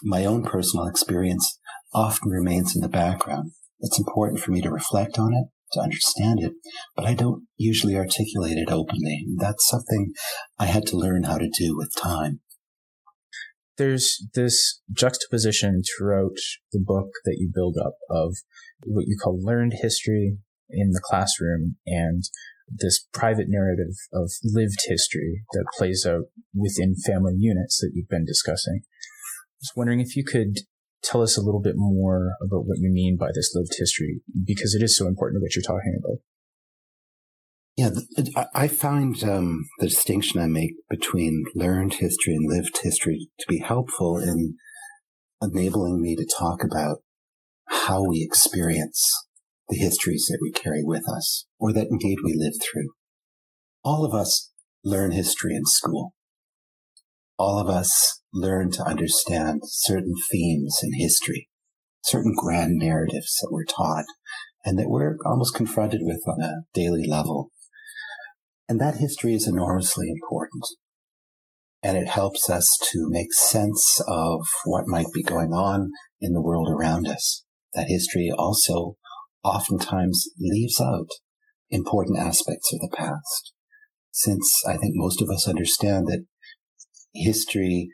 my 0.03 0.25
own 0.25 0.43
personal 0.43 0.87
experience 0.87 1.59
often 1.93 2.31
remains 2.31 2.75
in 2.75 2.83
the 2.83 2.89
background. 2.89 3.53
It's 3.81 3.99
important 3.99 4.41
for 4.41 4.51
me 4.51 4.61
to 4.61 4.71
reflect 4.71 5.19
on 5.19 5.33
it 5.35 5.49
to 5.73 5.81
understand 5.81 6.41
it, 6.41 6.53
but 6.97 7.05
I 7.05 7.15
don't 7.15 7.47
usually 7.57 7.97
articulate 7.97 8.57
it 8.57 8.71
openly. 8.71 9.27
That's 9.37 9.69
something 9.69 10.13
I 10.59 10.67
had 10.67 10.87
to 10.87 10.97
learn 10.97 11.25
how 11.25 11.39
to 11.39 11.49
do 11.49 11.77
with 11.77 11.93
time. 12.01 12.41
There's 13.77 14.25
this 14.35 14.81
juxtaposition 14.93 15.83
throughout 15.83 16.37
the 16.73 16.83
book 16.85 17.09
that 17.25 17.37
you 17.39 17.51
build 17.53 17.77
up 17.77 17.95
of 18.09 18.37
what 18.85 19.07
you 19.07 19.17
call 19.23 19.43
learned 19.43 19.75
history 19.83 20.39
in 20.71 20.91
the 20.91 21.03
classroom 21.05 21.77
and 21.87 22.23
this 22.69 23.07
private 23.13 23.47
narrative 23.49 23.95
of 24.13 24.31
lived 24.43 24.79
history 24.87 25.45
that 25.53 25.67
plays 25.77 26.07
out 26.09 26.27
within 26.55 26.95
family 26.95 27.35
units 27.37 27.79
that 27.79 27.93
you've 27.95 28.09
been 28.09 28.25
discussing. 28.25 28.81
I 28.83 29.61
was 29.61 29.73
wondering 29.77 30.01
if 30.01 30.17
you 30.17 30.25
could 30.25 30.59
tell 31.03 31.23
us 31.23 31.37
a 31.37 31.43
little 31.43 31.61
bit 31.61 31.75
more 31.77 32.33
about 32.43 32.67
what 32.67 32.79
you 32.79 32.91
mean 32.91 33.17
by 33.19 33.29
this 33.35 33.53
lived 33.55 33.75
history, 33.79 34.21
because 34.45 34.75
it 34.75 34.83
is 34.83 34.97
so 34.97 35.07
important 35.07 35.39
to 35.39 35.43
what 35.43 35.55
you're 35.55 35.63
talking 35.63 35.99
about. 35.99 36.19
Yeah, 37.77 37.91
I 38.55 38.69
find 38.69 39.23
um, 39.25 39.65
the 39.81 39.89
distinction 39.89 40.41
I 40.41 40.47
make 40.47 40.75
between 40.89 41.45
learned 41.57 41.95
history 41.95 42.35
and 42.35 42.49
lived 42.49 42.79
history 42.83 43.29
to 43.41 43.47
be 43.49 43.59
helpful 43.59 44.19
in 44.19 44.57
enabling 45.43 46.01
me 46.01 46.15
to 46.15 46.25
talk 46.39 46.63
about 46.63 46.99
how 47.67 48.05
we 48.09 48.23
experience 48.23 49.13
the 49.69 49.79
histories 49.79 50.27
that 50.29 50.39
we 50.41 50.53
carry 50.53 50.83
with 50.85 51.09
us, 51.09 51.47
or 51.59 51.73
that 51.73 51.89
indeed 51.91 52.19
we 52.25 52.35
live 52.37 52.55
through. 52.61 52.91
All 53.83 54.05
of 54.05 54.15
us 54.15 54.51
learn 54.85 55.13
history 55.13 55.55
in 55.55 55.65
school. 55.65 56.15
All 57.39 57.59
of 57.59 57.69
us 57.69 58.21
learn 58.33 58.71
to 58.73 58.83
understand 58.83 59.63
certain 59.65 60.15
themes 60.31 60.81
in 60.83 60.93
history, 60.95 61.49
certain 62.03 62.35
grand 62.37 62.73
narratives 62.77 63.37
that 63.41 63.51
we're 63.51 63.65
taught 63.65 64.05
and 64.65 64.79
that 64.79 64.89
we're 64.89 65.17
almost 65.27 65.55
confronted 65.55 66.01
with 66.03 66.23
on 66.27 66.41
a 66.41 66.63
daily 66.73 67.07
level. 67.07 67.51
And 68.69 68.81
that 68.81 68.97
history 68.97 69.35
is 69.35 69.47
enormously 69.47 70.07
important. 70.09 70.65
And 71.83 71.99
it 71.99 72.09
helps 72.09 72.49
us 72.49 72.67
to 72.93 73.11
make 73.11 73.33
sense 73.35 74.01
of 74.09 74.47
what 74.65 74.87
might 74.87 75.13
be 75.13 75.23
going 75.23 75.53
on 75.53 75.91
in 76.21 76.33
the 76.33 76.41
world 76.41 76.69
around 76.71 77.07
us. 77.07 77.45
That 77.75 77.89
history 77.89 78.31
also 78.37 78.97
oftentimes 79.45 80.29
leaves 80.39 80.81
out 80.81 81.09
important 81.71 82.19
aspects 82.19 82.73
of 82.73 82.81
the 82.81 82.95
past. 82.97 83.53
Since 84.11 84.63
I 84.67 84.77
think 84.77 84.93
most 84.95 85.21
of 85.21 85.29
us 85.29 85.49
understand 85.49 86.07
that 86.07 86.25
history 87.15 87.89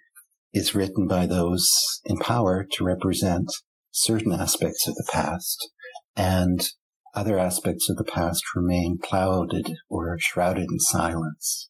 is 0.52 0.74
written 0.74 1.06
by 1.06 1.26
those 1.26 1.70
in 2.04 2.18
power 2.18 2.66
to 2.72 2.84
represent 2.84 3.50
certain 3.90 4.32
aspects 4.32 4.86
of 4.86 4.94
the 4.94 5.08
past 5.12 5.70
and 6.16 6.68
other 7.14 7.38
aspects 7.38 7.88
of 7.90 7.96
the 7.96 8.04
past 8.04 8.42
remain 8.54 8.98
clouded 9.02 9.72
or 9.88 10.16
shrouded 10.20 10.66
in 10.70 10.78
silence. 10.78 11.68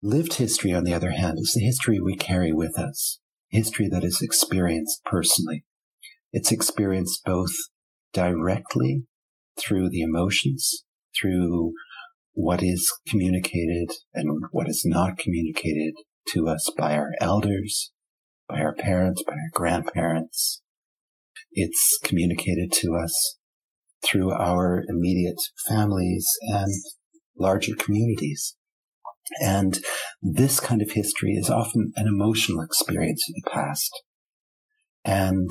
Lived 0.00 0.34
history, 0.34 0.72
on 0.72 0.84
the 0.84 0.94
other 0.94 1.10
hand, 1.10 1.38
is 1.38 1.54
the 1.54 1.64
history 1.64 1.98
we 1.98 2.16
carry 2.16 2.52
with 2.52 2.78
us, 2.78 3.18
history 3.48 3.88
that 3.88 4.04
is 4.04 4.22
experienced 4.22 5.02
personally. 5.04 5.64
It's 6.32 6.52
experienced 6.52 7.22
both 7.24 7.50
directly 8.12 9.04
through 9.58 9.90
the 9.90 10.00
emotions, 10.00 10.84
through 11.18 11.72
what 12.32 12.62
is 12.62 12.92
communicated 13.08 13.90
and 14.14 14.44
what 14.52 14.68
is 14.68 14.82
not 14.84 15.18
communicated 15.18 15.94
to 16.28 16.46
us 16.48 16.70
by 16.76 16.94
our 16.94 17.10
elders, 17.20 17.90
by 18.48 18.60
our 18.60 18.74
parents, 18.74 19.22
by 19.26 19.32
our 19.32 19.50
grandparents. 19.52 20.62
It's 21.52 21.98
communicated 22.04 22.70
to 22.72 22.94
us 22.94 23.38
through 24.04 24.32
our 24.32 24.84
immediate 24.88 25.40
families 25.68 26.28
and 26.42 26.72
larger 27.38 27.74
communities. 27.74 28.54
And 29.42 29.80
this 30.22 30.60
kind 30.60 30.80
of 30.80 30.92
history 30.92 31.32
is 31.32 31.50
often 31.50 31.92
an 31.96 32.06
emotional 32.06 32.62
experience 32.62 33.24
in 33.28 33.34
the 33.42 33.50
past. 33.50 33.90
And 35.04 35.50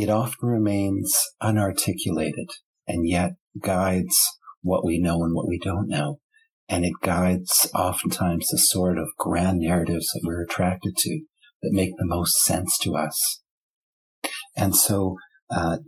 it 0.00 0.08
often 0.08 0.48
remains 0.48 1.12
unarticulated 1.42 2.48
and 2.86 3.06
yet 3.06 3.32
guides 3.60 4.18
what 4.62 4.84
we 4.84 4.98
know 4.98 5.22
and 5.22 5.34
what 5.34 5.48
we 5.48 5.58
don't 5.58 5.88
know. 5.88 6.20
And 6.68 6.84
it 6.84 6.94
guides 7.02 7.68
oftentimes 7.74 8.46
the 8.48 8.58
sort 8.58 8.98
of 8.98 9.08
grand 9.18 9.58
narratives 9.60 10.06
that 10.12 10.22
we're 10.24 10.42
attracted 10.42 10.96
to 10.98 11.20
that 11.62 11.72
make 11.72 11.90
the 11.98 12.06
most 12.06 12.36
sense 12.44 12.78
to 12.78 12.94
us. 12.96 13.42
And 14.56 14.74
so, 14.76 15.16
uh, 15.50 15.78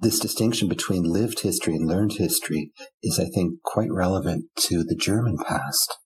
this 0.00 0.18
distinction 0.18 0.68
between 0.68 1.04
lived 1.04 1.40
history 1.40 1.74
and 1.76 1.88
learned 1.88 2.14
history 2.18 2.72
is, 3.02 3.18
I 3.18 3.26
think, 3.26 3.62
quite 3.62 3.90
relevant 3.90 4.46
to 4.56 4.84
the 4.84 4.96
German 4.96 5.38
past 5.38 5.96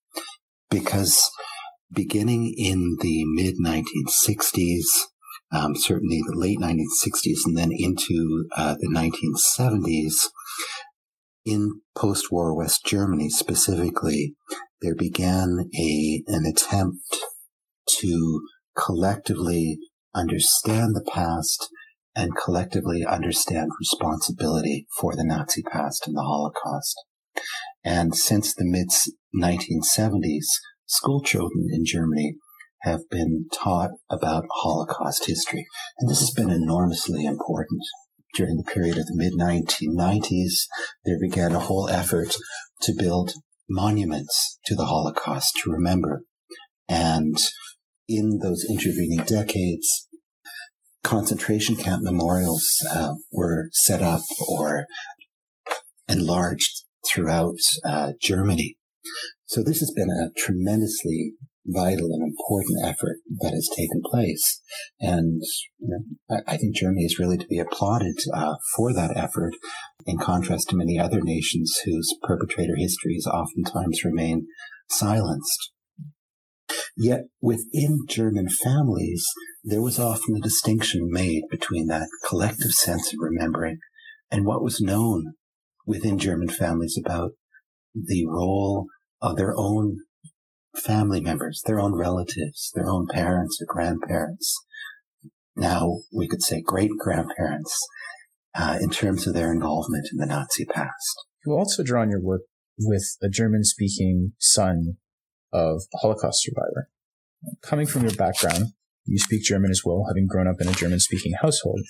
because 0.71 1.31
beginning 1.91 2.55
in 2.57 2.99
the 3.01 3.25
mid 3.25 3.55
1960s, 3.65 4.85
um, 5.51 5.75
certainly 5.75 6.21
the 6.27 6.37
late 6.37 6.59
1960s 6.59 7.41
and 7.45 7.57
then 7.57 7.71
into 7.73 8.47
uh, 8.57 8.75
the 8.79 8.89
1970s, 8.89 10.29
in 11.45 11.81
post-war 11.97 12.55
West 12.55 12.85
Germany 12.85 13.31
specifically, 13.31 14.35
there 14.83 14.95
began 14.95 15.71
a 15.79 16.23
an 16.27 16.45
attempt 16.45 17.19
to 18.01 18.43
collectively 18.77 19.79
understand 20.15 20.95
the 20.95 21.09
past 21.11 21.69
and 22.15 22.37
collectively 22.37 23.05
understand 23.07 23.71
responsibility 23.79 24.87
for 25.01 25.15
the 25.15 25.25
Nazi 25.25 25.63
past 25.63 26.07
and 26.07 26.17
the 26.17 26.23
Holocaust. 26.23 26.97
And 27.85 28.15
since 28.15 28.55
the 28.55 28.65
mid 28.65 28.89
1970s, 29.35 30.47
school 30.87 31.23
children 31.23 31.69
in 31.73 31.85
Germany 31.85 32.35
have 32.83 33.01
been 33.11 33.47
taught 33.53 33.91
about 34.11 34.45
Holocaust 34.51 35.27
history. 35.27 35.67
And 35.99 36.09
this 36.09 36.21
has 36.21 36.31
been 36.31 36.51
enormously 36.51 37.25
important. 37.25 37.83
During 38.35 38.57
the 38.57 38.71
period 38.71 38.99
of 38.99 39.07
the 39.07 39.15
mid 39.15 39.33
1990s, 39.35 40.67
there 41.05 41.19
began 41.21 41.53
a 41.53 41.61
whole 41.61 41.89
effort 41.89 42.37
to 42.83 42.93
build 42.97 43.33
monuments 43.69 44.59
to 44.67 44.75
the 44.75 44.87
Holocaust 44.87 45.59
to 45.63 45.71
remember. 45.71 46.23
And 46.89 47.39
in 48.09 48.39
those 48.43 48.65
intervening 48.69 49.25
decades, 49.25 50.09
concentration 51.03 51.77
camp 51.77 52.03
memorials 52.03 52.87
uh, 52.91 53.15
were 53.31 53.69
set 53.73 54.03
up 54.03 54.23
or 54.49 54.87
enlarged 56.09 56.85
throughout 57.07 57.59
uh, 57.85 58.13
Germany. 58.21 58.77
So 59.47 59.63
this 59.63 59.81
has 59.81 59.91
been 59.91 60.11
a 60.11 60.31
tremendously 60.39 61.35
vital 61.67 62.09
and 62.13 62.23
important 62.23 62.79
effort 62.85 63.19
that 63.41 63.53
has 63.53 63.69
taken 63.77 64.01
place. 64.05 64.61
And 65.01 65.43
you 65.79 65.89
know, 66.29 66.41
I, 66.47 66.57
think 66.57 66.77
Germany 66.77 67.05
is 67.05 67.19
really 67.19 67.37
to 67.39 67.47
be 67.47 67.59
applauded 67.59 68.17
uh, 68.35 68.55
for 68.77 68.93
that 68.95 69.17
effort 69.17 69.55
in 70.07 70.19
contrast 70.19 70.71
to 70.71 70.77
many 70.77 70.99
other 70.99 71.21
nations 71.21 71.79
whose 71.85 72.17
perpetrator 72.23 72.77
histories 72.77 73.27
oftentimes 73.27 74.05
remain 74.05 74.47
silenced. 74.89 75.73
Yet 76.97 77.23
within 77.41 78.01
German 78.09 78.49
families, 78.49 79.25
there 79.63 79.83
was 79.83 79.99
often 79.99 80.37
a 80.37 80.41
distinction 80.41 81.09
made 81.11 81.43
between 81.51 81.87
that 81.89 82.09
collective 82.27 82.73
sense 82.73 83.13
of 83.13 83.19
remembering 83.21 83.79
and 84.31 84.45
what 84.45 84.63
was 84.63 84.81
known 84.81 85.35
within 85.87 86.19
German 86.19 86.49
families 86.49 86.99
about 87.03 87.33
the 87.95 88.27
role 88.27 88.87
of 89.21 89.37
their 89.37 89.55
own 89.57 89.99
family 90.79 91.21
members, 91.21 91.63
their 91.67 91.81
own 91.81 91.95
relatives, 91.95 92.71
their 92.75 92.89
own 92.89 93.07
parents 93.07 93.59
or 93.61 93.67
grandparents. 93.67 94.55
Now 95.57 95.99
we 96.13 96.29
could 96.29 96.43
say 96.43 96.63
great 96.63 96.93
grandparents 96.99 97.77
uh, 98.55 98.79
in 98.81 98.91
terms 98.91 99.27
of 99.27 99.35
their 99.35 99.53
involvement 99.53 100.09
in 100.13 100.19
the 100.19 100.27
Nazi 100.27 100.65
past. 100.65 101.27
You 101.45 101.53
also 101.53 101.83
draw 101.83 102.03
on 102.03 102.11
your 102.11 102.23
work 102.23 102.43
with 102.79 103.17
a 103.23 103.29
German 103.29 103.65
speaking 103.65 104.33
son 104.39 104.97
of 105.53 105.83
a 105.95 105.99
Holocaust 105.99 106.43
survivor. 106.43 106.89
Coming 107.63 107.87
from 107.87 108.03
your 108.03 108.15
background, 108.15 108.73
you 109.05 109.19
speak 109.19 109.43
German 109.43 109.71
as 109.71 109.83
well, 109.85 110.05
having 110.09 110.27
grown 110.27 110.49
up 110.49 110.61
in 110.61 110.69
a 110.69 110.73
German 110.73 111.01
speaking 111.01 111.33
household. 111.41 111.81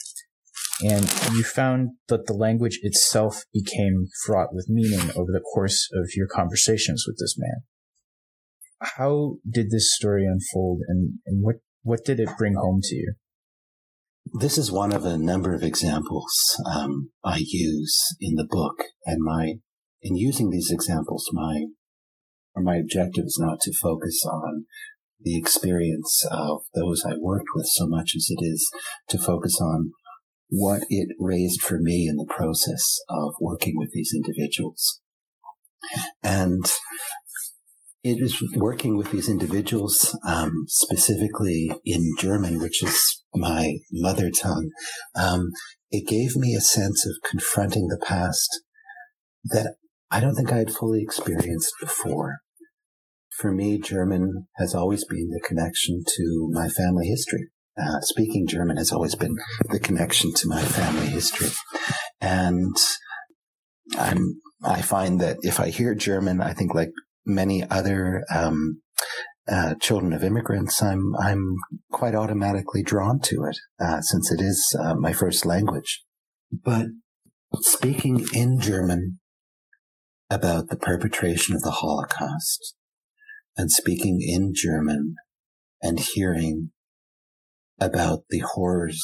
And 0.81 1.05
you 1.35 1.43
found 1.43 1.91
that 2.09 2.27
the 2.27 2.35
language 2.35 2.79
itself 2.83 3.43
became 3.53 4.07
fraught 4.25 4.55
with 4.55 4.69
meaning 4.69 5.11
over 5.17 5.33
the 5.33 5.41
course 5.41 5.89
of 5.93 6.11
your 6.15 6.29
conversations 6.29 7.05
with 7.07 7.19
this 7.19 7.35
man. 7.37 7.63
How 8.81 9.37
did 9.49 9.71
this 9.71 9.95
story 9.95 10.25
unfold 10.25 10.81
and, 10.89 11.19
and 11.27 11.43
what, 11.43 11.57
what 11.83 12.05
did 12.05 12.21
it 12.21 12.37
bring 12.39 12.55
home 12.55 12.81
to 12.83 12.95
you? 12.95 13.15
This 14.41 14.59
is 14.59 14.71
one 14.71 14.93
of 14.93 15.05
a 15.05 15.17
number 15.17 15.55
of 15.55 15.63
examples 15.63 16.61
um, 16.71 17.11
I 17.25 17.43
use 17.47 17.99
in 18.21 18.35
the 18.35 18.47
book, 18.49 18.85
and 19.07 19.23
my 19.23 19.55
in 20.03 20.17
using 20.17 20.51
these 20.51 20.71
examples, 20.71 21.31
my 21.33 21.65
or 22.55 22.63
my 22.63 22.77
objective 22.77 23.25
is 23.25 23.39
not 23.41 23.61
to 23.61 23.73
focus 23.73 24.25
on 24.31 24.67
the 25.21 25.37
experience 25.39 26.25
of 26.31 26.63
those 26.75 27.05
I 27.05 27.15
worked 27.19 27.49
with 27.55 27.67
so 27.67 27.87
much 27.87 28.13
as 28.17 28.29
it 28.31 28.45
is 28.45 28.71
to 29.09 29.19
focus 29.19 29.59
on 29.61 29.93
what 30.49 30.83
it 30.89 31.09
raised 31.19 31.63
for 31.63 31.79
me 31.79 32.07
in 32.09 32.17
the 32.17 32.27
process 32.29 32.99
of 33.09 33.35
working 33.41 33.75
with 33.77 33.91
these 33.93 34.13
individuals. 34.15 35.01
And 36.23 36.65
it 38.03 38.19
is 38.21 38.43
working 38.57 38.97
with 38.97 39.11
these 39.11 39.29
individuals, 39.29 40.17
um, 40.27 40.65
specifically 40.69 41.71
in 41.85 42.15
German, 42.19 42.61
which 42.61 42.83
is 42.83 43.23
my 43.35 43.75
mother 43.93 44.31
tongue. 44.31 44.71
Um, 45.15 45.51
it 45.91 46.07
gave 46.07 46.37
me 46.37 46.55
a 46.55 46.61
sense 46.61 47.07
of 47.07 47.29
confronting 47.29 47.89
the 47.89 48.03
past 48.05 48.63
that 49.45 49.75
I 50.11 50.21
don't 50.21 50.35
think 50.35 50.53
I 50.53 50.59
had 50.59 50.73
fully 50.73 51.03
experienced 51.03 51.73
before 51.81 52.39
for 53.39 53.53
me, 53.53 53.79
German 53.79 54.49
has 54.57 54.75
always 54.75 55.05
been 55.05 55.31
the 55.31 55.41
connection 55.47 56.03
to 56.05 56.49
my 56.51 56.69
family 56.69 57.07
history. 57.07 57.49
Uh, 57.81 58.01
speaking 58.01 58.49
German 58.49 58.77
has 58.77 58.91
always 58.91 59.15
been 59.15 59.37
the 59.71 59.79
connection 59.79 60.35
to 60.35 60.49
my 60.49 60.61
family 60.61 61.07
history. 61.07 61.51
And 62.21 62.77
I'm 63.97 64.41
I 64.65 64.83
find 64.83 65.21
that 65.21 65.37
if 65.43 65.61
I 65.61 65.69
hear 65.69 65.95
German, 65.95 66.41
I 66.41 66.53
think 66.53 66.75
like 66.75 66.91
many 67.29 67.63
other 67.69 68.25
um, 68.35 68.81
uh, 69.51 69.75
children 69.81 70.13
of 70.13 70.25
immigrants, 70.25 70.83
I'm 70.83 71.15
I'm 71.17 71.57
quite 71.91 72.15
automatically 72.15 72.83
drawn 72.83 73.21
to 73.21 73.45
it 73.45 73.59
uh, 73.81 74.01
since 74.01 74.31
it 74.31 74.41
is 74.41 74.77
uh, 74.79 74.95
my 74.95 75.13
first 75.13 75.47
language. 75.47 76.03
But 76.53 76.87
speaking 77.55 78.27
in 78.35 78.61
German 78.61 79.21
about 80.31 80.69
the 80.69 80.77
perpetration 80.77 81.55
of 81.55 81.63
the 81.63 81.71
Holocaust 81.71 82.75
and 83.57 83.71
speaking 83.71 84.21
in 84.21 84.53
German 84.55 85.15
and 85.81 85.99
hearing 85.99 86.71
about 87.81 88.25
the 88.29 88.41
horrors 88.41 89.03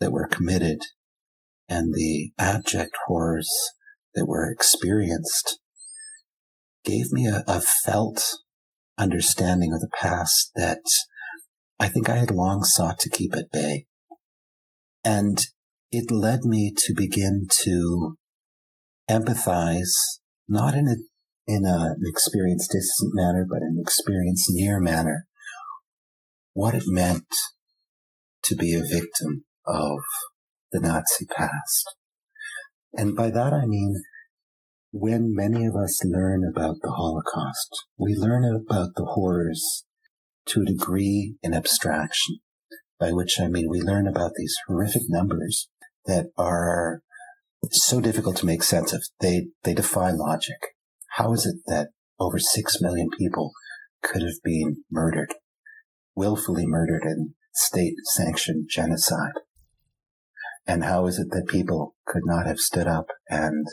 that 0.00 0.12
were 0.12 0.28
committed 0.28 0.78
and 1.68 1.92
the 1.92 2.30
abject 2.38 2.96
horrors 3.06 3.50
that 4.14 4.26
were 4.26 4.50
experienced 4.50 5.58
gave 6.86 7.12
me 7.12 7.26
a, 7.26 7.44
a 7.46 7.60
felt 7.60 8.38
understanding 8.96 9.74
of 9.74 9.80
the 9.80 9.90
past 10.00 10.52
that 10.54 10.80
I 11.78 11.88
think 11.88 12.08
I 12.08 12.16
had 12.16 12.30
long 12.30 12.62
sought 12.62 12.98
to 13.00 13.10
keep 13.10 13.34
at 13.34 13.50
bay. 13.52 13.84
And 15.04 15.38
it 15.90 16.10
led 16.10 16.44
me 16.44 16.72
to 16.76 16.94
begin 16.94 17.46
to 17.64 18.16
empathize, 19.10 19.92
not 20.48 20.74
in 20.74 20.88
a 20.88 20.96
in 21.48 21.64
a, 21.64 21.94
an 21.96 22.02
experience 22.04 22.66
distant 22.66 23.12
manner, 23.14 23.46
but 23.48 23.62
an 23.62 23.76
experience 23.80 24.46
near 24.50 24.80
manner, 24.80 25.26
what 26.54 26.74
it 26.74 26.82
meant 26.86 27.28
to 28.42 28.56
be 28.56 28.74
a 28.74 28.80
victim 28.80 29.44
of 29.64 29.98
the 30.72 30.80
Nazi 30.80 31.26
past. 31.26 31.94
And 32.94 33.14
by 33.14 33.30
that 33.30 33.52
I 33.52 33.66
mean, 33.66 34.02
when 34.98 35.34
many 35.34 35.66
of 35.66 35.76
us 35.76 36.02
learn 36.04 36.42
about 36.42 36.76
the 36.80 36.90
Holocaust, 36.90 37.84
we 37.98 38.14
learn 38.14 38.44
about 38.44 38.94
the 38.96 39.04
horrors 39.04 39.84
to 40.46 40.62
a 40.62 40.64
degree 40.64 41.36
in 41.42 41.52
abstraction, 41.52 42.38
by 42.98 43.12
which 43.12 43.38
I 43.38 43.48
mean 43.48 43.68
we 43.68 43.82
learn 43.82 44.06
about 44.06 44.32
these 44.36 44.56
horrific 44.66 45.02
numbers 45.08 45.68
that 46.06 46.26
are 46.38 47.02
so 47.70 48.00
difficult 48.00 48.36
to 48.38 48.46
make 48.46 48.62
sense 48.62 48.94
of. 48.94 49.02
They, 49.20 49.48
they 49.64 49.74
defy 49.74 50.12
logic. 50.12 50.56
How 51.16 51.34
is 51.34 51.44
it 51.44 51.56
that 51.66 51.88
over 52.18 52.38
six 52.38 52.80
million 52.80 53.10
people 53.18 53.52
could 54.02 54.22
have 54.22 54.42
been 54.42 54.84
murdered, 54.90 55.34
willfully 56.14 56.66
murdered 56.66 57.02
in 57.04 57.34
state 57.52 57.96
sanctioned 58.04 58.68
genocide? 58.70 59.34
And 60.66 60.84
how 60.84 61.06
is 61.06 61.18
it 61.18 61.28
that 61.32 61.48
people 61.48 61.96
could 62.06 62.22
not 62.24 62.46
have 62.46 62.58
stood 62.58 62.86
up 62.86 63.08
and 63.28 63.66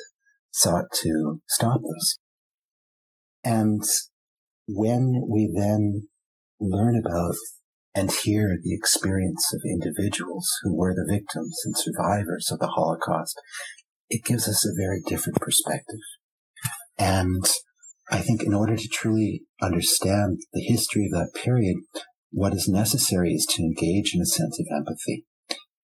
sought 0.54 0.86
to 1.01 1.41
stop 1.49 1.82
us. 1.97 2.18
And 3.43 3.84
when 4.68 5.24
we 5.30 5.51
then 5.54 6.04
learn 6.60 6.95
about 6.97 7.36
and 7.95 8.12
hear 8.12 8.58
the 8.62 8.74
experience 8.74 9.54
of 9.54 9.62
individuals 9.66 10.47
who 10.62 10.76
were 10.76 10.93
the 10.93 11.12
victims 11.12 11.60
and 11.66 11.76
survivors 11.78 12.49
of 12.51 12.60
the 12.60 12.68
Holocaust, 12.68 13.36
it 14.10 14.24
gives 14.24 14.47
us 14.47 14.66
a 14.66 14.80
very 14.80 15.01
different 15.06 15.39
perspective. 15.39 15.99
And 16.97 17.43
I 18.12 18.20
think 18.20 18.43
in 18.43 18.54
order 18.54 18.78
to 18.78 18.88
truly 18.88 19.41
understand 19.62 20.39
the 20.54 20.62
history 20.62 21.06
of 21.06 21.12
that 21.12 21.39
period, 21.39 21.78
what 22.32 22.54
is 22.54 22.68
necessary 22.68 23.34
is 23.34 23.45
to 23.47 23.64
engage 23.64 24.14
in 24.14 24.22
a 24.22 24.26
sense 24.26 24.60
of 24.60 24.68
empathy. 24.76 25.26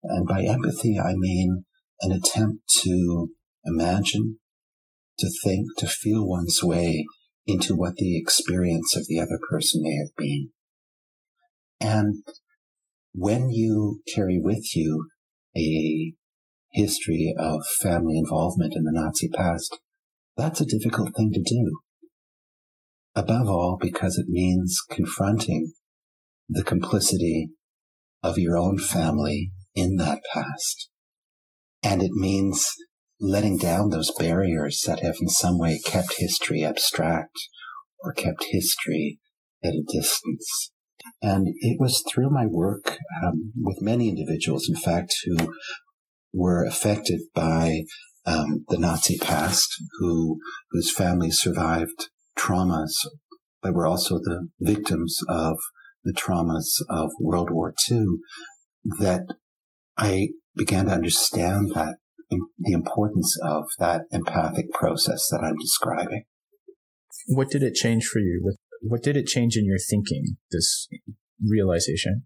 And 0.03 0.28
by 0.28 0.43
empathy, 0.43 0.97
I 0.99 1.13
mean 1.15 1.65
an 2.01 2.11
attempt 2.11 2.67
to 2.84 3.30
imagine, 3.65 4.39
to 5.20 5.30
think, 5.43 5.67
to 5.78 5.88
feel 5.88 6.28
one's 6.28 6.59
way 6.63 7.05
into 7.45 7.76
what 7.76 7.95
the 7.95 8.17
experience 8.17 8.95
of 8.95 9.07
the 9.07 9.20
other 9.20 9.39
person 9.49 9.82
may 9.84 9.95
have 9.97 10.15
been. 10.17 10.49
And 11.82 12.24
when 13.13 13.49
you 13.49 14.01
carry 14.13 14.39
with 14.41 14.76
you 14.76 15.07
a 15.57 16.13
history 16.72 17.34
of 17.38 17.65
family 17.82 18.17
involvement 18.17 18.74
in 18.76 18.84
the 18.84 18.91
Nazi 18.93 19.30
past, 19.30 19.80
that's 20.38 20.61
a 20.61 20.65
difficult 20.65 21.15
thing 21.15 21.32
to 21.34 21.41
do. 21.41 21.80
Above 23.15 23.47
all, 23.47 23.78
because 23.82 24.17
it 24.17 24.28
means 24.30 24.80
confronting 24.89 25.74
the 26.47 26.63
complicity 26.63 27.49
of 28.22 28.38
your 28.38 28.57
own 28.57 28.78
family 28.78 29.51
in 29.76 29.95
that 29.95 30.22
past. 30.34 30.89
And 31.82 32.03
it 32.03 32.11
means 32.11 32.70
letting 33.20 33.57
down 33.57 33.89
those 33.89 34.11
barriers 34.17 34.82
that 34.88 35.01
have 35.01 35.15
in 35.22 35.28
some 35.28 35.57
way 35.57 35.80
kept 35.84 36.15
history 36.17 36.63
abstract 36.63 37.38
or 38.03 38.13
kept 38.13 38.45
history 38.51 39.20
at 39.63 39.74
a 39.74 39.84
distance. 39.91 40.72
And 41.22 41.47
it 41.59 41.78
was 41.80 42.03
through 42.07 42.30
my 42.30 42.45
work 42.45 42.97
um, 43.24 43.51
with 43.61 43.82
many 43.82 44.09
individuals, 44.09 44.70
in 44.70 44.76
fact, 44.76 45.15
who 45.26 45.53
were 46.34 46.63
affected 46.63 47.22
by 47.34 47.84
um, 48.26 48.65
the 48.67 48.78
Nazi 48.78 49.17
past, 49.17 49.70
who 49.99 50.39
whose 50.72 50.91
families 50.91 51.39
survived 51.39 52.09
traumas, 52.38 52.93
but 53.61 53.74
were 53.74 53.88
also 53.88 54.20
the 54.20 54.47
victims 54.59 55.20
of 55.28 55.57
the 56.03 56.13
traumas 56.13 56.82
of 56.89 57.09
World 57.20 57.49
War 57.49 57.74
II, 57.89 58.05
that 58.99 59.24
I 59.97 60.30
began 60.55 60.86
to 60.86 60.93
understand 60.93 61.72
that 61.76 61.95
the 62.30 62.73
importance 62.73 63.38
of 63.43 63.65
that 63.80 64.01
empathic 64.11 64.71
process 64.71 65.27
that 65.30 65.41
I'm 65.43 65.57
describing. 65.57 66.23
What 67.27 67.49
did 67.49 67.63
it 67.63 67.73
change 67.73 68.05
for 68.05 68.19
you? 68.19 68.55
What 68.82 69.03
did 69.03 69.17
it 69.17 69.27
change 69.27 69.57
in 69.57 69.65
your 69.65 69.77
thinking? 69.77 70.38
This 70.51 70.88
realization. 71.45 72.25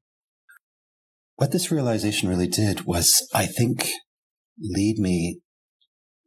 What 1.35 1.51
this 1.51 1.71
realization 1.71 2.29
really 2.29 2.47
did 2.47 2.85
was, 2.85 3.27
I 3.33 3.45
think, 3.45 3.89
lead 4.59 4.97
me 4.99 5.39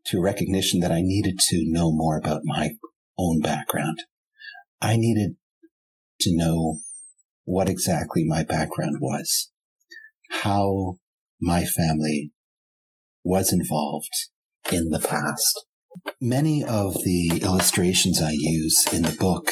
to 0.06 0.20
recognition 0.20 0.80
that 0.80 0.92
I 0.92 1.00
needed 1.00 1.38
to 1.48 1.64
know 1.66 1.92
more 1.92 2.18
about 2.18 2.42
my 2.44 2.70
own 3.18 3.40
background. 3.40 3.98
I 4.80 4.96
needed 4.96 5.36
to 6.20 6.36
know 6.36 6.78
what 7.44 7.68
exactly 7.68 8.24
my 8.26 8.42
background 8.42 8.96
was, 9.00 9.50
how 10.42 10.98
my 11.40 11.64
family 11.64 12.32
was 13.26 13.52
involved 13.52 14.14
in 14.70 14.90
the 14.90 15.00
past. 15.00 15.66
Many 16.20 16.62
of 16.62 16.94
the 17.02 17.40
illustrations 17.42 18.22
I 18.22 18.30
use 18.32 18.86
in 18.92 19.02
the 19.02 19.16
book, 19.18 19.50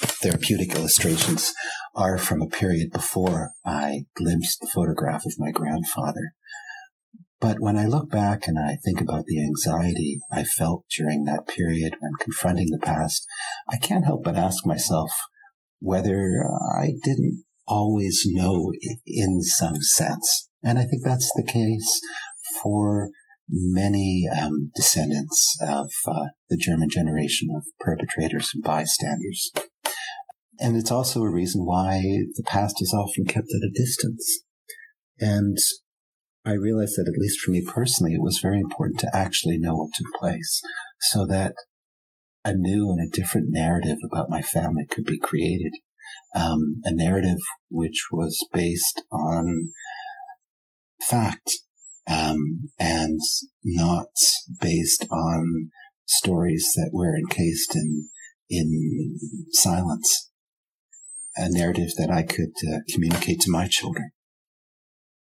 therapeutic 0.00 0.76
illustrations, 0.76 1.52
are 1.96 2.16
from 2.16 2.40
a 2.40 2.46
period 2.46 2.92
before 2.92 3.50
I 3.66 4.04
glimpsed 4.14 4.60
the 4.60 4.70
photograph 4.72 5.26
of 5.26 5.34
my 5.36 5.50
grandfather. 5.50 6.32
But 7.40 7.56
when 7.58 7.76
I 7.76 7.86
look 7.86 8.08
back 8.08 8.46
and 8.46 8.56
I 8.56 8.76
think 8.84 9.00
about 9.00 9.24
the 9.26 9.42
anxiety 9.42 10.20
I 10.30 10.44
felt 10.44 10.84
during 10.96 11.24
that 11.24 11.48
period 11.48 11.96
when 11.98 12.12
confronting 12.20 12.68
the 12.70 12.78
past, 12.78 13.26
I 13.68 13.78
can't 13.78 14.04
help 14.04 14.22
but 14.22 14.36
ask 14.36 14.64
myself 14.64 15.10
whether 15.80 16.44
I 16.78 16.92
didn't 17.02 17.42
always 17.66 18.22
know 18.26 18.72
in 19.04 19.42
some 19.42 19.80
sense. 19.80 20.48
And 20.62 20.78
I 20.78 20.84
think 20.84 21.02
that's 21.04 21.32
the 21.34 21.42
case 21.42 22.00
for 22.62 23.10
many 23.48 24.24
um, 24.40 24.70
descendants 24.74 25.56
of 25.60 25.90
uh, 26.06 26.28
the 26.48 26.56
German 26.56 26.88
generation 26.88 27.48
of 27.54 27.64
perpetrators 27.80 28.50
and 28.54 28.62
bystanders. 28.62 29.50
And 30.58 30.76
it's 30.76 30.90
also 30.90 31.22
a 31.22 31.30
reason 31.30 31.64
why 31.64 32.00
the 32.34 32.44
past 32.46 32.76
is 32.80 32.94
often 32.94 33.24
kept 33.24 33.48
at 33.48 33.68
a 33.68 33.72
distance. 33.74 34.42
And 35.18 35.58
I 36.44 36.52
realized 36.52 36.94
that, 36.96 37.08
at 37.12 37.20
least 37.20 37.40
for 37.40 37.50
me 37.50 37.64
personally, 37.66 38.14
it 38.14 38.22
was 38.22 38.40
very 38.40 38.60
important 38.60 39.00
to 39.00 39.10
actually 39.14 39.58
know 39.58 39.76
what 39.76 39.90
took 39.94 40.12
place 40.18 40.60
so 41.00 41.26
that 41.26 41.54
a 42.44 42.54
new 42.54 42.90
and 42.90 43.00
a 43.00 43.16
different 43.16 43.48
narrative 43.50 43.98
about 44.04 44.30
my 44.30 44.42
family 44.42 44.86
could 44.88 45.04
be 45.04 45.18
created. 45.18 45.72
Um, 46.34 46.80
a 46.84 46.92
narrative 46.92 47.38
which 47.70 48.06
was 48.10 48.46
based 48.52 49.02
on 49.12 49.70
fact 51.00 51.50
um, 52.08 52.70
and 52.78 53.20
not 53.64 54.08
based 54.60 55.06
on 55.10 55.70
stories 56.06 56.72
that 56.74 56.90
were 56.92 57.16
encased 57.16 57.74
in 57.74 58.08
in 58.50 59.18
silence. 59.52 60.30
A 61.36 61.48
narrative 61.48 61.88
that 61.96 62.10
I 62.10 62.22
could 62.22 62.52
uh, 62.70 62.80
communicate 62.92 63.40
to 63.40 63.50
my 63.50 63.66
children. 63.66 64.10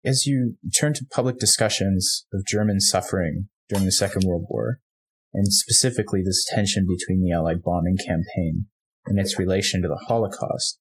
As 0.04 0.26
you 0.26 0.56
turn 0.76 0.94
to 0.94 1.06
public 1.14 1.38
discussions 1.38 2.26
of 2.32 2.44
German 2.44 2.80
suffering 2.80 3.48
during 3.68 3.84
the 3.84 3.92
Second 3.92 4.24
World 4.26 4.46
War, 4.48 4.80
and 5.32 5.52
specifically 5.52 6.22
this 6.24 6.44
tension 6.44 6.86
between 6.88 7.22
the 7.22 7.30
Allied 7.30 7.62
bombing 7.62 7.96
campaign 7.96 8.66
and 9.06 9.20
its 9.20 9.38
relation 9.38 9.80
to 9.82 9.88
the 9.88 10.04
Holocaust, 10.08 10.80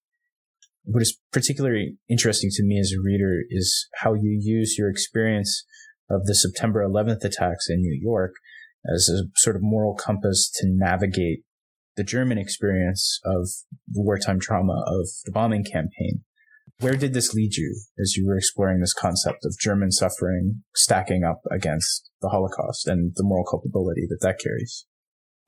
what 0.84 1.02
is 1.02 1.18
particularly 1.32 1.98
interesting 2.10 2.50
to 2.54 2.64
me 2.64 2.80
as 2.80 2.92
a 2.92 3.02
reader 3.02 3.42
is 3.50 3.88
how 4.02 4.14
you 4.14 4.38
use 4.42 4.76
your 4.78 4.90
experience 4.90 5.66
of 6.10 6.26
the 6.26 6.36
September 6.36 6.86
11th 6.86 7.24
attacks 7.24 7.70
in 7.70 7.82
New 7.82 7.98
York 8.02 8.34
as 8.94 9.10
a 9.10 9.30
sort 9.38 9.56
of 9.56 9.62
moral 9.62 9.96
compass 9.96 10.50
to 10.56 10.68
navigate 10.68 11.44
the 11.98 12.04
German 12.04 12.38
experience 12.38 13.20
of 13.26 13.50
the 13.88 14.02
wartime 14.02 14.40
trauma 14.40 14.84
of 14.88 15.08
the 15.26 15.32
bombing 15.32 15.64
campaign. 15.64 16.24
Where 16.80 16.96
did 16.96 17.14
this 17.14 17.34
lead 17.34 17.56
you 17.56 17.80
as 18.00 18.16
you 18.16 18.26
were 18.26 18.38
exploring 18.38 18.80
this 18.80 18.94
concept 18.94 19.46
of 19.46 19.58
German 19.60 19.92
suffering 19.92 20.64
stacking 20.76 21.24
up 21.24 21.42
against 21.52 22.10
the 22.22 22.30
Holocaust 22.30 22.88
and 22.88 23.14
the 23.16 23.24
moral 23.24 23.46
culpability 23.46 24.08
that 24.10 24.22
that 24.22 24.40
carries? 24.40 24.86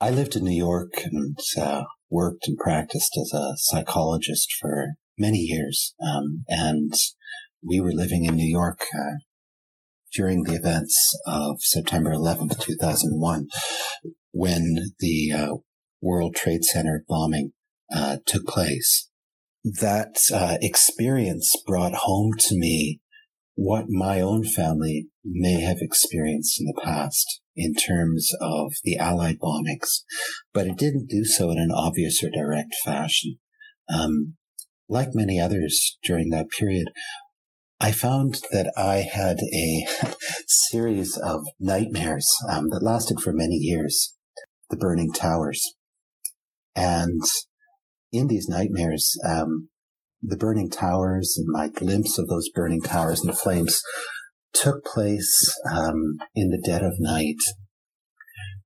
I 0.00 0.10
lived 0.10 0.36
in 0.36 0.44
New 0.44 0.56
York 0.56 0.92
and 1.04 1.36
uh, 1.58 1.84
worked 2.08 2.46
and 2.46 2.56
practiced 2.56 3.18
as 3.20 3.32
a 3.32 3.54
psychologist 3.56 4.54
for 4.60 4.90
many 5.18 5.38
years. 5.38 5.94
Um, 6.04 6.44
and 6.48 6.92
we 7.62 7.80
were 7.80 7.92
living 7.92 8.24
in 8.24 8.36
New 8.36 8.48
York 8.48 8.80
uh, 8.94 9.18
during 10.14 10.44
the 10.44 10.54
events 10.54 11.18
of 11.26 11.56
September 11.60 12.10
11th, 12.10 12.60
2001, 12.60 13.48
when 14.32 14.92
the 15.00 15.32
uh, 15.32 15.54
World 16.00 16.34
Trade 16.34 16.64
Center 16.64 17.04
bombing 17.08 17.52
uh, 17.92 18.18
took 18.26 18.46
place. 18.46 19.08
That 19.64 20.16
uh, 20.32 20.58
experience 20.60 21.56
brought 21.66 21.94
home 21.94 22.32
to 22.38 22.58
me 22.58 23.00
what 23.54 23.86
my 23.88 24.20
own 24.20 24.44
family 24.44 25.08
may 25.24 25.60
have 25.60 25.78
experienced 25.80 26.60
in 26.60 26.66
the 26.66 26.80
past 26.82 27.40
in 27.56 27.74
terms 27.74 28.30
of 28.40 28.72
the 28.82 28.98
Allied 28.98 29.38
bombings, 29.38 30.02
but 30.52 30.66
it 30.66 30.76
didn't 30.76 31.08
do 31.08 31.24
so 31.24 31.50
in 31.50 31.58
an 31.58 31.70
obvious 31.72 32.22
or 32.22 32.30
direct 32.30 32.74
fashion. 32.84 33.38
Um, 33.88 34.34
like 34.88 35.08
many 35.14 35.40
others 35.40 35.98
during 36.02 36.30
that 36.30 36.50
period, 36.50 36.88
I 37.80 37.92
found 37.92 38.40
that 38.50 38.72
I 38.76 38.98
had 38.98 39.38
a 39.52 39.86
series 40.46 41.16
of 41.16 41.42
nightmares 41.58 42.26
um, 42.50 42.70
that 42.70 42.82
lasted 42.82 43.20
for 43.20 43.32
many 43.32 43.56
years. 43.56 44.14
The 44.70 44.76
burning 44.78 45.12
towers, 45.12 45.60
and 46.74 47.20
in 48.12 48.28
these 48.28 48.48
nightmares, 48.48 49.12
um, 49.28 49.68
the 50.22 50.38
burning 50.38 50.70
towers 50.70 51.34
and 51.36 51.46
my 51.50 51.68
glimpse 51.68 52.18
of 52.18 52.28
those 52.28 52.48
burning 52.48 52.80
towers 52.80 53.20
and 53.20 53.28
the 53.28 53.36
flames 53.36 53.82
took 54.54 54.84
place 54.84 55.54
um, 55.70 56.16
in 56.34 56.48
the 56.48 56.62
dead 56.64 56.82
of 56.82 56.94
night. 56.98 57.36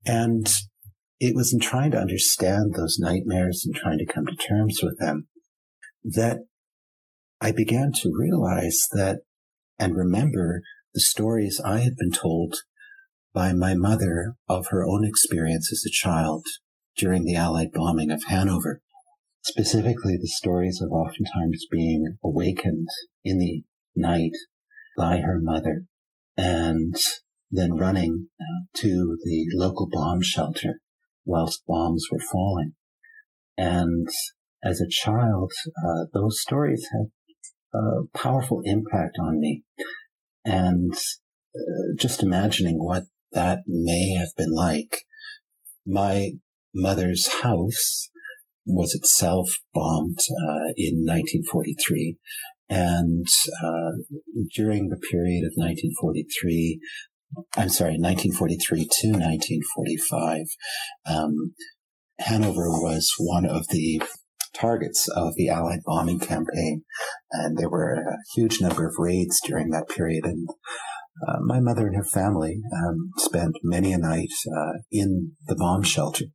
And 0.06 0.48
it 1.18 1.34
was 1.34 1.52
in 1.52 1.58
trying 1.58 1.90
to 1.90 1.98
understand 1.98 2.74
those 2.74 2.98
nightmares 3.00 3.64
and 3.66 3.74
trying 3.74 3.98
to 3.98 4.06
come 4.06 4.26
to 4.26 4.36
terms 4.36 4.80
with 4.82 4.98
them 5.00 5.26
that 6.04 6.38
I 7.40 7.52
began 7.52 7.92
to 8.02 8.12
realize 8.16 8.78
that 8.92 9.20
and 9.78 9.94
remember 9.96 10.62
the 10.94 11.00
stories 11.00 11.60
I 11.64 11.80
had 11.80 11.96
been 11.96 12.10
told 12.10 12.56
by 13.32 13.52
my 13.52 13.74
mother 13.74 14.34
of 14.48 14.68
her 14.68 14.84
own 14.84 15.04
experience 15.04 15.70
as 15.72 15.84
a 15.86 15.90
child 15.90 16.44
during 16.96 17.24
the 17.24 17.36
Allied 17.36 17.70
bombing 17.72 18.10
of 18.10 18.24
Hanover. 18.24 18.80
Specifically, 19.42 20.16
the 20.20 20.28
stories 20.28 20.80
of 20.82 20.90
oftentimes 20.90 21.66
being 21.70 22.18
awakened 22.24 22.88
in 23.24 23.38
the 23.38 23.62
night 23.94 24.32
by 24.96 25.18
her 25.18 25.38
mother 25.40 25.84
and 26.36 26.96
then 27.50 27.74
running 27.74 28.28
to 28.74 29.16
the 29.24 29.46
local 29.54 29.88
bomb 29.90 30.20
shelter 30.22 30.80
whilst 31.24 31.64
bombs 31.66 32.06
were 32.10 32.18
falling. 32.18 32.72
And 33.56 34.08
as 34.62 34.80
a 34.80 34.88
child, 34.88 35.52
uh, 35.84 36.04
those 36.12 36.40
stories 36.40 36.86
had 36.92 37.10
a 37.74 38.18
powerful 38.18 38.60
impact 38.64 39.16
on 39.20 39.40
me. 39.40 39.62
And 40.44 40.94
uh, 41.54 41.94
just 41.96 42.22
imagining 42.22 42.76
what 42.78 43.04
that 43.32 43.60
may 43.66 44.14
have 44.14 44.30
been 44.36 44.52
like. 44.52 45.04
My 45.86 46.32
mother's 46.74 47.28
house 47.42 48.10
was 48.66 48.94
itself 48.94 49.48
bombed 49.72 50.18
uh, 50.18 50.72
in 50.76 51.04
1943. 51.04 52.16
And 52.68 53.26
uh, 53.62 53.92
during 54.54 54.88
the 54.88 55.00
period 55.10 55.44
of 55.44 55.52
1943, 55.56 56.80
I'm 57.56 57.70
sorry, 57.70 57.96
1943 57.98 58.78
to 58.78 59.08
1945, 59.08 60.46
um, 61.06 61.54
Hanover 62.20 62.68
was 62.68 63.10
one 63.18 63.46
of 63.46 63.68
the 63.68 64.02
targets 64.54 65.08
of 65.08 65.34
the 65.36 65.48
Allied 65.48 65.80
bombing 65.84 66.20
campaign. 66.20 66.82
And 67.32 67.56
there 67.56 67.70
were 67.70 67.94
a 67.94 68.16
huge 68.34 68.60
number 68.60 68.86
of 68.86 68.94
raids 68.98 69.40
during 69.44 69.70
that 69.70 69.88
period. 69.88 70.24
And 70.24 70.48
uh, 71.26 71.38
my 71.40 71.60
mother 71.60 71.86
and 71.86 71.96
her 71.96 72.04
family 72.04 72.60
um, 72.72 73.10
spent 73.16 73.56
many 73.62 73.92
a 73.92 73.98
night 73.98 74.32
uh, 74.46 74.78
in 74.90 75.32
the 75.46 75.56
bomb 75.56 75.82
shelter. 75.82 76.26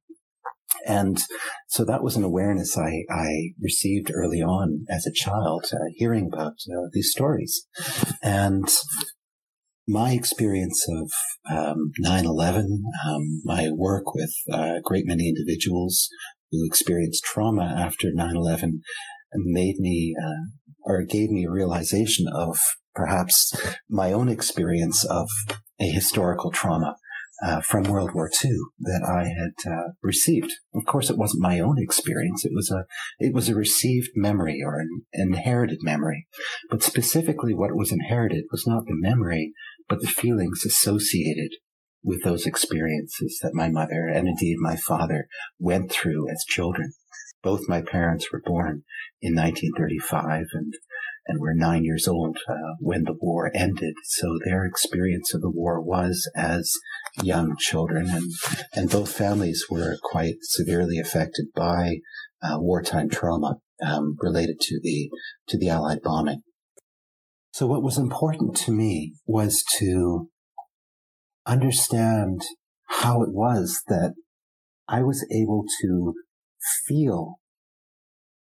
And 0.85 1.19
so 1.67 1.85
that 1.85 2.03
was 2.03 2.15
an 2.15 2.23
awareness 2.23 2.77
I, 2.77 3.03
I 3.09 3.51
received 3.61 4.11
early 4.13 4.41
on 4.41 4.85
as 4.89 5.05
a 5.05 5.13
child, 5.13 5.65
uh, 5.71 5.77
hearing 5.95 6.29
about 6.31 6.53
uh, 6.69 6.89
these 6.91 7.11
stories. 7.11 7.65
And 8.21 8.67
my 9.87 10.11
experience 10.11 10.85
of 10.89 11.11
um, 11.49 11.91
9-11, 12.03 12.65
um, 13.07 13.41
my 13.43 13.69
work 13.71 14.13
with 14.13 14.33
uh, 14.51 14.75
a 14.77 14.81
great 14.81 15.05
many 15.05 15.29
individuals 15.29 16.09
who 16.53 16.65
experienced 16.65 17.23
trauma 17.23 17.63
after 17.63 18.11
9-11 18.11 18.79
made 19.33 19.79
me, 19.79 20.15
uh, 20.23 20.45
or 20.83 21.03
gave 21.03 21.29
me 21.29 21.45
a 21.45 21.51
realization 21.51 22.27
of 22.31 22.59
perhaps 22.93 23.55
my 23.89 24.13
own 24.13 24.29
experience 24.29 25.03
of 25.03 25.27
a 25.79 25.89
historical 25.89 26.51
trauma 26.51 26.95
uh, 27.43 27.61
from 27.61 27.83
World 27.83 28.11
War 28.13 28.29
II 28.43 28.51
that 28.81 29.03
I 29.03 29.25
had 29.27 29.71
uh, 29.71 29.89
received. 30.01 30.51
Of 30.75 30.85
course, 30.85 31.09
it 31.09 31.17
wasn't 31.17 31.41
my 31.41 31.59
own 31.59 31.77
experience. 31.77 32.45
It 32.45 32.51
was 32.53 32.71
a 32.71 32.85
it 33.19 33.33
was 33.33 33.49
a 33.49 33.55
received 33.55 34.11
memory 34.15 34.61
or 34.63 34.79
an 34.79 35.01
inherited 35.11 35.79
memory. 35.81 36.27
But 36.69 36.83
specifically, 36.83 37.53
what 37.53 37.75
was 37.75 37.91
inherited 37.91 38.45
was 38.51 38.65
not 38.67 38.85
the 38.85 38.95
memory, 38.95 39.53
but 39.89 40.01
the 40.01 40.07
feelings 40.07 40.63
associated 40.65 41.49
with 42.03 42.23
those 42.23 42.45
experiences 42.45 43.39
that 43.41 43.53
my 43.53 43.69
mother 43.69 44.07
and 44.07 44.27
indeed 44.27 44.57
my 44.59 44.75
father 44.75 45.27
went 45.59 45.91
through 45.91 46.29
as 46.29 46.43
children. 46.47 46.93
Both 47.41 47.69
my 47.69 47.81
parents 47.81 48.31
were 48.31 48.41
born 48.43 48.83
in 49.21 49.35
1935 49.35 50.45
and 50.53 50.73
and 51.25 51.39
were 51.39 51.53
nine 51.53 51.83
years 51.83 52.07
old 52.07 52.37
uh, 52.49 52.75
when 52.79 53.03
the 53.03 53.15
war 53.19 53.49
ended. 53.53 53.93
So 54.03 54.37
their 54.43 54.65
experience 54.65 55.33
of 55.33 55.41
the 55.41 55.49
war 55.49 55.81
was 55.81 56.29
as 56.35 56.69
young 57.21 57.55
children, 57.57 58.09
and 58.09 58.31
and 58.75 58.89
both 58.89 59.11
families 59.11 59.65
were 59.69 59.97
quite 60.03 60.35
severely 60.41 60.99
affected 60.99 61.47
by 61.55 61.99
uh, 62.41 62.57
wartime 62.59 63.09
trauma 63.09 63.57
um, 63.85 64.15
related 64.19 64.59
to 64.61 64.79
the 64.81 65.09
to 65.47 65.57
the 65.57 65.69
Allied 65.69 66.01
bombing. 66.03 66.41
So 67.51 67.67
what 67.67 67.83
was 67.83 67.97
important 67.97 68.55
to 68.57 68.71
me 68.71 69.13
was 69.25 69.63
to 69.77 70.29
understand 71.45 72.41
how 72.87 73.21
it 73.21 73.33
was 73.33 73.81
that 73.87 74.13
I 74.87 75.01
was 75.01 75.25
able 75.31 75.65
to 75.81 76.13
feel 76.87 77.35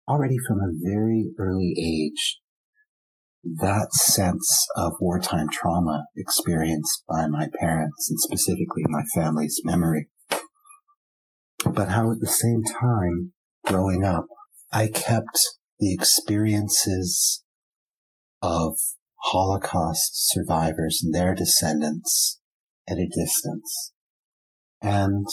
already 0.07 0.37
from 0.47 0.59
a 0.59 0.73
very 0.83 1.31
early 1.37 1.73
age 1.77 2.39
that 3.43 3.93
sense 3.93 4.67
of 4.75 4.93
wartime 4.99 5.47
trauma 5.51 6.05
experienced 6.15 7.03
by 7.07 7.27
my 7.27 7.47
parents 7.59 8.09
and 8.09 8.19
specifically 8.19 8.83
my 8.87 9.03
family's 9.13 9.61
memory. 9.63 10.09
But 11.63 11.89
how 11.89 12.11
at 12.11 12.19
the 12.19 12.27
same 12.27 12.63
time, 12.63 13.33
growing 13.65 14.03
up, 14.03 14.25
I 14.71 14.87
kept 14.87 15.39
the 15.79 15.93
experiences 15.93 17.43
of 18.41 18.77
Holocaust 19.25 20.11
survivors 20.13 21.01
and 21.03 21.13
their 21.13 21.35
descendants 21.35 22.39
at 22.87 22.97
a 22.97 23.07
distance. 23.07 23.93
And 24.81 25.25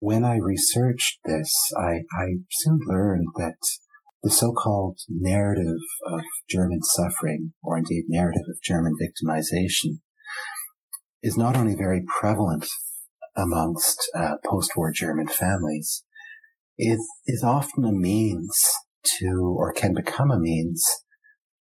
when 0.00 0.24
I 0.24 0.36
researched 0.36 1.18
this, 1.24 1.52
I, 1.76 2.02
I 2.12 2.38
soon 2.50 2.80
learned 2.86 3.28
that 3.36 3.58
the 4.22 4.30
so-called 4.30 4.98
narrative 5.08 5.80
of 6.06 6.20
German 6.48 6.82
suffering, 6.82 7.52
or 7.62 7.78
indeed 7.78 8.04
narrative 8.08 8.44
of 8.48 8.62
German 8.62 8.94
victimization, 9.00 10.00
is 11.22 11.36
not 11.36 11.56
only 11.56 11.74
very 11.76 12.02
prevalent 12.20 12.66
amongst 13.36 14.10
uh, 14.16 14.34
post-war 14.44 14.92
German 14.92 15.28
families, 15.28 16.04
it 16.76 16.98
is 17.26 17.42
often 17.44 17.84
a 17.84 17.92
means 17.92 18.60
to, 19.04 19.54
or 19.56 19.72
can 19.72 19.94
become 19.94 20.30
a 20.30 20.38
means 20.38 20.84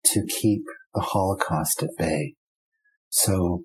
to 0.04 0.24
keep 0.26 0.62
the 0.94 1.00
Holocaust 1.00 1.82
at 1.82 1.90
bay. 1.98 2.34
So 3.08 3.64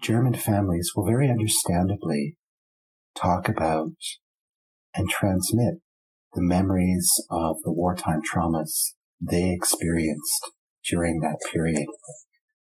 German 0.00 0.34
families 0.34 0.92
will 0.94 1.06
very 1.06 1.28
understandably 1.28 2.36
talk 3.14 3.48
about 3.48 3.92
and 4.94 5.08
transmit 5.08 5.74
the 6.34 6.42
memories 6.42 7.10
of 7.30 7.56
the 7.64 7.72
wartime 7.72 8.20
traumas 8.22 8.92
they 9.20 9.52
experienced 9.52 10.50
during 10.88 11.20
that 11.20 11.38
period. 11.52 11.86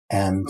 And 0.09 0.47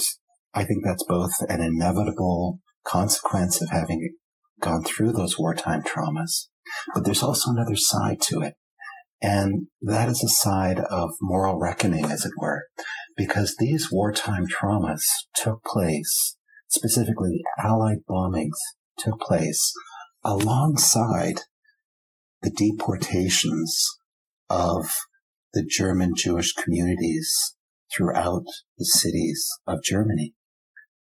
I 0.54 0.64
think 0.64 0.84
that's 0.84 1.06
both 1.06 1.32
an 1.48 1.62
inevitable 1.62 2.60
consequence 2.86 3.62
of 3.62 3.70
having 3.70 4.16
gone 4.60 4.84
through 4.84 5.14
those 5.14 5.40
wartime 5.40 5.84
traumas. 5.84 6.48
But 6.94 7.06
there's 7.06 7.24
also 7.24 7.52
another 7.52 7.76
side 7.76 8.22
to 8.30 8.42
it. 8.42 8.56
And 9.22 9.68
that 9.82 10.10
is 10.10 10.22
a 10.24 10.28
side 10.28 10.80
of 10.80 11.12
moral 11.22 11.58
reckoning, 11.58 12.06
as 12.06 12.26
it 12.26 12.34
were, 12.38 12.66
because 13.16 13.56
these 13.58 13.90
wartime 13.92 14.48
traumas 14.48 15.04
took 15.34 15.64
place, 15.64 16.36
specifically 16.74 17.42
Allied 17.64 18.00
bombings 18.10 18.58
took 18.98 19.20
place 19.20 19.72
alongside 20.24 21.42
the 22.42 22.52
deportations 22.52 23.86
of 24.50 24.92
the 25.54 25.64
German 25.64 26.14
Jewish 26.16 26.54
communities 26.54 27.56
throughout 27.96 28.44
the 28.78 28.86
cities 28.86 29.48
of 29.68 29.84
Germany. 29.84 30.34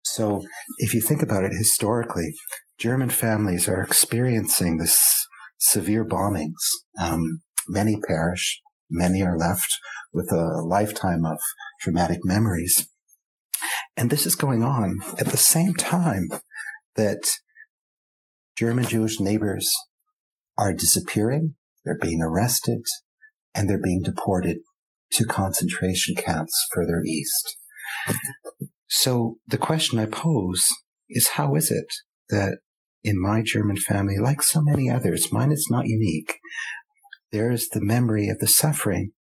So 0.03 0.45
if 0.79 0.95
you 0.95 1.01
think 1.01 1.23
about 1.23 1.45
it 1.45 1.53
historically, 1.57 2.35
German 2.79 3.11
families 3.11 3.69
are 3.69 3.83
experiencing 3.83 4.77
this 4.77 5.27
severe 5.59 6.05
bombings. 6.05 6.53
Um, 7.01 7.43
many 7.69 7.99
perish, 8.07 8.61
many 8.91 9.23
are 9.23 9.39
left 9.39 9.79
with 10.13 10.31
a 10.33 10.63
lifetime 10.63 11.25
of 11.25 11.39
traumatic 11.81 12.19
memories. 12.25 12.89
And 13.97 14.11
this 14.11 14.27
is 14.27 14.35
going 14.35 14.63
on 14.63 15.01
at 15.19 15.27
the 15.27 15.37
same 15.37 15.75
time 15.75 16.29
that 16.97 17.23
German 18.57 18.85
Jewish 18.85 19.21
neighbors 19.21 19.73
are 20.59 20.73
disappearing, 20.73 21.55
they're 21.85 21.99
being 21.99 22.23
arrested, 22.23 22.83
and 23.55 23.69
they're 23.69 23.81
being 23.83 24.03
deported 24.03 24.59
to 25.13 25.25
concentration 25.25 26.15
camps 26.15 26.55
further 26.73 27.03
east. 27.07 27.57
So 28.89 29.37
the 29.47 29.59
question 29.59 29.99
I 29.99 30.07
pose 30.07 30.67
is 31.09 31.29
how 31.29 31.55
is 31.55 31.71
it 31.71 31.87
that 32.31 32.59
in 33.05 33.21
my 33.21 33.43
German 33.43 33.77
family, 33.77 34.19
like 34.19 34.43
so 34.43 34.61
many 34.63 34.91
others, 34.91 35.33
mine 35.33 35.53
is 35.53 35.69
not 35.71 35.87
unique, 35.87 36.39
there 37.31 37.51
is 37.51 37.69
the 37.69 37.81
memory 37.81 38.29
of 38.29 38.39
the 38.39 38.47
suffering, 38.47 39.13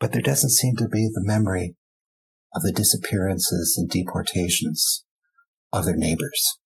but 0.00 0.12
there 0.12 0.22
doesn't 0.22 0.50
seem 0.50 0.76
to 0.76 0.88
be 0.88 1.08
the 1.12 1.22
memory 1.24 1.76
of 2.54 2.62
the 2.62 2.72
disappearances 2.72 3.76
and 3.76 3.88
deportations 3.88 5.04
of 5.72 5.84
their 5.84 5.96
neighbors. 5.96 6.58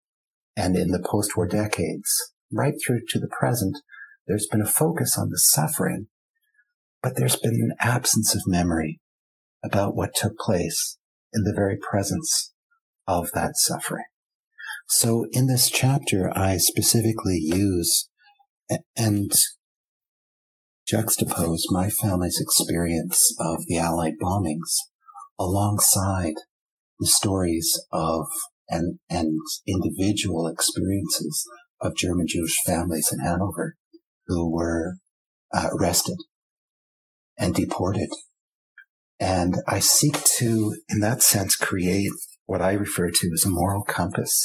And 0.56 0.76
in 0.76 0.88
the 0.90 1.02
post-war 1.04 1.46
decades, 1.46 2.32
right 2.52 2.74
through 2.84 3.02
to 3.08 3.18
the 3.18 3.28
present, 3.28 3.78
there's 4.26 4.46
been 4.46 4.60
a 4.60 4.66
focus 4.66 5.16
on 5.18 5.30
the 5.30 5.38
suffering, 5.38 6.08
but 7.02 7.16
there's 7.16 7.36
been 7.36 7.54
an 7.54 7.74
absence 7.80 8.34
of 8.34 8.42
memory 8.46 9.00
about 9.64 9.96
what 9.96 10.14
took 10.14 10.36
place 10.38 10.98
in 11.32 11.44
the 11.44 11.54
very 11.54 11.76
presence 11.76 12.52
of 13.06 13.30
that 13.32 13.52
suffering. 13.56 14.04
So 14.88 15.26
in 15.32 15.46
this 15.46 15.70
chapter, 15.70 16.30
I 16.36 16.56
specifically 16.56 17.38
use 17.38 18.08
and 18.96 19.32
juxtapose 20.90 21.62
my 21.70 21.90
family's 21.90 22.40
experience 22.40 23.34
of 23.38 23.66
the 23.66 23.78
Allied 23.78 24.14
bombings 24.22 24.76
alongside 25.38 26.34
the 26.98 27.06
stories 27.06 27.80
of 27.92 28.26
and, 28.68 28.98
and 29.08 29.38
individual 29.66 30.46
experiences 30.46 31.44
of 31.80 31.96
German 31.96 32.26
Jewish 32.28 32.56
families 32.66 33.10
in 33.12 33.20
Hanover 33.20 33.76
who 34.26 34.52
were 34.52 34.96
uh, 35.54 35.68
arrested 35.72 36.18
and 37.38 37.54
deported. 37.54 38.08
And 39.20 39.56
I 39.66 39.78
seek 39.78 40.22
to, 40.38 40.76
in 40.88 41.00
that 41.00 41.22
sense, 41.22 41.56
create 41.56 42.10
what 42.46 42.62
I 42.62 42.72
refer 42.72 43.10
to 43.10 43.30
as 43.34 43.44
a 43.44 43.50
moral 43.50 43.82
compass 43.82 44.40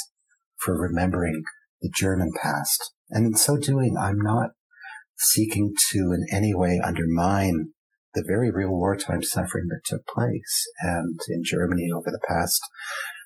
for 0.58 0.80
remembering 0.80 1.44
the 1.82 1.91
German 1.94 2.32
past. 2.41 2.91
And 3.10 3.26
in 3.26 3.36
so 3.36 3.58
doing, 3.58 3.98
I'm 4.00 4.20
not 4.20 4.52
seeking 5.18 5.74
to 5.91 5.98
in 6.14 6.26
any 6.32 6.56
way 6.56 6.82
undermine 6.84 7.74
the 8.14 8.24
very 8.26 8.51
real 8.51 8.72
wartime 8.72 9.24
suffering 9.24 9.68
that 9.70 9.82
took 9.86 10.05
place. 10.07 10.68
And 10.82 11.20
in 11.30 11.43
Germany 11.43 11.89
over 11.93 12.11
the 12.11 12.22
past 12.28 12.61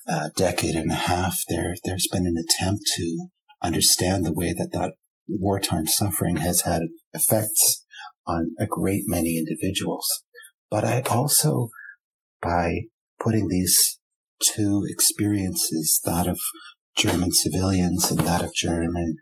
uh, 0.07 0.29
decade 0.35 0.75
and 0.75 0.91
a 0.91 0.95
half, 0.95 1.39
there, 1.49 1.75
there's 1.83 2.07
been 2.11 2.25
an 2.25 2.38
attempt 2.38 2.83
to 2.95 3.27
understand 3.61 4.25
the 4.25 4.33
way 4.33 4.53
that 4.53 4.69
that 4.71 4.93
wartime 5.27 5.88
suffering 5.88 6.38
has 6.38 6.61
had 6.61 6.83
effects 7.13 7.83
on 8.25 8.51
a 8.59 8.65
great 8.65 9.03
many 9.07 9.38
individuals. 9.38 10.07
But 10.69 10.83
I 10.83 11.01
also, 11.01 11.69
by 12.41 12.81
putting 13.19 13.47
these 13.47 13.99
two 14.41 14.83
experiences, 14.88 15.99
that 16.05 16.27
of 16.27 16.39
German 16.95 17.31
civilians 17.31 18.11
and 18.11 18.19
that 18.21 18.43
of 18.43 18.53
German 18.53 19.15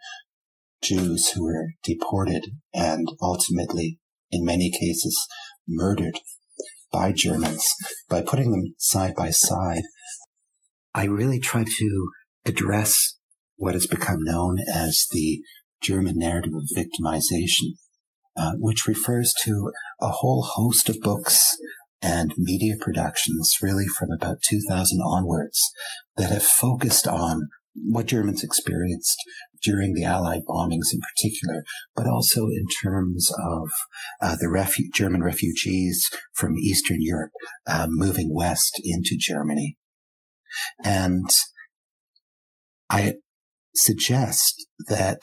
Jews 0.82 1.32
who 1.32 1.44
were 1.44 1.70
deported 1.84 2.52
and 2.74 3.08
ultimately, 3.22 4.00
in 4.32 4.46
many 4.46 4.72
cases, 4.72 5.28
murdered 5.68 6.20
by 6.92 7.12
Germans, 7.12 7.66
by 8.10 8.22
putting 8.22 8.52
them 8.52 8.76
side 8.78 9.16
by 9.16 9.30
side, 9.30 9.84
I 10.94 11.06
really 11.06 11.40
try 11.40 11.66
to 11.66 12.08
address 12.46 13.18
what 13.58 13.74
has 13.74 13.88
become 13.88 14.24
known 14.24 14.58
as 14.74 15.06
the 15.12 15.42
German 15.82 16.18
narrative 16.18 16.54
of 16.54 16.70
victimization, 16.76 17.74
uh, 18.38 18.54
which 18.58 18.88
refers 18.88 19.34
to 19.44 19.72
a 20.02 20.10
whole 20.10 20.44
host 20.44 20.90
of 20.90 21.02
books 21.02 21.58
and 22.02 22.34
media 22.38 22.76
productions, 22.80 23.58
really 23.62 23.88
from 23.88 24.10
about 24.12 24.38
2000 24.48 25.00
onwards, 25.02 25.60
that 26.18 26.32
have 26.32 26.44
focused 26.44 27.08
on 27.08 27.50
what 27.74 28.06
Germans 28.06 28.44
experienced 28.44 29.18
during 29.66 29.94
the 29.94 30.04
Allied 30.04 30.44
bombings 30.48 30.94
in 30.94 31.00
particular, 31.02 31.64
but 31.96 32.08
also 32.08 32.48
in 32.48 32.66
terms 32.84 33.32
of 33.32 33.70
uh, 34.22 34.36
the 34.40 34.48
refu- 34.48 34.94
German 34.94 35.24
refugees 35.24 36.10
from 36.34 36.58
Eastern 36.58 36.98
Europe 37.00 37.32
uh, 37.68 37.88
moving 37.90 38.34
west 38.34 38.80
into 38.84 39.18
Germany. 39.20 39.78
And 40.84 41.30
I 42.90 43.16
suggest 43.74 44.68
that 44.88 45.20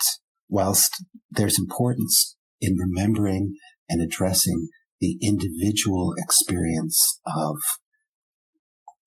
whilst 0.48 1.04
there's 1.30 1.58
importance 1.58 2.36
in 2.60 2.76
remembering 2.76 3.54
and 3.88 4.02
addressing 4.02 4.68
the 5.00 5.18
individual 5.22 6.14
experience 6.18 7.20
of 7.26 7.56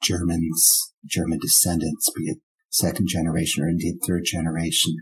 Germans, 0.01 0.93
German 1.05 1.39
descendants, 1.41 2.11
be 2.15 2.23
it 2.25 2.37
second 2.75 3.07
generation 3.07 3.63
or 3.63 3.69
indeed 3.69 3.95
third 4.05 4.23
generation, 4.25 4.95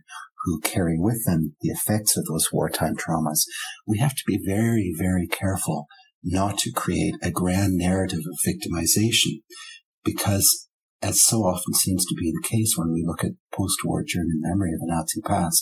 who 0.44 0.60
carry 0.62 0.98
with 0.98 1.26
them 1.26 1.56
the 1.62 1.70
effects 1.70 2.18
of 2.18 2.26
those 2.26 2.50
wartime 2.52 2.96
traumas, 2.96 3.46
we 3.88 3.98
have 4.00 4.16
to 4.16 4.24
be 4.28 4.40
very, 4.44 4.94
very 4.98 5.28
careful 5.28 5.88
not 6.24 6.58
to 6.58 6.72
create 6.72 7.16
a 7.22 7.32
grand 7.32 7.74
narrative 7.76 8.20
of 8.20 8.40
victimization. 8.46 9.42
Because 10.04 10.68
as 11.02 11.24
so 11.24 11.40
often 11.40 11.74
seems 11.74 12.06
to 12.06 12.16
be 12.16 12.32
the 12.32 12.48
case 12.48 12.76
when 12.78 12.92
we 12.92 13.04
look 13.06 13.24
at 13.24 13.32
post-war 13.54 14.04
German 14.06 14.40
memory 14.42 14.72
of 14.74 14.80
the 14.80 14.88
Nazi 14.88 15.22
past, 15.22 15.62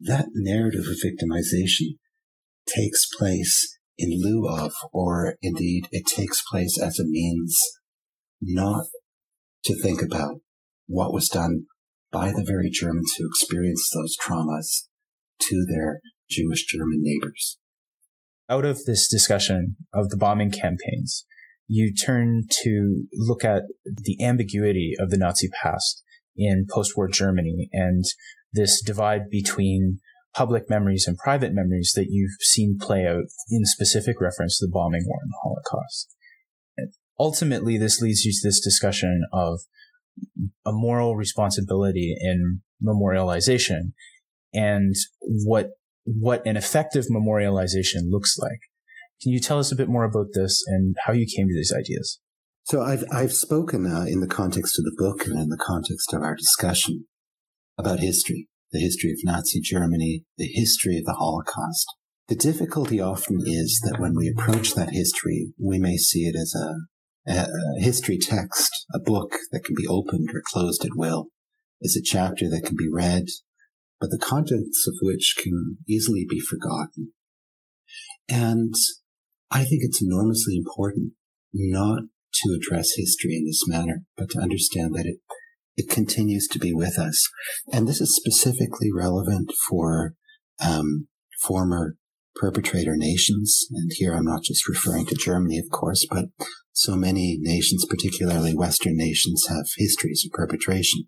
that 0.00 0.26
narrative 0.34 0.84
of 0.86 0.96
victimization 1.04 1.96
takes 2.66 3.06
place 3.16 3.78
in 3.98 4.20
lieu 4.20 4.48
of, 4.48 4.72
or 4.92 5.36
indeed 5.42 5.86
it 5.92 6.06
takes 6.06 6.42
place 6.50 6.78
as 6.80 6.98
a 6.98 7.04
means 7.04 7.58
not 8.40 8.86
to 9.64 9.80
think 9.80 10.02
about 10.02 10.36
what 10.90 11.12
was 11.12 11.28
done 11.28 11.66
by 12.10 12.32
the 12.32 12.44
very 12.44 12.68
Germans 12.68 13.14
who 13.16 13.26
experienced 13.26 13.90
those 13.94 14.16
traumas 14.16 14.88
to 15.42 15.64
their 15.68 16.00
Jewish 16.28 16.66
German 16.66 16.98
neighbors. 17.00 17.58
Out 18.48 18.64
of 18.64 18.84
this 18.84 19.08
discussion 19.08 19.76
of 19.94 20.10
the 20.10 20.16
bombing 20.16 20.50
campaigns, 20.50 21.24
you 21.68 21.94
turn 21.94 22.46
to 22.64 23.04
look 23.14 23.44
at 23.44 23.62
the 23.86 24.22
ambiguity 24.24 24.94
of 24.98 25.10
the 25.10 25.16
Nazi 25.16 25.48
past 25.62 26.02
in 26.36 26.66
post-war 26.68 27.08
Germany 27.08 27.68
and 27.72 28.04
this 28.52 28.82
divide 28.82 29.30
between 29.30 30.00
public 30.34 30.68
memories 30.68 31.06
and 31.06 31.16
private 31.16 31.52
memories 31.52 31.92
that 31.94 32.08
you've 32.10 32.40
seen 32.40 32.78
play 32.80 33.06
out 33.06 33.24
in 33.48 33.64
specific 33.64 34.20
reference 34.20 34.58
to 34.58 34.66
the 34.66 34.72
bombing 34.72 35.04
war 35.06 35.18
and 35.22 35.30
the 35.30 35.38
Holocaust. 35.42 36.16
And 36.76 36.92
ultimately, 37.18 37.78
this 37.78 38.00
leads 38.00 38.24
you 38.24 38.32
to 38.32 38.48
this 38.48 38.60
discussion 38.60 39.22
of 39.32 39.60
a 40.64 40.72
moral 40.72 41.16
responsibility 41.16 42.14
in 42.20 42.60
memorialization 42.82 43.92
and 44.52 44.94
what 45.24 45.70
what 46.04 46.44
an 46.46 46.56
effective 46.56 47.04
memorialization 47.10 48.08
looks 48.08 48.36
like. 48.38 48.60
Can 49.22 49.32
you 49.32 49.40
tell 49.40 49.58
us 49.58 49.70
a 49.70 49.76
bit 49.76 49.88
more 49.88 50.04
about 50.04 50.28
this 50.32 50.62
and 50.66 50.96
how 51.04 51.12
you 51.12 51.26
came 51.26 51.46
to 51.48 51.54
these 51.54 51.72
ideas? 51.76 52.20
So 52.64 52.82
I've 52.82 53.04
I've 53.12 53.32
spoken 53.32 53.86
uh, 53.86 54.04
in 54.08 54.20
the 54.20 54.26
context 54.26 54.78
of 54.78 54.84
the 54.84 54.94
book 54.96 55.26
and 55.26 55.38
in 55.38 55.48
the 55.48 55.58
context 55.60 56.12
of 56.12 56.22
our 56.22 56.34
discussion 56.34 57.06
about 57.78 58.00
history, 58.00 58.48
the 58.72 58.80
history 58.80 59.10
of 59.10 59.18
Nazi 59.24 59.60
Germany, 59.60 60.24
the 60.36 60.46
history 60.46 60.98
of 60.98 61.04
the 61.04 61.14
Holocaust. 61.14 61.86
The 62.28 62.36
difficulty 62.36 63.00
often 63.00 63.40
is 63.44 63.80
that 63.84 63.98
when 63.98 64.14
we 64.14 64.28
approach 64.28 64.74
that 64.74 64.90
history, 64.90 65.52
we 65.58 65.80
may 65.80 65.96
see 65.96 66.20
it 66.20 66.36
as 66.36 66.54
a 66.54 66.86
a, 67.30 67.46
history 67.78 68.18
text, 68.18 68.86
a 68.94 68.98
book 68.98 69.36
that 69.52 69.64
can 69.64 69.74
be 69.76 69.86
opened 69.86 70.30
or 70.34 70.42
closed 70.44 70.84
at 70.84 70.96
will, 70.96 71.28
is 71.80 71.96
a 71.96 72.02
chapter 72.02 72.48
that 72.50 72.64
can 72.64 72.76
be 72.76 72.88
read 72.90 73.26
but 74.00 74.10
the 74.10 74.18
contents 74.18 74.86
of 74.88 74.94
which 75.02 75.36
can 75.38 75.76
easily 75.86 76.26
be 76.28 76.40
forgotten. 76.40 77.12
And 78.28 78.74
I 79.50 79.64
think 79.64 79.82
it's 79.82 80.02
enormously 80.02 80.56
important 80.56 81.12
not 81.52 82.04
to 82.32 82.56
address 82.56 82.92
history 82.96 83.36
in 83.36 83.44
this 83.44 83.68
manner, 83.68 84.02
but 84.16 84.30
to 84.30 84.40
understand 84.40 84.94
that 84.94 85.04
it, 85.04 85.18
it 85.76 85.90
continues 85.90 86.48
to 86.48 86.58
be 86.58 86.72
with 86.72 86.98
us. 86.98 87.28
And 87.72 87.86
this 87.86 88.00
is 88.00 88.16
specifically 88.16 88.90
relevant 88.94 89.52
for 89.68 90.14
um, 90.64 91.08
former 91.40 91.96
perpetrator 92.40 92.96
nations. 92.96 93.66
And 93.70 93.90
here 93.94 94.14
I'm 94.14 94.24
not 94.24 94.42
just 94.42 94.66
referring 94.66 95.06
to 95.06 95.14
Germany, 95.14 95.58
of 95.58 95.70
course, 95.70 96.06
but 96.10 96.26
so 96.72 96.96
many 96.96 97.36
nations, 97.38 97.84
particularly 97.84 98.54
Western 98.54 98.96
nations, 98.96 99.46
have 99.48 99.66
histories 99.76 100.24
of 100.24 100.32
perpetration 100.32 101.04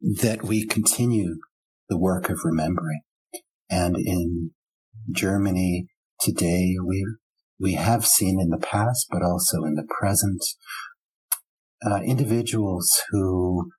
that 0.00 0.42
we 0.42 0.66
continue 0.66 1.36
the 1.90 1.98
work 1.98 2.30
of 2.30 2.40
remembering. 2.44 3.02
And 3.68 3.96
in 3.96 4.52
Germany 5.14 5.86
today, 6.18 6.76
we 6.84 7.04
we 7.60 7.74
have 7.74 8.06
seen 8.06 8.40
in 8.40 8.48
the 8.48 8.58
past, 8.58 9.06
but 9.10 9.22
also 9.22 9.62
in 9.64 9.74
the 9.74 9.86
present, 10.00 10.42
uh, 11.86 12.00
individuals 12.02 13.02
who 13.10 13.70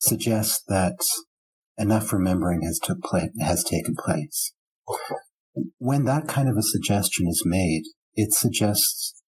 suggest 0.00 0.62
that 0.66 0.96
enough 1.78 2.12
remembering 2.12 2.62
has 2.62 2.80
took 2.82 3.00
place, 3.02 3.30
has 3.40 3.62
taken 3.62 3.94
place. 3.94 4.52
When 5.78 6.04
that 6.04 6.28
kind 6.28 6.48
of 6.48 6.56
a 6.56 6.62
suggestion 6.62 7.26
is 7.28 7.42
made, 7.44 7.82
it 8.14 8.32
suggests 8.32 9.20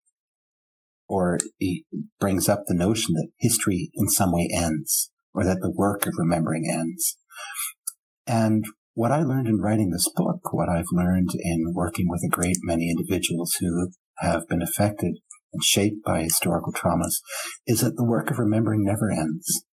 or 1.09 1.39
it 1.61 1.85
brings 2.19 2.49
up 2.49 2.63
the 2.67 2.75
notion 2.75 3.15
that 3.15 3.29
history 3.39 3.91
in 3.95 4.09
some 4.09 4.33
way 4.33 4.49
ends 4.51 5.11
or 5.35 5.45
that 5.45 5.59
the 5.61 5.71
work 5.71 6.07
of 6.07 6.15
remembering 6.17 6.65
ends. 6.71 7.19
And 8.27 8.65
what 8.95 9.13
I 9.13 9.23
learned 9.23 9.49
in 9.49 9.61
writing 9.61 9.91
this 9.91 10.09
book, 10.15 10.53
what 10.53 10.69
I've 10.69 10.93
learned 10.93 11.31
in 11.35 11.73
working 11.75 12.07
with 12.09 12.23
a 12.25 12.35
great 12.35 12.59
many 12.63 12.91
individuals 12.91 13.55
who 13.61 13.91
have 14.19 14.49
been 14.49 14.63
affected 14.63 15.17
and 15.53 15.63
shaped 15.63 16.03
by 16.05 16.23
historical 16.23 16.73
traumas, 16.73 17.21
is 17.67 17.81
that 17.81 17.97
the 17.97 18.05
work 18.05 18.31
of 18.31 18.39
remembering 18.39 18.85
never 18.85 19.11
ends, 19.11 19.65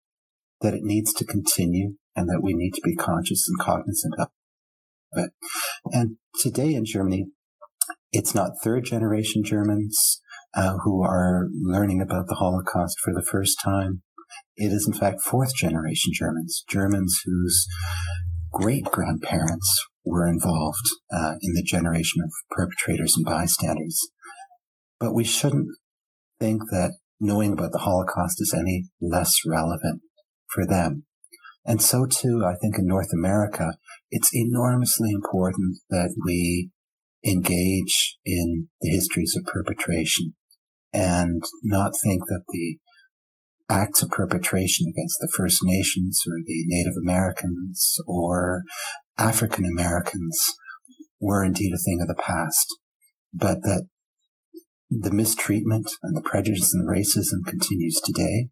that 0.61 0.73
it 0.73 0.83
needs 0.83 1.13
to 1.13 1.25
continue, 1.25 1.95
and 2.15 2.27
that 2.27 2.41
we 2.43 2.53
need 2.53 2.71
to 2.71 2.81
be 2.83 2.95
conscious 2.95 3.47
and 3.47 3.59
cognizant 3.59 4.13
of 4.17 4.27
it. 5.13 5.31
And 5.91 6.17
today 6.39 6.73
in 6.73 6.85
Germany, 6.85 7.27
it's 8.11 8.33
not 8.33 8.51
third 8.63 8.85
generation 8.85 9.43
Germans 9.43 10.21
uh, 10.53 10.77
who 10.83 11.03
are 11.03 11.47
learning 11.51 12.01
about 12.01 12.27
the 12.27 12.35
Holocaust 12.35 12.97
for 13.03 13.13
the 13.13 13.25
first 13.25 13.59
time. 13.63 14.01
It 14.55 14.71
is, 14.71 14.87
in 14.87 14.93
fact, 14.93 15.21
fourth 15.21 15.55
generation 15.55 16.11
Germans, 16.13 16.63
Germans 16.69 17.21
whose 17.25 17.67
great 18.51 18.85
grandparents 18.85 19.85
were 20.03 20.27
involved 20.27 20.87
uh, 21.13 21.35
in 21.41 21.53
the 21.53 21.63
generation 21.63 22.21
of 22.23 22.31
perpetrators 22.51 23.15
and 23.15 23.25
bystanders. 23.25 24.09
But 24.99 25.13
we 25.13 25.23
shouldn't 25.23 25.69
think 26.39 26.63
that 26.71 26.93
knowing 27.19 27.53
about 27.53 27.71
the 27.71 27.79
Holocaust 27.79 28.41
is 28.41 28.53
any 28.57 28.85
less 29.01 29.35
relevant 29.45 30.01
for 30.47 30.65
them. 30.65 31.05
And 31.65 31.81
so 31.81 32.05
too, 32.05 32.43
I 32.45 32.55
think 32.55 32.77
in 32.77 32.87
North 32.87 33.09
America, 33.13 33.73
it's 34.11 34.31
enormously 34.33 35.11
important 35.11 35.77
that 35.89 36.15
we 36.25 36.69
engage 37.25 38.17
in 38.25 38.69
the 38.81 38.89
histories 38.89 39.35
of 39.35 39.45
perpetration 39.45 40.35
and 40.93 41.43
not 41.63 41.91
think 42.03 42.23
that 42.27 42.43
the 42.49 42.77
acts 43.69 44.01
of 44.01 44.09
perpetration 44.09 44.87
against 44.89 45.17
the 45.19 45.31
First 45.35 45.59
Nations 45.63 46.23
or 46.27 46.39
the 46.43 46.63
Native 46.65 46.93
Americans 47.01 47.97
or 48.07 48.63
African 49.17 49.65
Americans 49.65 50.55
were 51.19 51.43
indeed 51.43 51.71
a 51.73 51.77
thing 51.77 51.99
of 52.01 52.07
the 52.07 52.21
past, 52.21 52.67
but 53.33 53.61
that 53.61 53.87
the 54.89 55.11
mistreatment 55.11 55.91
and 56.01 56.17
the 56.17 56.21
prejudice 56.21 56.73
and 56.73 56.87
racism 56.89 57.45
continues 57.45 58.01
today, 58.03 58.47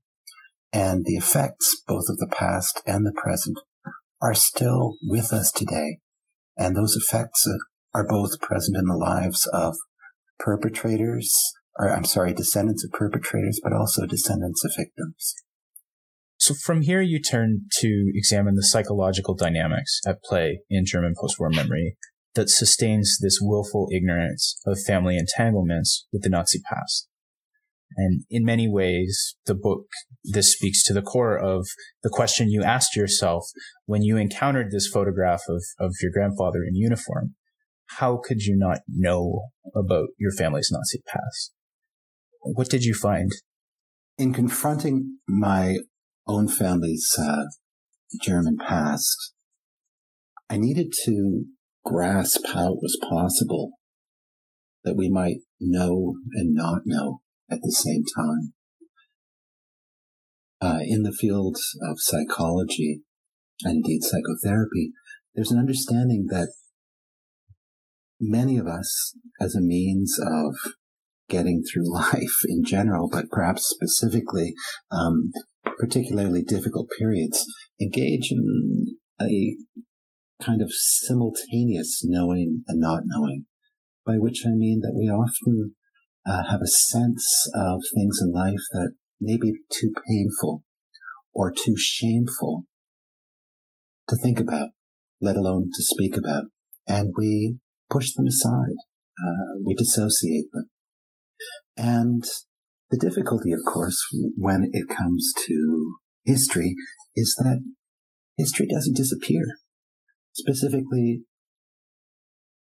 and 0.71 1.05
the 1.05 1.15
effects 1.15 1.81
both 1.87 2.05
of 2.09 2.17
the 2.17 2.27
past 2.27 2.81
and 2.85 3.05
the 3.05 3.13
present 3.15 3.57
are 4.21 4.33
still 4.33 4.95
with 5.01 5.31
us 5.31 5.51
today. 5.51 5.99
And 6.57 6.75
those 6.75 6.95
effects 6.95 7.47
are 7.93 8.07
both 8.07 8.39
present 8.39 8.77
in 8.77 8.85
the 8.85 8.97
lives 8.97 9.47
of 9.53 9.75
perpetrators 10.39 11.33
or 11.77 11.93
I'm 11.93 12.05
sorry, 12.05 12.33
descendants 12.33 12.83
of 12.83 12.91
perpetrators, 12.91 13.59
but 13.63 13.73
also 13.73 14.05
descendants 14.05 14.63
of 14.65 14.71
victims. 14.75 15.35
So 16.37 16.53
from 16.53 16.81
here, 16.81 17.01
you 17.01 17.21
turn 17.21 17.61
to 17.79 18.11
examine 18.13 18.55
the 18.55 18.63
psychological 18.63 19.35
dynamics 19.35 19.99
at 20.07 20.23
play 20.23 20.61
in 20.69 20.85
German 20.85 21.13
post-war 21.19 21.49
memory 21.49 21.97
that 22.35 22.49
sustains 22.49 23.17
this 23.21 23.39
willful 23.41 23.89
ignorance 23.93 24.59
of 24.65 24.79
family 24.85 25.17
entanglements 25.17 26.07
with 26.13 26.21
the 26.23 26.29
Nazi 26.29 26.59
past. 26.69 27.07
And 27.97 28.25
in 28.29 28.45
many 28.45 28.69
ways, 28.69 29.35
the 29.47 29.55
book, 29.55 29.87
this 30.23 30.53
speaks 30.53 30.83
to 30.83 30.93
the 30.93 31.01
core 31.01 31.37
of 31.37 31.65
the 32.03 32.11
question 32.11 32.51
you 32.51 32.63
asked 32.63 32.95
yourself 32.95 33.45
when 33.87 34.03
you 34.03 34.17
encountered 34.17 34.69
this 34.69 34.87
photograph 34.87 35.41
of, 35.49 35.63
of 35.79 35.95
your 36.01 36.11
grandfather 36.11 36.63
in 36.63 36.75
uniform. 36.75 37.33
How 37.97 38.21
could 38.23 38.41
you 38.41 38.55
not 38.55 38.79
know 38.87 39.45
about 39.75 40.09
your 40.19 40.31
family's 40.31 40.69
Nazi 40.71 41.01
past? 41.07 41.53
What 42.41 42.69
did 42.69 42.83
you 42.83 42.93
find? 42.93 43.31
In 44.19 44.31
confronting 44.31 45.17
my 45.27 45.77
own 46.27 46.47
family's 46.47 47.09
uh, 47.19 47.45
German 48.21 48.57
past, 48.57 49.33
I 50.49 50.57
needed 50.57 50.93
to 51.05 51.45
grasp 51.83 52.41
how 52.53 52.73
it 52.73 52.79
was 52.81 52.97
possible 53.09 53.71
that 54.83 54.95
we 54.95 55.09
might 55.09 55.37
know 55.59 56.15
and 56.33 56.53
not 56.53 56.81
know 56.85 57.21
at 57.49 57.59
the 57.61 57.71
same 57.71 58.03
time. 58.15 58.53
Uh, 60.59 60.79
in 60.81 61.03
the 61.03 61.11
field 61.11 61.55
of 61.87 61.97
psychology 61.99 63.01
and 63.63 63.83
indeed 63.85 64.01
psychotherapy, 64.01 64.91
there's 65.35 65.51
an 65.51 65.59
understanding 65.59 66.27
that 66.29 66.49
many 68.19 68.57
of 68.57 68.65
us, 68.65 69.15
as 69.39 69.55
a 69.55 69.61
means 69.61 70.19
of 70.19 70.73
getting 71.29 71.63
through 71.63 71.93
life 71.93 72.39
in 72.47 72.63
general, 72.63 73.09
but 73.11 73.29
perhaps 73.29 73.67
specifically, 73.67 74.53
um, 74.91 75.31
particularly 75.77 76.41
difficult 76.41 76.87
periods, 76.97 77.45
engage 77.79 78.31
in 78.31 78.97
a 79.21 79.55
kind 80.41 80.61
of 80.61 80.69
simultaneous 80.71 82.01
knowing 82.03 82.63
and 82.67 82.79
not 82.79 83.03
knowing, 83.05 83.45
by 84.05 84.15
which 84.15 84.43
I 84.45 84.51
mean 84.51 84.81
that 84.81 84.95
we 84.95 85.07
often 85.07 85.75
uh, 86.27 86.43
have 86.49 86.61
a 86.61 86.67
sense 86.67 87.49
of 87.55 87.81
things 87.95 88.19
in 88.21 88.31
life 88.31 88.63
that 88.73 88.91
may 89.19 89.37
be 89.37 89.53
too 89.71 89.93
painful 90.07 90.63
or 91.33 91.51
too 91.51 91.75
shameful 91.77 92.65
to 94.09 94.15
think 94.15 94.39
about, 94.39 94.69
let 95.21 95.35
alone 95.35 95.69
to 95.73 95.83
speak 95.83 96.17
about. 96.17 96.45
And 96.87 97.13
we 97.17 97.57
push 97.89 98.13
them 98.13 98.27
aside. 98.27 98.75
Uh, 99.21 99.59
we 99.65 99.75
dissociate 99.75 100.45
them. 100.53 100.69
And 101.75 102.23
the 102.89 102.97
difficulty, 102.97 103.51
of 103.51 103.59
course, 103.65 104.01
when 104.35 104.69
it 104.71 104.87
comes 104.89 105.33
to 105.45 105.95
history 106.25 106.75
is 107.15 107.35
that 107.39 107.61
history 108.37 108.67
doesn't 108.67 108.95
disappear. 108.95 109.43
Specifically, 110.33 111.23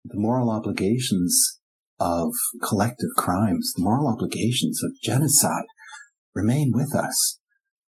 the 0.05 0.17
moral 0.17 0.49
obligations 0.49 1.58
of 1.99 2.33
collective 2.63 3.09
crimes, 3.17 3.73
the 3.75 3.83
moral 3.83 4.07
obligations 4.07 4.81
of 4.83 4.91
genocide 5.03 5.65
remain 6.33 6.71
with 6.73 6.95
us. 6.95 7.39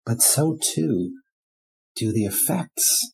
But 0.05 0.21
so 0.21 0.59
too 0.61 1.13
do 1.95 2.13
the 2.13 2.25
effects, 2.25 3.13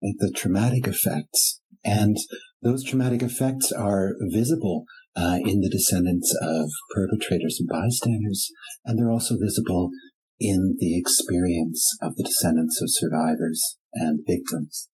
the 0.00 0.32
traumatic 0.34 0.86
effects. 0.86 1.60
And 1.84 2.16
those 2.62 2.84
traumatic 2.84 3.22
effects 3.22 3.70
are 3.70 4.14
visible 4.32 4.84
uh, 5.16 5.38
in 5.44 5.60
the 5.60 5.70
descendants 5.70 6.34
of 6.42 6.68
perpetrators 6.94 7.58
and 7.60 7.68
bystanders, 7.68 8.50
and 8.84 8.98
they're 8.98 9.10
also 9.10 9.36
visible 9.38 9.90
in 10.38 10.76
the 10.78 10.98
experience 10.98 11.96
of 12.02 12.16
the 12.16 12.24
descendants 12.24 12.80
of 12.82 12.88
survivors 12.90 13.78
and 13.94 14.20
victims. 14.26 14.88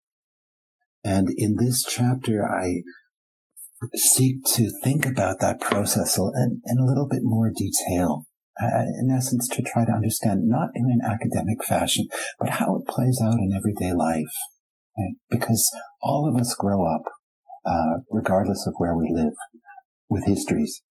And 1.03 1.27
in 1.35 1.57
this 1.57 1.83
chapter, 1.83 2.47
I 2.47 2.83
seek 3.95 4.43
to 4.45 4.71
think 4.83 5.05
about 5.05 5.39
that 5.39 5.59
process 5.59 6.17
in, 6.17 6.61
a 6.79 6.85
little 6.85 7.07
bit 7.09 7.21
more 7.23 7.51
detail. 7.55 8.25
Uh, 8.61 8.83
in 8.99 9.09
essence, 9.09 9.47
to 9.49 9.63
try 9.63 9.83
to 9.83 9.91
understand, 9.91 10.41
not 10.43 10.69
in 10.75 10.85
an 10.85 11.01
academic 11.03 11.63
fashion, 11.63 12.07
but 12.39 12.49
how 12.49 12.75
it 12.75 12.87
plays 12.87 13.19
out 13.23 13.39
in 13.39 13.51
everyday 13.51 13.91
life. 13.93 14.33
Right? 14.95 15.15
Because 15.29 15.71
all 16.03 16.29
of 16.29 16.39
us 16.39 16.53
grow 16.53 16.85
up, 16.85 17.01
uh, 17.65 18.01
regardless 18.11 18.67
of 18.67 18.75
where 18.77 18.95
we 18.95 19.09
live 19.11 19.33
with 20.07 20.25
histories. 20.25 20.83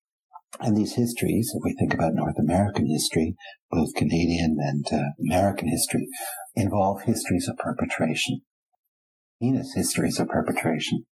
And 0.58 0.76
these 0.76 0.94
histories, 0.94 1.52
if 1.54 1.62
we 1.64 1.74
think 1.78 1.94
about 1.94 2.14
North 2.14 2.38
American 2.38 2.88
history, 2.88 3.36
both 3.70 3.94
Canadian 3.94 4.56
and 4.58 4.84
uh, 4.92 5.04
American 5.20 5.68
history, 5.68 6.08
involve 6.56 7.02
histories 7.02 7.48
of 7.48 7.56
perpetration. 7.58 8.40
heinous 9.40 9.72
histories 9.74 10.18
of 10.18 10.28
perpetration 10.28 11.06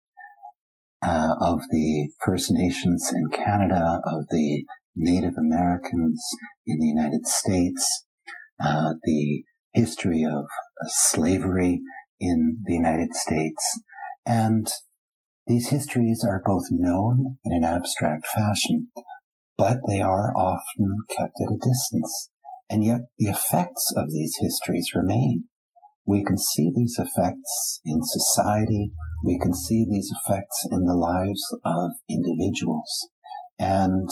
uh, 1.03 1.35
of 1.41 1.61
the 1.71 2.11
First 2.25 2.51
Nations 2.51 3.13
in 3.15 3.29
Canada, 3.31 4.01
of 4.05 4.27
the 4.31 4.65
Native 4.95 5.35
Americans 5.39 6.23
in 6.67 6.79
the 6.79 6.87
United 6.87 7.27
States, 7.27 8.05
uh, 8.63 8.95
the 9.05 9.45
history 9.73 10.25
of 10.25 10.45
uh, 10.45 10.89
slavery 10.89 11.81
in 12.19 12.59
the 12.67 12.75
United 12.75 13.15
States. 13.15 13.81
And 14.27 14.69
these 15.47 15.71
histories 15.71 16.25
are 16.25 16.43
both 16.45 16.67
known 16.71 17.39
in 17.45 17.53
an 17.53 17.65
abstract 17.65 18.27
fashion, 18.27 18.89
but 19.57 19.79
they 19.89 20.01
are 20.01 20.33
often 20.37 20.99
kept 21.09 21.35
at 21.41 21.53
a 21.53 21.57
distance. 21.57 22.31
And 22.69 22.85
yet 22.85 23.01
the 23.19 23.29
effects 23.29 23.93
of 23.97 24.11
these 24.11 24.37
histories 24.41 24.93
remain. 24.95 25.45
We 26.11 26.25
can 26.25 26.39
see 26.39 26.73
these 26.75 26.99
effects 26.99 27.81
in 27.85 28.01
society. 28.03 28.91
We 29.25 29.39
can 29.39 29.55
see 29.55 29.87
these 29.89 30.11
effects 30.11 30.67
in 30.69 30.85
the 30.85 30.97
lives 30.97 31.41
of 31.65 31.93
individuals. 32.09 33.09
And 33.61 34.11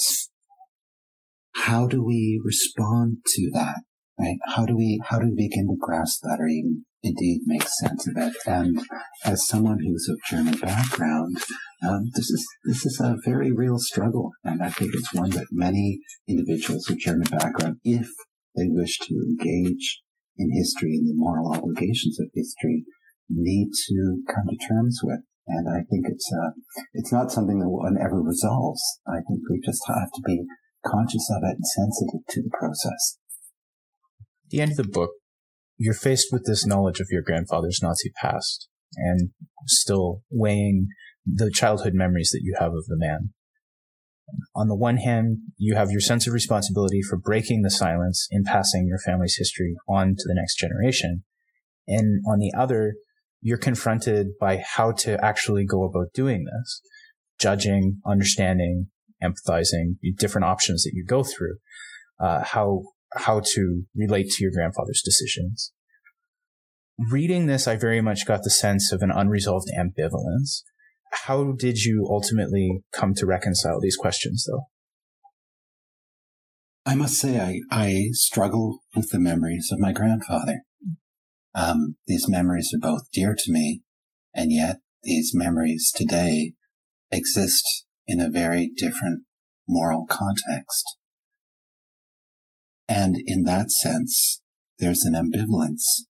how 1.57 1.89
do 1.89 2.05
we 2.05 2.41
respond 2.45 3.19
to 3.27 3.51
that? 3.55 3.81
Right? 4.17 4.37
How 4.47 4.65
do 4.65 4.77
we, 4.77 5.01
how 5.07 5.19
do 5.19 5.27
we 5.27 5.49
begin 5.49 5.67
to 5.67 5.77
grasp 5.77 6.21
that 6.23 6.39
or 6.39 6.47
even 6.47 6.85
indeed 7.03 7.41
make 7.47 7.67
sense 7.67 8.07
of 8.07 8.17
it? 8.17 8.35
And 8.47 8.81
as 9.25 9.49
someone 9.49 9.81
who's 9.81 10.09
of 10.09 10.21
German 10.31 10.57
background, 10.57 11.39
um, 11.85 12.11
this 12.15 12.31
is, 12.31 12.47
this 12.65 12.87
is 12.87 13.01
a 13.01 13.17
very 13.25 13.51
real 13.51 13.79
struggle. 13.79 14.31
And 14.45 14.63
I 14.63 14.71
think 14.71 14.95
it's 14.95 15.13
one 15.13 15.31
that 15.31 15.49
many 15.51 15.99
individuals 16.29 16.89
of 16.89 16.99
German 16.99 17.27
background, 17.29 17.79
if 17.83 18.07
they 18.55 18.69
wish 18.69 18.99
to 18.99 19.15
engage 19.15 20.01
in 20.39 20.51
history 20.53 20.95
and 20.95 21.09
the 21.09 21.15
moral 21.15 21.53
obligations 21.53 22.19
of 22.21 22.31
history, 22.35 22.85
need 23.29 23.71
to 23.89 24.23
come 24.27 24.47
to 24.49 24.57
terms 24.69 25.01
with. 25.03 25.21
And 25.47 25.69
I 25.69 25.83
think 25.91 26.07
it's 26.09 26.31
uh, 26.33 26.51
it's 26.93 27.13
not 27.13 27.33
something 27.33 27.59
that 27.59 27.69
one 27.69 27.97
ever 27.99 28.21
resolves. 28.21 28.83
I 29.07 29.21
think 29.27 29.41
we 29.51 29.61
just 29.65 29.83
have 29.89 30.11
to 30.15 30.23
be 30.25 30.45
conscious 30.85 31.31
of 31.31 31.43
it 31.43 31.57
and 31.57 31.67
sensitive 31.67 32.21
to 32.29 32.43
the 32.43 32.51
process. 32.51 33.19
At 34.47 34.51
the 34.51 34.61
end 34.61 34.73
of 34.73 34.77
the 34.77 34.85
book, 34.85 35.11
you're 35.79 35.95
faced 35.95 36.29
with 36.33 36.45
this 36.45 36.67
knowledge 36.67 37.01
of 37.01 37.09
your 37.11 37.23
grandfather's 37.23 37.81
Nazi 37.83 38.11
past 38.21 38.69
and 38.97 39.31
still 39.67 40.23
weighing 40.31 40.89
the 41.27 41.51
childhood 41.51 41.95
memories 41.95 42.31
that 42.33 42.43
you 42.43 42.57
have 42.59 42.73
of 42.73 42.87
the 42.87 42.97
man. 42.97 43.31
On 44.55 44.69
the 44.69 44.75
one 44.75 44.99
hand, 44.99 45.39
you 45.57 45.75
have 45.75 45.91
your 45.91 46.01
sense 46.01 46.27
of 46.27 46.33
responsibility 46.33 47.01
for 47.03 47.17
breaking 47.17 47.63
the 47.63 47.71
silence 47.71 48.27
in 48.31 48.45
passing 48.45 48.87
your 48.87 48.99
family's 48.99 49.37
history 49.37 49.77
on 49.89 50.17
to 50.17 50.25
the 50.27 50.35
next 50.35 50.57
generation. 50.57 51.25
And 51.87 52.23
on 52.27 52.39
the 52.39 52.53
other, 52.57 52.95
you're 53.41 53.59
confronted 53.59 54.29
by 54.41 54.63
how 54.65 54.93
to 54.93 55.23
actually 55.25 55.65
go 55.65 55.85
about 55.85 56.13
doing 56.13 56.45
this, 56.45 56.83
judging, 57.39 58.01
understanding, 58.05 58.89
empathizing, 59.23 59.97
different 60.17 60.45
options 60.45 60.83
that 60.85 60.93
you 60.93 61.05
go 61.05 61.23
through, 61.23 61.57
uh, 62.21 62.43
how 62.45 62.83
how 63.15 63.41
to 63.43 63.85
relate 63.97 64.29
to 64.29 64.43
your 64.43 64.53
grandfather's 64.53 65.03
decisions. 65.03 65.73
Reading 67.11 67.47
this, 67.47 67.67
I 67.67 67.77
very 67.77 68.01
much 68.01 68.27
got 68.27 68.43
the 68.43 68.51
sense 68.51 68.93
of 68.93 69.03
an 69.03 69.11
unresolved 69.11 69.69
ambivalence. 69.79 70.63
How 71.27 71.53
did 71.53 71.79
you 71.79 72.07
ultimately 72.11 72.83
come 72.93 73.15
to 73.15 73.27
reconcile 73.27 73.81
these 73.81 73.97
questions, 73.97 74.47
though? 74.49 74.65
I 76.87 76.95
must 76.95 77.15
say, 77.15 77.39
I, 77.39 77.61
I 77.71 78.09
struggle 78.13 78.81
with 78.97 79.11
the 79.11 79.19
memories 79.19 79.69
of 79.71 79.79
my 79.79 79.93
grandfather. 79.93 80.63
Um, 81.55 81.97
these 82.07 82.29
memories 82.29 82.73
are 82.75 82.81
both 82.81 83.11
dear 83.13 83.35
to 83.37 83.53
me, 83.53 83.83
and 84.35 84.53
yet 84.53 84.79
these 85.03 85.33
memories 85.35 85.93
today 85.95 86.53
exist 87.11 87.85
in 88.07 88.21
a 88.21 88.31
very 88.31 88.71
different 88.77 89.25
moral 89.69 90.07
context. 90.09 90.97
And 92.89 93.17
in 93.27 93.43
that 93.45 93.71
sense, 93.71 94.41
there's 94.79 95.05
an 95.05 95.15
ambivalence. 95.15 96.05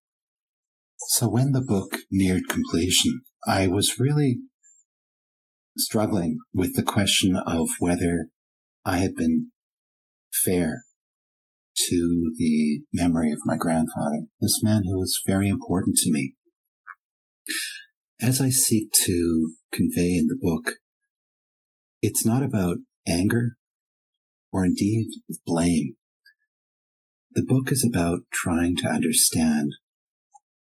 So 1.08 1.28
when 1.28 1.52
the 1.52 1.60
book 1.60 1.98
neared 2.10 2.48
completion, 2.48 3.22
I 3.46 3.66
was 3.66 3.98
really 3.98 4.38
struggling 5.78 6.38
with 6.54 6.74
the 6.74 6.82
question 6.82 7.36
of 7.36 7.68
whether 7.78 8.28
I 8.84 8.98
had 8.98 9.14
been 9.14 9.50
fair 10.44 10.82
to 11.88 12.32
the 12.36 12.80
memory 12.92 13.32
of 13.32 13.38
my 13.44 13.56
grandfather, 13.56 14.26
this 14.40 14.60
man 14.62 14.82
who 14.84 14.98
was 14.98 15.20
very 15.26 15.48
important 15.48 15.96
to 15.98 16.10
me. 16.10 16.34
As 18.20 18.40
I 18.40 18.50
seek 18.50 18.92
to 19.04 19.52
convey 19.72 20.16
in 20.16 20.26
the 20.26 20.38
book, 20.40 20.76
it's 22.02 22.26
not 22.26 22.42
about 22.42 22.78
anger 23.06 23.56
or 24.52 24.64
indeed 24.64 25.08
blame. 25.46 25.94
The 27.32 27.44
book 27.44 27.70
is 27.70 27.88
about 27.88 28.20
trying 28.32 28.76
to 28.76 28.88
understand 28.88 29.72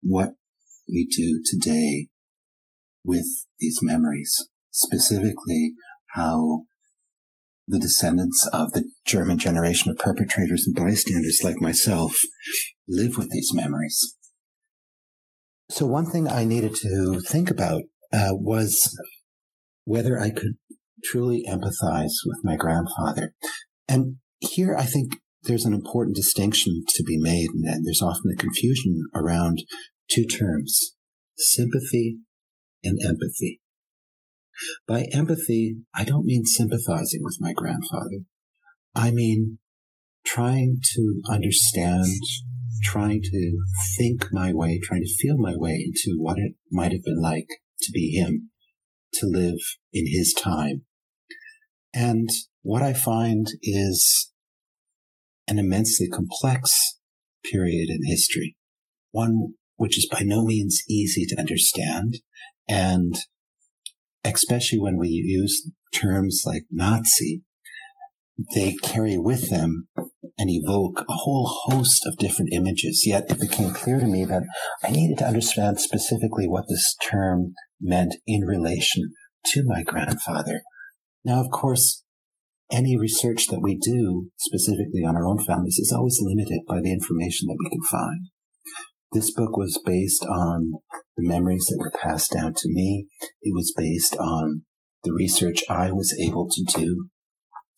what 0.02 0.34
we 0.88 1.06
do 1.06 1.42
today 1.44 2.08
with 3.04 3.26
these 3.60 3.78
memories, 3.82 4.48
specifically 4.76 5.72
how 6.14 6.62
the 7.68 7.78
descendants 7.78 8.48
of 8.52 8.72
the 8.72 8.84
German 9.04 9.38
generation 9.38 9.90
of 9.90 9.98
perpetrators 9.98 10.66
and 10.66 10.76
bystanders 10.76 11.40
like 11.42 11.60
myself 11.60 12.16
live 12.88 13.16
with 13.16 13.30
these 13.30 13.50
memories. 13.52 14.16
So 15.68 15.84
one 15.84 16.06
thing 16.06 16.28
I 16.28 16.44
needed 16.44 16.76
to 16.76 17.20
think 17.20 17.50
about 17.50 17.82
uh, 18.12 18.30
was 18.32 18.96
whether 19.84 20.18
I 20.18 20.30
could 20.30 20.58
truly 21.04 21.44
empathize 21.48 22.12
with 22.24 22.38
my 22.44 22.56
grandfather. 22.56 23.32
And 23.88 24.16
here 24.38 24.76
I 24.76 24.84
think 24.84 25.16
there's 25.42 25.64
an 25.64 25.74
important 25.74 26.16
distinction 26.16 26.84
to 26.88 27.02
be 27.02 27.18
made, 27.18 27.48
and 27.50 27.84
there's 27.84 28.02
often 28.02 28.32
a 28.32 28.36
confusion 28.36 29.04
around 29.14 29.64
two 30.10 30.24
terms, 30.24 30.94
sympathy 31.36 32.18
and 32.84 32.98
empathy. 33.04 33.60
By 34.86 35.06
empathy, 35.12 35.76
I 35.94 36.04
don't 36.04 36.26
mean 36.26 36.44
sympathizing 36.44 37.20
with 37.22 37.38
my 37.40 37.52
grandfather. 37.52 38.24
I 38.94 39.10
mean 39.10 39.58
trying 40.24 40.80
to 40.94 41.20
understand, 41.28 42.06
trying 42.82 43.22
to 43.22 43.58
think 43.96 44.26
my 44.32 44.52
way, 44.52 44.80
trying 44.82 45.02
to 45.02 45.14
feel 45.20 45.38
my 45.38 45.54
way 45.56 45.84
into 45.86 46.16
what 46.18 46.38
it 46.38 46.54
might 46.70 46.92
have 46.92 47.04
been 47.04 47.20
like 47.20 47.48
to 47.82 47.92
be 47.92 48.10
him, 48.10 48.50
to 49.14 49.26
live 49.26 49.58
in 49.92 50.06
his 50.06 50.34
time. 50.34 50.82
And 51.94 52.28
what 52.62 52.82
I 52.82 52.92
find 52.92 53.46
is 53.62 54.32
an 55.46 55.58
immensely 55.58 56.08
complex 56.08 56.98
period 57.44 57.88
in 57.88 58.04
history, 58.04 58.56
one 59.12 59.54
which 59.76 59.96
is 59.96 60.08
by 60.10 60.22
no 60.22 60.44
means 60.44 60.82
easy 60.88 61.24
to 61.26 61.38
understand 61.38 62.18
and 62.68 63.14
especially 64.34 64.78
when 64.78 64.98
we 64.98 65.08
use 65.08 65.70
terms 65.92 66.42
like 66.46 66.64
Nazi, 66.70 67.42
they 68.54 68.74
carry 68.82 69.16
with 69.16 69.50
them 69.50 69.88
and 70.38 70.50
evoke 70.50 71.04
a 71.08 71.12
whole 71.12 71.46
host 71.64 72.02
of 72.06 72.18
different 72.18 72.52
images. 72.52 73.04
Yet 73.06 73.30
it 73.30 73.40
became 73.40 73.72
clear 73.72 73.98
to 73.98 74.06
me 74.06 74.24
that 74.26 74.42
I 74.84 74.90
needed 74.90 75.18
to 75.18 75.26
understand 75.26 75.80
specifically 75.80 76.46
what 76.46 76.68
this 76.68 76.94
term 77.02 77.54
meant 77.80 78.16
in 78.26 78.42
relation 78.42 79.12
to 79.46 79.62
my 79.64 79.82
grandfather. 79.82 80.60
Now, 81.24 81.40
of 81.40 81.50
course, 81.50 82.04
any 82.70 82.98
research 82.98 83.46
that 83.46 83.62
we 83.62 83.76
do 83.76 84.30
specifically 84.38 85.02
on 85.06 85.16
our 85.16 85.26
own 85.26 85.42
families 85.42 85.78
is 85.78 85.94
always 85.96 86.18
limited 86.20 86.60
by 86.68 86.80
the 86.80 86.92
information 86.92 87.48
that 87.48 87.58
we 87.58 87.70
can 87.70 87.82
find. 87.82 88.28
This 89.12 89.32
book 89.32 89.56
was 89.56 89.80
based 89.84 90.24
on 90.24 90.72
the 91.16 91.26
memories 91.26 91.66
that 91.66 91.78
were 91.78 91.90
passed 91.90 92.32
down 92.32 92.54
to 92.54 92.68
me. 92.68 93.06
It 93.42 93.54
was 93.54 93.72
based 93.76 94.16
on 94.16 94.62
the 95.04 95.12
research 95.12 95.62
I 95.68 95.90
was 95.92 96.16
able 96.20 96.48
to 96.50 96.64
do. 96.64 97.08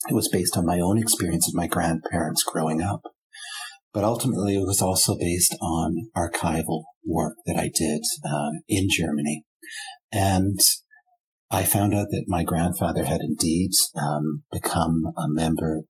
It 0.08 0.14
was 0.14 0.28
based 0.28 0.56
on 0.56 0.66
my 0.66 0.80
own 0.80 0.98
experience 0.98 1.48
of 1.48 1.54
my 1.54 1.66
grandparents 1.66 2.42
growing 2.42 2.82
up. 2.82 3.02
But 3.92 4.04
ultimately, 4.04 4.54
it 4.56 4.66
was 4.66 4.82
also 4.82 5.16
based 5.18 5.56
on 5.60 6.10
archival 6.16 6.84
work 7.04 7.36
that 7.46 7.56
I 7.56 7.70
did 7.74 8.02
um, 8.24 8.60
in 8.68 8.88
Germany. 8.90 9.44
And 10.12 10.58
I 11.50 11.64
found 11.64 11.94
out 11.94 12.08
that 12.10 12.26
my 12.28 12.44
grandfather 12.44 13.04
had 13.04 13.20
indeed 13.20 13.70
um, 13.96 14.44
become 14.52 15.12
a 15.16 15.26
member 15.28 15.82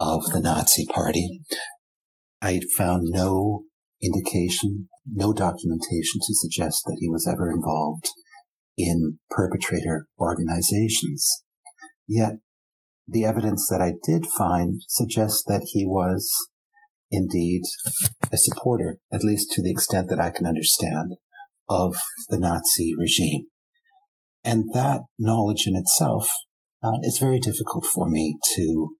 of 0.00 0.24
the 0.32 0.40
Nazi 0.40 0.86
Party. 0.86 1.40
I 2.42 2.60
found 2.76 3.04
no 3.04 3.64
indication, 4.02 4.88
no 5.06 5.32
documentation 5.32 6.20
to 6.26 6.34
suggest 6.34 6.82
that 6.86 6.98
he 7.00 7.08
was 7.08 7.26
ever 7.26 7.50
involved 7.50 8.08
in 8.76 9.18
perpetrator 9.30 10.06
organizations. 10.18 11.42
Yet 12.08 12.34
the 13.06 13.24
evidence 13.24 13.68
that 13.68 13.80
I 13.80 13.94
did 14.04 14.26
find 14.26 14.80
suggests 14.88 15.44
that 15.46 15.68
he 15.72 15.84
was 15.86 16.30
indeed 17.10 17.62
a 18.32 18.36
supporter, 18.36 18.98
at 19.12 19.22
least 19.22 19.52
to 19.52 19.62
the 19.62 19.70
extent 19.70 20.08
that 20.08 20.20
I 20.20 20.30
can 20.30 20.46
understand, 20.46 21.12
of 21.68 21.96
the 22.28 22.38
Nazi 22.38 22.94
regime. 22.98 23.46
And 24.42 24.64
that 24.74 25.02
knowledge 25.18 25.66
in 25.66 25.76
itself 25.76 26.28
uh, 26.82 26.98
is 27.02 27.18
very 27.18 27.38
difficult 27.38 27.86
for 27.86 28.08
me 28.08 28.36
to 28.56 28.96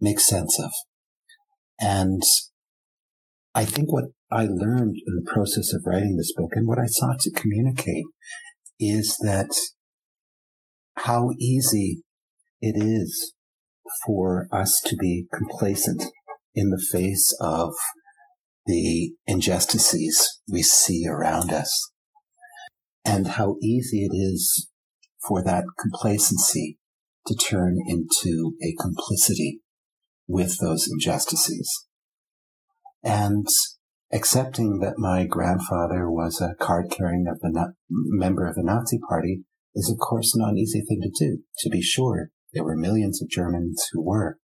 make 0.00 0.20
sense 0.20 0.58
of. 0.60 0.70
And 1.80 2.22
I 3.58 3.64
think 3.64 3.92
what 3.92 4.04
I 4.30 4.44
learned 4.44 4.94
in 5.04 5.16
the 5.16 5.28
process 5.28 5.74
of 5.74 5.82
writing 5.84 6.16
this 6.16 6.32
book 6.32 6.50
and 6.52 6.68
what 6.68 6.78
I 6.78 6.86
sought 6.86 7.18
to 7.22 7.32
communicate 7.32 8.04
is 8.78 9.16
that 9.22 9.50
how 10.98 11.30
easy 11.40 12.04
it 12.60 12.80
is 12.80 13.34
for 14.06 14.46
us 14.52 14.80
to 14.86 14.94
be 14.94 15.26
complacent 15.34 16.04
in 16.54 16.70
the 16.70 16.86
face 16.92 17.36
of 17.40 17.74
the 18.66 19.14
injustices 19.26 20.40
we 20.48 20.62
see 20.62 21.04
around 21.08 21.52
us 21.52 21.90
and 23.04 23.26
how 23.26 23.56
easy 23.60 24.04
it 24.04 24.14
is 24.16 24.68
for 25.26 25.42
that 25.42 25.64
complacency 25.80 26.78
to 27.26 27.34
turn 27.34 27.78
into 27.88 28.52
a 28.62 28.80
complicity 28.80 29.62
with 30.28 30.58
those 30.60 30.88
injustices. 30.88 31.87
And 33.02 33.46
accepting 34.12 34.80
that 34.80 34.98
my 34.98 35.26
grandfather 35.26 36.10
was 36.10 36.40
a 36.40 36.54
card 36.62 36.90
carrying 36.90 37.26
member 37.88 38.46
of 38.46 38.54
the 38.54 38.62
Nazi 38.62 38.98
party 39.08 39.44
is, 39.74 39.90
of 39.90 39.98
course, 39.98 40.34
not 40.36 40.50
an 40.50 40.58
easy 40.58 40.80
thing 40.80 41.00
to 41.02 41.10
do. 41.26 41.38
To 41.58 41.70
be 41.70 41.82
sure, 41.82 42.30
there 42.52 42.64
were 42.64 42.76
millions 42.76 43.22
of 43.22 43.28
Germans 43.28 43.86
who 43.92 44.02
were. 44.02 44.38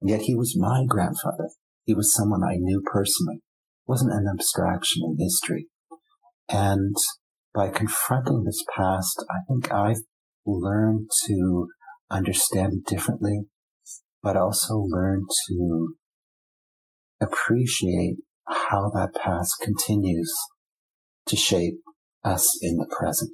Yet 0.00 0.22
he 0.22 0.34
was 0.34 0.56
my 0.58 0.84
grandfather. 0.86 1.50
He 1.84 1.94
was 1.94 2.14
someone 2.14 2.42
I 2.42 2.56
knew 2.56 2.82
personally. 2.84 3.36
It 3.36 3.88
wasn't 3.88 4.12
an 4.12 4.26
abstraction 4.32 5.02
in 5.04 5.16
history. 5.18 5.68
And 6.48 6.96
by 7.54 7.68
confronting 7.68 8.44
this 8.44 8.64
past, 8.76 9.24
I 9.30 9.44
think 9.48 9.72
I've 9.72 10.02
learned 10.46 11.10
to 11.26 11.68
understand 12.10 12.74
it 12.74 12.86
differently, 12.86 13.42
but 14.22 14.36
also 14.36 14.76
learned 14.76 15.28
to 15.48 15.94
appreciate 17.24 18.16
how 18.46 18.90
that 18.94 19.14
past 19.14 19.54
continues 19.62 20.32
to 21.26 21.36
shape 21.36 21.80
us 22.22 22.58
in 22.60 22.76
the 22.76 22.86
present 22.86 23.32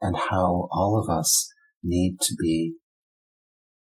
and 0.00 0.16
how 0.16 0.68
all 0.72 1.02
of 1.02 1.14
us 1.14 1.48
need 1.82 2.18
to 2.20 2.34
be 2.40 2.74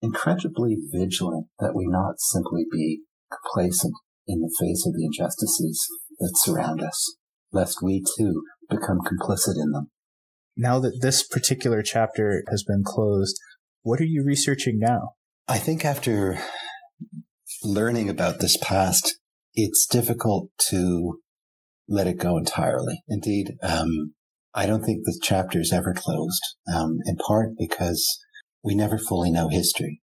incredibly 0.00 0.76
vigilant 0.92 1.46
that 1.58 1.74
we 1.74 1.86
not 1.86 2.14
simply 2.18 2.64
be 2.70 3.00
complacent 3.30 3.94
in 4.26 4.40
the 4.40 4.54
face 4.60 4.86
of 4.86 4.94
the 4.94 5.04
injustices 5.04 5.86
that 6.18 6.32
surround 6.36 6.82
us, 6.82 7.16
lest 7.52 7.78
we 7.82 8.02
too 8.16 8.42
become 8.68 8.98
complicit 9.00 9.56
in 9.56 9.72
them. 9.72 9.90
Now 10.56 10.78
that 10.80 10.98
this 11.00 11.26
particular 11.26 11.82
chapter 11.82 12.44
has 12.50 12.64
been 12.64 12.82
closed, 12.84 13.38
what 13.82 14.00
are 14.00 14.04
you 14.04 14.24
researching 14.24 14.78
now? 14.78 15.14
I 15.46 15.58
think 15.58 15.84
after 15.84 16.38
learning 17.62 18.08
about 18.08 18.40
this 18.40 18.56
past, 18.60 19.18
it's 19.60 19.86
difficult 19.86 20.50
to 20.56 21.18
let 21.88 22.06
it 22.06 22.16
go 22.16 22.36
entirely. 22.38 23.02
Indeed, 23.08 23.54
um, 23.60 24.14
I 24.54 24.66
don't 24.66 24.84
think 24.84 25.02
the 25.02 25.18
chapter 25.20 25.60
is 25.60 25.72
ever 25.72 25.92
closed, 25.94 26.42
um, 26.72 26.98
in 27.06 27.16
part 27.16 27.50
because 27.58 28.06
we 28.62 28.76
never 28.76 28.98
fully 28.98 29.32
know 29.32 29.48
history, 29.48 30.00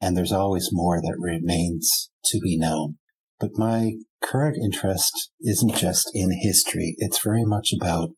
and 0.00 0.16
there's 0.16 0.30
always 0.30 0.68
more 0.70 1.00
that 1.00 1.16
remains 1.18 2.10
to 2.26 2.38
be 2.38 2.56
known. 2.56 2.98
But 3.40 3.58
my 3.58 3.94
current 4.22 4.56
interest 4.62 5.30
isn't 5.40 5.74
just 5.74 6.08
in 6.14 6.30
history, 6.40 6.94
it's 6.98 7.24
very 7.24 7.44
much 7.44 7.72
about 7.72 8.10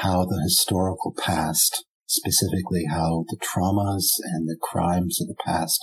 how 0.00 0.24
the 0.24 0.40
historical 0.42 1.12
past, 1.12 1.84
specifically 2.06 2.86
how 2.90 3.26
the 3.28 3.36
traumas 3.36 4.06
and 4.22 4.48
the 4.48 4.56
crimes 4.58 5.20
of 5.20 5.28
the 5.28 5.36
past 5.44 5.80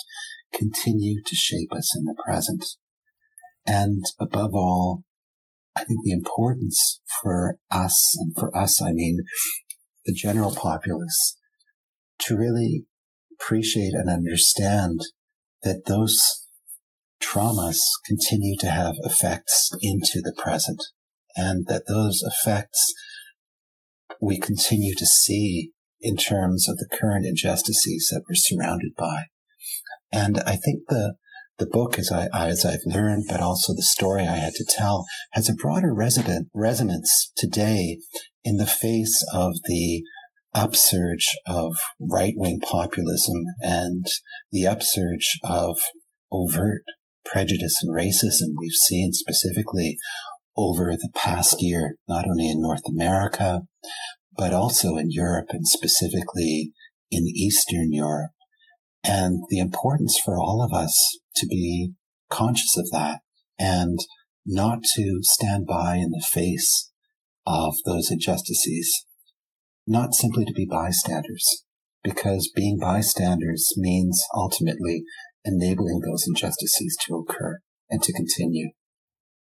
continue 0.51 1.22
to 1.24 1.36
shape 1.36 1.72
us 1.72 1.95
in 1.95 2.05
the 2.05 2.16
present. 2.26 2.66
And 3.68 4.03
above 4.20 4.53
all, 4.53 5.03
I 5.76 5.84
think 5.84 5.99
the 6.03 6.13
importance 6.13 7.01
for 7.22 7.57
us, 7.70 8.15
and 8.20 8.34
for 8.36 8.55
us, 8.57 8.82
I 8.82 8.93
mean 8.93 9.20
the 10.05 10.13
general 10.13 10.55
populace, 10.55 11.38
to 12.20 12.38
really 12.38 12.86
appreciate 13.34 13.93
and 13.93 14.09
understand 14.09 15.01
that 15.63 15.84
those 15.86 16.18
traumas 17.22 17.78
continue 18.05 18.55
to 18.59 18.70
have 18.70 18.95
effects 19.03 19.70
into 19.82 20.22
the 20.22 20.34
present 20.38 20.82
and 21.36 21.68
that 21.68 21.84
those 21.88 22.24
effects 22.24 22.93
we 24.22 24.39
continue 24.39 24.95
to 24.95 25.05
see 25.05 25.72
in 25.99 26.15
terms 26.15 26.68
of 26.70 26.78
the 26.78 26.88
current 26.91 27.26
injustices 27.26 28.09
that 28.11 28.24
we're 28.28 28.36
surrounded 28.36 28.93
by. 28.97 29.26
And 30.11 30.39
I 30.39 30.55
think 30.55 30.84
the 30.88 31.15
the 31.60 31.68
book, 31.68 31.97
as 31.97 32.12
I 32.12 32.28
as 32.34 32.66
I've 32.66 32.86
learned, 32.86 33.26
but 33.30 33.41
also 33.41 33.74
the 33.74 33.82
story 33.82 34.24
I 34.24 34.36
had 34.36 34.53
to 34.53 34.66
tell, 34.66 35.05
has 35.32 35.49
a 35.49 35.55
broader 35.55 35.93
resident, 35.93 36.49
resonance 36.53 37.32
today 37.36 37.97
in 38.43 38.58
the 38.58 38.68
face 38.68 39.26
of 39.34 39.53
the 39.66 40.03
upsurge 40.53 41.28
of 41.45 41.78
right 41.99 42.34
wing 42.36 42.60
populism 42.60 43.43
and 43.62 44.05
the 44.51 44.66
upsurge 44.66 45.39
of 45.43 45.78
overt 46.32 46.84
prejudice 47.26 47.82
and 47.82 47.93
racism 47.93 48.53
we've 48.58 48.72
seen 48.72 49.12
specifically 49.12 49.97
over 50.55 50.91
the 50.93 51.10
past 51.14 51.62
year, 51.62 51.95
not 52.08 52.26
only 52.28 52.49
in 52.49 52.62
North 52.62 52.88
America, 52.89 53.62
but 54.36 54.53
also 54.53 54.97
in 54.97 55.12
Europe 55.12 55.47
and 55.49 55.68
specifically 55.68 56.72
in 57.12 57.26
Eastern 57.28 57.91
Europe. 57.91 58.32
And 59.03 59.43
the 59.49 59.59
importance 59.59 60.19
for 60.23 60.37
all 60.37 60.61
of 60.61 60.77
us 60.77 61.19
to 61.37 61.47
be 61.47 61.93
conscious 62.29 62.75
of 62.77 62.89
that 62.91 63.19
and 63.57 63.99
not 64.45 64.83
to 64.95 65.19
stand 65.21 65.65
by 65.65 65.95
in 65.95 66.11
the 66.11 66.25
face 66.29 66.91
of 67.45 67.75
those 67.85 68.11
injustices, 68.11 69.05
not 69.85 70.13
simply 70.13 70.45
to 70.45 70.53
be 70.53 70.67
bystanders, 70.69 71.63
because 72.03 72.51
being 72.55 72.77
bystanders 72.79 73.73
means 73.77 74.21
ultimately 74.33 75.03
enabling 75.45 76.01
those 76.01 76.25
injustices 76.27 76.97
to 77.05 77.15
occur 77.15 77.59
and 77.89 78.01
to 78.03 78.13
continue, 78.13 78.71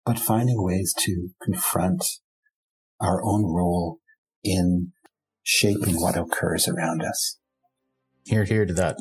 but 0.05 0.19
finding 0.19 0.63
ways 0.63 0.93
to 0.97 1.29
confront 1.41 2.03
our 3.01 3.21
own 3.23 3.43
role 3.43 3.99
in 4.43 4.91
shaping 5.43 5.99
what 5.99 6.17
occurs 6.17 6.67
around 6.67 7.03
us. 7.03 7.39
Hear, 8.25 8.43
hear 8.43 8.65
to 8.65 8.73
that. 8.73 8.97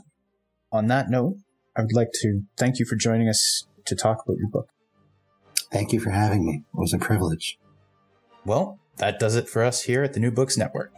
On 0.75 0.89
that 0.89 1.09
note, 1.09 1.37
I 1.77 1.83
would 1.83 1.93
like 1.93 2.11
to 2.14 2.43
thank 2.57 2.81
you 2.81 2.85
for 2.85 2.97
joining 2.97 3.29
us 3.29 3.64
to 3.87 3.95
talk 3.95 4.25
about 4.25 4.39
your 4.39 4.49
book. 4.49 4.70
Thank 5.70 5.93
you 5.93 6.01
for 6.01 6.11
having 6.11 6.45
me. 6.45 6.64
It 6.75 6.77
was 6.77 6.93
a 6.93 6.99
privilege. 6.99 7.61
Well, 8.45 8.81
that 8.97 9.20
does 9.20 9.37
it 9.37 9.49
for 9.49 9.62
us 9.62 9.83
here 9.83 10.03
at 10.03 10.14
the 10.14 10.20
New 10.20 10.33
Books 10.33 10.59
Network. 10.59 10.93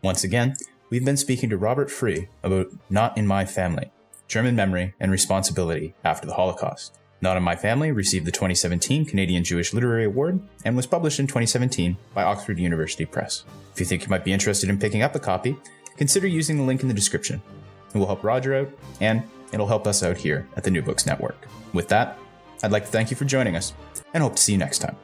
Once 0.00 0.22
again, 0.22 0.54
we've 0.90 1.04
been 1.04 1.16
speaking 1.16 1.50
to 1.50 1.56
Roger 1.56 1.88
Frie 1.88 2.28
about 2.44 2.68
Not 2.88 3.18
in 3.18 3.26
My 3.26 3.44
Family 3.44 3.90
German 4.28 4.54
Memory 4.54 4.94
and 5.00 5.10
Responsibility 5.10 5.96
After 6.04 6.24
the 6.24 6.34
Holocaust. 6.34 6.96
Not 7.20 7.36
in 7.36 7.42
My 7.42 7.56
Family 7.56 7.90
received 7.90 8.26
the 8.26 8.32
2017 8.32 9.06
Canadian 9.06 9.42
Jewish 9.42 9.74
Literary 9.74 10.04
Award 10.04 10.40
and 10.64 10.76
was 10.76 10.86
published 10.86 11.18
in 11.18 11.26
2017 11.26 11.96
by 12.14 12.22
Oxford 12.22 12.60
University 12.60 13.04
Press. 13.04 13.42
If 13.72 13.80
you 13.80 13.86
think 13.86 14.02
you 14.02 14.08
might 14.08 14.24
be 14.24 14.32
interested 14.32 14.70
in 14.70 14.78
picking 14.78 15.02
up 15.02 15.16
a 15.16 15.18
copy, 15.18 15.56
consider 15.96 16.28
using 16.28 16.58
the 16.58 16.62
link 16.62 16.82
in 16.82 16.86
the 16.88 16.94
description. 16.94 17.42
It 17.96 17.98
will 17.98 18.06
help 18.06 18.22
Roger 18.22 18.54
out 18.54 18.70
and 19.00 19.24
It'll 19.52 19.66
help 19.66 19.86
us 19.86 20.02
out 20.02 20.16
here 20.16 20.46
at 20.56 20.64
the 20.64 20.70
New 20.70 20.82
Books 20.82 21.06
Network. 21.06 21.46
With 21.72 21.88
that, 21.88 22.18
I'd 22.62 22.72
like 22.72 22.84
to 22.84 22.90
thank 22.90 23.10
you 23.10 23.16
for 23.16 23.24
joining 23.24 23.56
us 23.56 23.74
and 24.12 24.22
hope 24.22 24.36
to 24.36 24.42
see 24.42 24.52
you 24.52 24.58
next 24.58 24.78
time. 24.80 24.96